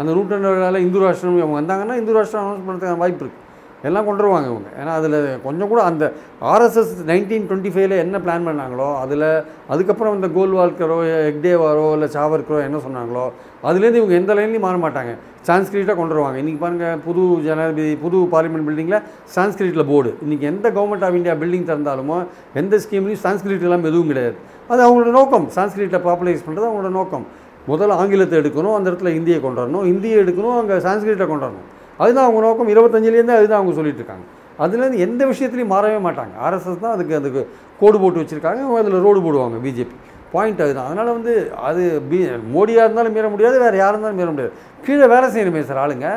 அந்த 0.00 0.10
நூற்றாண்டு 0.16 0.52
விழாவில் 0.54 0.84
இந்து 0.86 1.00
ராஷ்டிரம் 1.04 1.38
அவங்க 1.44 1.56
வந்தாங்கன்னா 1.60 1.96
இந்து 2.00 2.16
ராஷ்டிரம் 2.16 2.44
அனௌன்ஸ் 2.44 2.66
பண்ணுறதுக்கான 2.66 3.00
வாய்ப்பு 3.04 3.24
இருக்குது 3.24 3.41
எல்லாம் 3.88 4.06
கொண்டு 4.08 4.22
வருவாங்க 4.22 4.48
இவங்க. 4.52 4.68
ஏன்னா 4.80 4.92
அதில் 4.98 5.16
கொஞ்சம் 5.46 5.70
கூட 5.72 5.80
அந்த 5.90 6.04
ஆர்எஸ்எஸ் 6.52 6.92
நைன்டீன் 7.10 7.46
டுவெண்ட்டி 7.48 7.70
ஃபைவ்ல 7.74 7.96
என்ன 8.04 8.16
பிளான் 8.24 8.46
பண்ணாங்களோ 8.48 8.88
அதில் 9.04 9.26
அதுக்கப்புறம் 9.72 10.14
இந்த 10.18 10.28
கோல்வால்கரோ 10.36 10.98
எக்டேவாரோ 11.30 11.86
இல்லை 11.96 12.08
சாவர்கரோ 12.16 12.60
என்ன 12.68 12.80
சொன்னாங்களோ 12.86 13.24
அதுலேருந்து 13.68 14.00
இவங்க 14.02 14.16
எந்த 14.20 14.32
லைன்லையும் 14.38 14.66
மாற 14.66 14.76
மாட்டாங்க. 14.84 15.12
சான்ஸ்கிரிட்டாக 15.48 15.96
கொண்டு 15.98 16.14
வருவாங்க 16.14 16.38
இன்றைக்கி 16.42 16.60
பாருங்கள் 16.64 16.98
புது 17.06 17.22
ஜனாதிபதி 17.46 17.92
புது 18.04 18.18
பார்லிமெண்ட் 18.34 18.66
பில்டிங்கில் 18.68 19.00
சான்ஸ்கிரிட்டில் 19.36 19.88
போர்டு 19.90 20.10
இன்றைக்கி 20.24 20.46
எந்த 20.52 20.66
கவர்மெண்ட் 20.76 21.04
ஆஃப் 21.08 21.18
இந்தியா 21.18 21.34
பில்டிங் 21.42 21.68
திறந்தாலுமோ 21.70 22.18
எந்த 22.62 22.80
ஸ்கீம்லையும் 22.84 23.22
சான்ஸ்கிரிட் 23.26 23.66
எல்லாம் 23.68 23.86
எதுவும் 23.90 24.10
கிடையாது. 24.12 24.36
அது 24.72 24.80
அவங்களோட 24.86 25.12
நோக்கம். 25.20 25.46
சான்ஸ்கிரிட்டில் 25.56 26.04
பாப்புலரைஸ் 26.08 26.44
பண்ணுறது 26.46 26.68
அவங்களோட 26.70 26.92
நோக்கம். 27.00 27.24
முதல்ல 27.70 27.96
ஆங்கிலத்தை 28.02 28.36
எடுக்கணும் 28.42 28.76
அந்த 28.76 28.86
இடத்துல 28.90 29.10
இந்தியை 29.18 29.38
கொண்டு 29.42 29.60
வரணும். 29.62 29.84
இந்தியை 29.92 30.16
எடுக்கணும் 30.22 30.56
அங்கே 30.60 30.78
சான்ஸ்கிரிட்டை 30.86 31.26
கொண்டு 31.32 31.46
வரணும். 31.46 31.66
அதுதான் 32.02 32.26
அவங்க 32.26 32.40
நோக்கம். 32.46 32.70
இருபத்தஞ்சிலேருந்து 32.74 33.36
அதுதான் 33.38 33.60
அவங்க 33.60 33.74
சொல்லிட்டு 33.78 34.02
இருக்காங்க 34.02 34.26
அதுலேருந்து 34.62 35.02
எந்த 35.06 35.22
விஷயத்துலையும் 35.32 35.72
மாறவே 35.74 35.98
மாட்டாங்க. 36.06 36.34
ஆர்எஸ்எஸ் 36.46 36.82
தான் 36.84 36.94
அதுக்கு 36.96 37.14
அதுக்கு 37.20 37.42
கோடு 37.80 37.96
போட்டு 38.02 38.22
வச்சுருக்காங்க. 38.22 38.60
அதில் 38.80 39.04
ரோடு 39.06 39.20
போடுவாங்க 39.26 39.58
பிஜேபி. 39.66 39.94
பாயிண்ட் 40.34 40.60
அதுதான். 40.64 40.86
அதனால் 40.88 41.14
வந்து 41.16 41.32
அது 41.68 41.82
பி 42.10 42.18
மோடியாக 42.56 42.86
இருந்தாலும் 42.86 43.14
மீற 43.16 43.26
முடியாது 43.32 43.56
வேறு 43.64 43.76
யாராக 43.80 43.94
இருந்தாலும் 43.94 44.20
மீற 44.20 44.28
முடியாது. 44.34 44.52
கீழே 44.84 45.06
வேலை 45.14 45.26
செய்யணுமே 45.34 45.62
சார் 45.70 45.80
ஆளுங்க. 45.84 46.08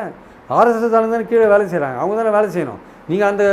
ஆர்எஸ்எஸ் 0.57 0.95
ஆளுங்க 0.97 1.15
தானே 1.15 1.27
கீழே 1.31 1.47
வேலை 1.53 1.65
செய்கிறாங்க 1.73 1.97
அவங்க 2.03 2.15
தானே 2.19 2.33
வேலை 2.37 2.49
செய்யணும். 2.55 2.81
நீங்கள் 3.09 3.29
அந்த 3.31 3.43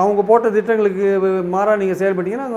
அவங்க 0.00 0.22
போட்ட 0.30 0.48
திட்டங்களுக்கு 0.56 1.06
மாறாக 1.54 1.76
நீங்கள் 1.82 2.00
செயல்பட்டீங்கன்னா 2.00 2.48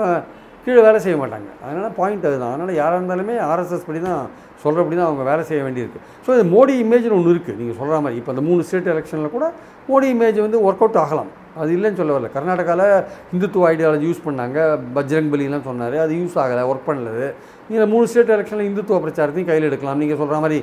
கீழே 0.64 0.80
வேலை 0.88 0.98
செய்ய 1.04 1.16
மாட்டாங்க. 1.22 1.48
அதனால் 1.64 1.94
பாயிண்ட் 2.00 2.26
அதுதான். 2.30 2.52
அதனால் 2.54 2.78
யாராக 2.80 2.98
இருந்தாலுமே 3.00 3.36
ஆர்எஸ்எஸ் 3.50 3.86
படி 3.88 4.00
தான் 4.08 4.20
சொல்கிறபடி 4.64 4.96
தான் 4.98 5.08
அவங்க 5.08 5.24
வேலை 5.30 5.42
செய்ய 5.48 5.62
வேண்டியிருக்கு. 5.64 6.00
ஸோ 6.24 6.30
இது 6.36 6.44
மோடி 6.56 6.74
இமேஜ்னு 6.84 7.16
ஒன்று 7.16 7.32
இருக்குது 7.34 7.58
நீங்கள் 7.60 7.78
சொல்கிற 7.80 7.96
மாதிரி. 8.04 8.18
இப்போ 8.20 8.30
அந்த 8.34 8.44
மூணு 8.48 8.60
ஸ்டேட் 8.68 8.92
எலெக்ஷனில் 8.92 9.34
கூட 9.34 9.46
மோடி 9.88 10.06
இமேஜ் 10.14 10.38
வந்து 10.46 10.60
ஒர்க் 10.66 10.84
அவுட் 10.84 11.00
ஆகலாம். 11.02 11.30
அது 11.62 11.70
இல்லைன்னு 11.76 11.98
சொல்ல 11.98 12.14
வரல. 12.14 12.28
கர்நாடகாவில் 12.36 12.86
இந்துத்துவ 13.34 13.66
ஐடியாலஜி 13.72 14.06
யூஸ் 14.10 14.24
பண்ணாங்க. 14.28 14.58
பஜ்ரங் 14.96 15.28
பலிலாம் 15.34 15.66
சொன்னார். 15.68 15.96
அது 16.04 16.14
யூஸ் 16.20 16.38
ஆகலை. 16.44 16.62
ஒர்க் 16.70 16.88
பண்ணலது 16.88 17.26
நீங்கள் 17.68 17.90
மூணு 17.92 18.08
ஸ்டேட் 18.12 18.34
எலெக்ஷனில் 18.36 18.68
இந்துத்துவ 18.70 18.98
பிரச்சாரத்தையும் 19.04 19.50
கையில் 19.50 19.68
எடுக்கலாம். 19.70 20.00
நீங்கள் 20.02 20.20
சொல்கிற 20.22 20.40
மாதிரி 20.44 20.58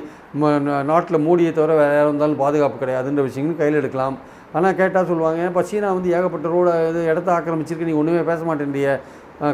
நாட்டில் 0.90 1.24
மோடியை 1.28 1.52
தவிர 1.60 1.78
வேறு 1.80 1.96
யாரும் 1.98 2.12
இருந்தாலும் 2.12 2.42
பாதுகாப்பு 2.44 2.76
கிடையாதுன்ற 2.82 3.22
விஷயங்களும் 3.30 3.60
கையில் 3.62 3.80
எடுக்கலாம். 3.82 4.18
ஆனால் 4.58 4.76
கேட்டால் 4.78 5.08
சொல்லுவாங்க 5.10 5.42
இப்போ 5.50 5.62
சீனா 5.68 5.90
வந்து 5.96 6.10
ஏகப்பட்ட 6.16 6.46
ரோட 6.54 6.70
இது 6.90 7.00
இடத்த 7.12 7.28
ஆக்கிரமிச்சிருக்கு. 7.36 7.88
நீ 7.90 7.94
ஒன்றுமே 8.00 8.22
பேச 8.30 8.40
மாட்டேன்றிய. 8.48 8.88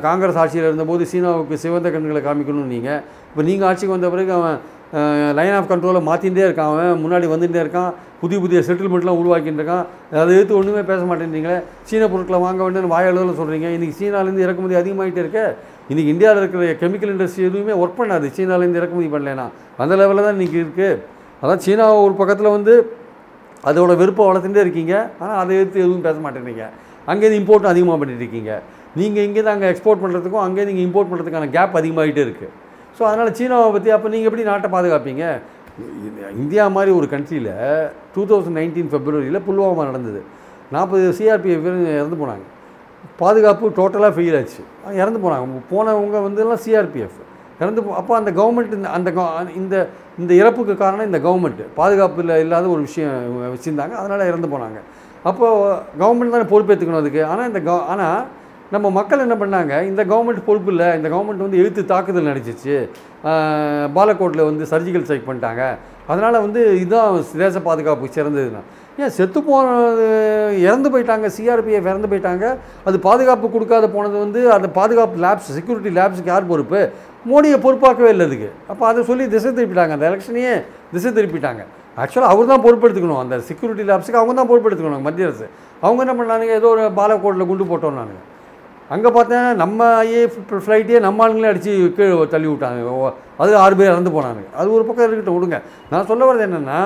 காங்கிரஸ் 0.07 0.39
ஆட்சியில் 0.41 0.67
இருந்தபோது 0.71 1.05
சீனாவுக்கு 1.11 1.57
சிவந்த 1.63 1.89
கண்களை 1.93 2.21
காமிக்கணும்னு 2.27 2.73
நீங்கள் 2.75 3.01
இப்போ 3.29 3.43
நீங்கள் 3.49 3.69
ஆட்சிக்கு 3.69 3.95
வந்த 3.97 4.09
பிறகு 4.15 4.33
அவன் 4.39 4.59
லைன் 5.39 5.55
ஆஃப் 5.57 5.71
கண்ட்ரோலை 5.71 6.01
மாற்றிகிட்டே 6.09 6.45
இருக்கான் 6.49 6.71
அவன் 6.73 7.01
முன்னாடி 7.05 7.27
வந்துகிட்டே 7.33 7.61
இருக்கான் 7.65 7.91
புதிய 8.21 8.37
புதிய 8.45 8.59
செட்டில்மெண்ட்லாம் 8.69 9.19
உருவாக்கிட்டு 9.21 9.61
இருக்கான். 9.61 9.85
அதை 10.23 10.31
எடுத்து 10.37 10.55
ஒன்றுமே 10.61 10.83
பேச 10.91 11.01
மாட்டேன்றீங்களே? 11.11 11.59
சீன 11.89 12.09
பொருட்களை 12.13 12.39
வாங்க 12.45 12.61
வேண்டும்னு 12.65 12.93
வாயளவில் 12.95 13.39
சொல்கிறீங்க 13.41 13.69
இன்றைக்கி 13.77 13.97
சீனாலேருந்து 14.01 14.45
இறக்குமதி 14.47 14.79
அதிகமாகிட்டே 14.81 15.23
இருக்கே. 15.25 15.45
இன்றைக்கி 15.91 16.11
இந்தியாவில் 16.15 16.41
இருக்கிற 16.43 16.73
கெமிக்கல் 16.83 17.13
இண்டஸ்ட்ரி 17.15 17.45
எதுவுமே 17.51 17.77
ஒர்க் 17.83 18.01
பண்ணாது. 18.01 18.27
சீனாலேருந்து 18.39 18.81
இறக்குமதி 18.81 19.11
பண்ணலைன்னா. 19.15 19.47
அந்த 19.85 19.95
லெவலில் 20.01 20.27
தான் 20.27 20.37
இன்றைக்கி 20.39 20.59
இருக்குது 20.65 20.91
அதான் 21.43 21.63
சீனா 21.67 21.87
ஒரு 22.07 22.15
பக்கத்தில் 22.21 22.55
வந்து 22.57 22.75
அதோட 23.71 23.93
வெறுப்பை 24.03 24.25
வளர்த்துட்டே 24.31 24.65
இருக்கீங்க. 24.67 24.95
ஆனால் 25.23 25.39
அதை 25.43 25.53
எடுத்து 25.61 25.79
எதுவும் 25.87 26.05
பேச 26.09 26.19
மாட்டேன்றீங்க. 26.27 26.65
அங்கேருந்து 27.11 27.41
இம்போர்ட்டும் 27.43 27.73
அதிகமாக 27.75 27.99
பண்ணிட்டு 28.01 28.25
இருக்கீங்க. 28.25 28.53
நீங்கள் 29.01 29.25
இங்கேருந்து 29.27 29.55
அங்கே 29.55 29.69
எக்ஸ்போர்ட் 29.73 30.03
பண்ணுறதுக்கும் 30.03 30.45
அங்கே 30.47 30.65
நீங்கள் 30.69 30.85
இம்போர்ட் 30.89 31.11
பண்ணுறதுக்கான 31.11 31.51
கேப் 31.57 31.79
அதிகமாகிட்டே 31.81 32.23
இருக்குது 32.27 32.53
ஸோ 32.99 33.05
அதனால் 33.09 33.33
சீனாவை 33.39 33.69
பற்றி 33.77 33.91
அப்போ 33.97 34.09
நீங்கள் 34.15 34.29
எப்படி 34.31 34.45
நாட்டை 34.51 34.69
பாதுகாப்பீங்க? 34.75 35.25
இந்தியா 36.43 36.63
மாதிரி 36.77 36.91
ஒரு 36.99 37.07
கண்ட்ரியில் 37.15 37.53
டூ 38.15 38.23
தௌசண்ட் 38.31 38.59
நைன்டீன் 38.61 38.89
ஃபெப்ரவரியில் 38.93 39.45
புல்வாமா 39.49 39.83
நடந்தது. 39.91 40.21
நாற்பது 40.75 41.05
சிஆர்பிஎஃப் 41.19 41.69
இறந்து 41.99 42.19
போனாங்க. 42.23 42.47
பாதுகாப்பு 43.21 43.67
டோட்டலாக 43.79 44.13
ஃபெயில் 44.17 44.37
ஆச்சு. 44.39 44.63
இறந்து 45.01 45.21
போனாங்க. 45.25 45.61
போனவங்க 45.73 46.21
வந்து 46.27 46.43
எல்லாம் 46.45 46.63
சிஆர்பிஎஃப் 46.65 47.19
இறந்து 47.63 47.81
போ 47.85 47.93
அப்போ 48.01 48.13
அந்த 48.19 48.31
கவர்மெண்ட் 48.39 48.75
இந்த 48.79 48.89
அந்த 48.97 49.11
இந்த 49.61 49.75
இந்த 50.23 50.33
இறப்புக்கு 50.41 50.75
காரணம் 50.83 51.09
இந்த 51.11 51.21
கவர்மெண்ட் 51.25 51.63
பாதுகாப்பில் 51.79 52.35
இல்லாத 52.43 52.67
ஒரு 52.75 52.83
விஷயம் 52.89 53.15
வச்சுருந்தாங்க. 53.55 53.95
அதனால் 54.01 54.29
இறந்து 54.31 54.49
போனாங்க. 54.55 54.81
அப்போது 55.29 55.79
கவர்மெண்ட் 56.03 56.37
தானே 56.37 56.49
பொறுப்பேற்றுக்கணும் 56.53 57.03
அதுக்கு. 57.03 57.23
ஆனால் 57.31 57.49
இந்த 57.51 57.63
கவ 57.69 57.79
ஆனால் 57.95 58.21
நம்ம 58.75 58.87
மக்கள் 58.97 59.23
என்ன 59.25 59.35
பண்ணாங்க? 59.43 59.75
இந்த 59.91 60.03
கவர்மெண்ட் 60.11 60.47
பொறுப்பு 60.49 60.71
இல்லை 60.73 60.89
இந்த 60.97 61.09
கவர்மெண்ட் 61.13 61.45
வந்து 61.45 61.61
எழுத்து 61.61 61.83
தாக்குதல் 61.93 62.29
நடிச்சிச்சு. 62.31 62.75
பாலக்கோட்டில் 63.97 64.49
வந்து 64.49 64.65
சர்ஜிக்கல் 64.73 65.05
ஸ்ட்ரைக் 65.05 65.29
பண்ணிட்டாங்க. 65.29 65.63
அதனால் 66.13 66.43
வந்து 66.47 66.61
இதுதான் 66.83 67.17
தேச 67.43 67.61
பாதுகாப்பு 67.69 68.13
சிறந்ததுன்னா. 68.17 68.63
ஏன் 69.03 69.15
செத்து 69.17 69.41
போனது 69.49 70.07
இறந்து 70.67 70.89
போயிட்டாங்க 70.93 71.27
சிஆர்பிஎஃப் 71.37 71.89
இறந்து 71.91 72.11
போயிட்டாங்க. 72.13 72.47
அது 72.89 72.97
பாதுகாப்பு 73.09 73.47
கொடுக்காத 73.57 73.89
போனது 73.97 74.17
வந்து 74.25 74.41
அந்த 74.57 74.69
பாதுகாப்பு 74.79 75.23
லேப்ஸ் 75.25 75.51
செக்யூரிட்டி 75.59 75.91
லேப்ஸுக்கு 75.99 76.33
யார் 76.35 76.51
பொறுப்பு? 76.53 76.81
மோடியை 77.31 77.59
பொறுப்பாக்கவே 77.67 78.11
இல்லை 78.15 78.25
அதுக்கு. 78.29 78.49
அப்போ 78.73 78.85
அதை 78.93 79.03
சொல்லி 79.11 79.27
திசை 79.35 79.51
திருப்பிட்டாங்க. 79.59 79.95
அந்த 79.97 80.07
எலெக்ஷனையே 80.11 80.55
திசை 80.95 81.13
திருப்பிட்டாங்க. 81.19 81.63
ஆக்சுவலாக 82.03 82.33
அவர் 82.33 82.51
தான் 82.55 82.65
பொறுப்பெடுத்துக்கணும். 82.67 83.21
அந்த 83.25 83.37
செக்யூரிட்டி 83.51 83.85
லேப்ஸுக்கு 83.91 84.21
அவங்க 84.23 84.35
தான் 84.41 84.51
பொறுப்பெடுத்துக்கணும் 84.51 85.07
மத்திய 85.07 85.29
அரசு. 85.31 85.47
அவங்க 85.85 86.01
என்ன 86.07 86.15
பண்ணானுங்க? 86.21 86.55
ஏதோ 86.63 86.69
ஒரு 86.75 86.85
பாலக்கோட்டில் 86.99 87.49
குண்டு 87.53 87.71
போட்டோம்னானுங்க. 87.73 88.23
அங்கே 88.95 89.11
பார்த்தேன் 89.17 89.49
நம்ம 89.63 89.87
ஐஏ 90.05 90.21
ஃப்ளைட்டே 90.65 90.99
நம்ம 91.07 91.25
ஆளுங்களே 91.25 91.49
அடித்து 91.53 91.73
கீழே 91.97 92.15
தள்ளி 92.35 92.49
விட்டாங்க. 92.51 92.93
ஓ, 92.99 93.09
அது 93.43 93.51
ஆறு 93.65 93.75
பேர் 93.79 93.93
இறந்து 93.95 94.13
போனாங்க. 94.17 94.43
அது 94.61 94.69
ஒரு 94.77 94.85
பக்கம் 94.89 95.07
இருக்கட்டும் 95.07 95.37
விடுங்க. 95.39 95.59
நான் 95.93 96.07
சொல்ல 96.11 96.23
வர்றது 96.29 96.47
என்னென்னா 96.49 96.79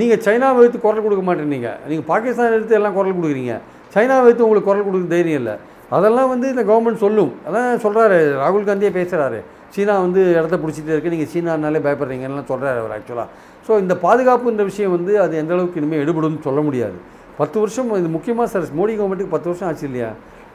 நீங்கள் 0.00 0.22
சைனாவை 0.26 0.58
வைத்து 0.62 0.78
குரல் 0.84 1.04
கொடுக்க 1.06 1.22
மாட்டேன்னீங்க 1.26 1.70
நீங்கள் 1.88 2.06
பாகிஸ்தான் 2.12 2.54
எடுத்து 2.58 2.76
எல்லாம் 2.78 2.94
குரல் 2.98 3.16
கொடுக்குறீங்க. 3.18 3.54
சைனாவை 3.94 4.24
வைத்து 4.26 4.44
உங்களுக்கு 4.46 4.68
குரல் 4.70 4.86
கொடுக்க 4.86 5.08
தைரியம் 5.14 5.40
இல்லை. 5.42 5.54
அதெல்லாம் 5.96 6.30
வந்து 6.32 6.46
இந்த 6.52 6.62
கவர்மெண்ட் 6.70 7.02
சொல்லும். 7.04 7.32
அதான் 7.48 7.82
சொல்கிறாரு 7.84 8.18
ராகுல் 8.42 8.66
காந்தியே 8.68 8.92
பேசுகிறாரு 8.98 9.38
சீனா 9.74 9.94
வந்து 10.06 10.22
இடத்த 10.38 10.56
பிடிச்சிட்டே 10.62 10.92
இருக்கு. 10.94 11.12
நீங்கள் 11.14 11.30
சீனானாலே 11.32 11.80
பயப்படுறீங்கன்னு 11.86 12.44
சொல்கிறாரு 12.52 12.78
அவர் 12.82 12.94
ஆக்சுவலாக 12.96 13.28
ஸோ 13.66 13.78
இந்த 13.82 13.94
பாதுகாப்புன்ற 14.06 14.64
விஷயம் 14.70 14.94
வந்து 14.96 15.12
அது 15.24 15.34
எந்த 15.42 15.52
அளவுக்கு 15.56 15.80
இனிமேல் 15.80 16.02
எடுபடும்னு 16.04 16.46
சொல்ல 16.48 16.60
முடியாது. 16.68 16.98
பத்து 17.40 17.56
வருஷம் 17.62 17.88
இது 18.00 18.10
முக்கியமாக 18.16 18.48
சார் 18.52 18.66
மோடி 18.80 18.92
கவர்மெண்ட்டுக்கு 18.98 19.34
பத்து 19.34 19.48
வருஷம் 19.50 19.68
ஆச்சு 19.70 19.86
இல்லையா? 19.88 20.10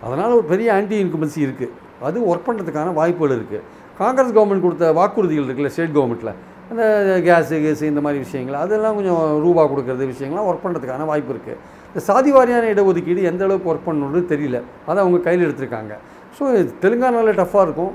அதனால் 0.06 0.38
ஒரு 0.40 0.46
பெரிய 0.52 0.68
ஆன்டி 0.78 0.98
இன்குமென்சி 1.04 1.40
இருக்குது 1.48 1.74
அது 2.08 2.18
ஒர்க் 2.32 2.48
பண்ணுறதுக்கான 2.48 2.94
வாய்ப்புகள் 3.00 3.36
இருக்குது 3.40 3.66
காங்கிரஸ் 4.00 4.34
கவர்மெண்ட் 4.38 4.66
கொடுத்த 4.66 4.86
வாக்குறுதிகள் 5.00 5.48
இருக்குல்ல 5.48 5.72
ஸ்டேட் 5.76 5.96
கவர்மெண்ட்டில் 5.98 6.34
அந்த 6.72 6.84
கேஸு 7.28 7.56
கேஸு 7.66 7.86
இந்த 7.92 8.02
மாதிரி 8.06 8.20
விஷயங்கள் 8.26 8.58
அதெல்லாம் 8.64 8.96
கொஞ்சம் 8.98 9.22
ரூபா 9.46 9.64
கொடுக்கறது 9.72 10.06
விஷயங்கள்லாம் 10.12 10.50
ஒர்க் 10.50 10.66
பண்ணுறதுக்கான 10.66 11.08
வாய்ப்பு 11.12 11.34
இருக்குது 11.36 11.58
இந்த 11.90 12.02
சாதி 12.10 12.30
வாரியான 12.36 12.68
இடஒதுக்கீடு 12.74 13.22
எந்த 13.32 13.42
அளவுக்கு 13.48 13.70
ஒர்க் 13.72 13.88
பண்ணணுன்றது 13.88 14.26
தெரியல. 14.34 14.60
அதை 14.90 14.98
அவங்க 15.04 15.18
கையில் 15.26 15.46
எடுத்திருக்காங்க. 15.48 15.94
ஸோ 16.38 16.44
தெலுங்கானாவில் 16.84 17.40
டஃப்பாக 17.42 17.66
இருக்கும். 17.68 17.92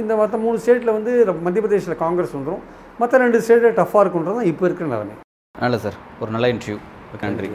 இந்த 0.00 0.12
மற்ற 0.20 0.38
மூணு 0.46 0.56
ஸ்டேட்டில் 0.62 0.96
வந்து 0.96 1.12
மத்திய 1.44 1.62
பிரதேசில் 1.66 2.02
காங்கிரஸ் 2.02 2.34
வந்துடும் 2.36 2.64
மற்ற 3.02 3.20
ரெண்டு 3.24 3.38
ஸ்டேட்டில் 3.44 3.78
டஃப்பாக 3.80 4.02
இருக்குன்றது 4.04 4.38
தான் 4.40 4.50
இப்போ 4.52 4.66
இருக்கிற 4.68 4.88
நிலைமை. 4.94 5.14
நல்ல 5.54 5.78
சார். 5.84 5.98
ஒரு 6.22 6.32
நல்ல 6.36 6.48
இன்டர்வியூ 6.54 6.80
நன்றி. 7.22 7.50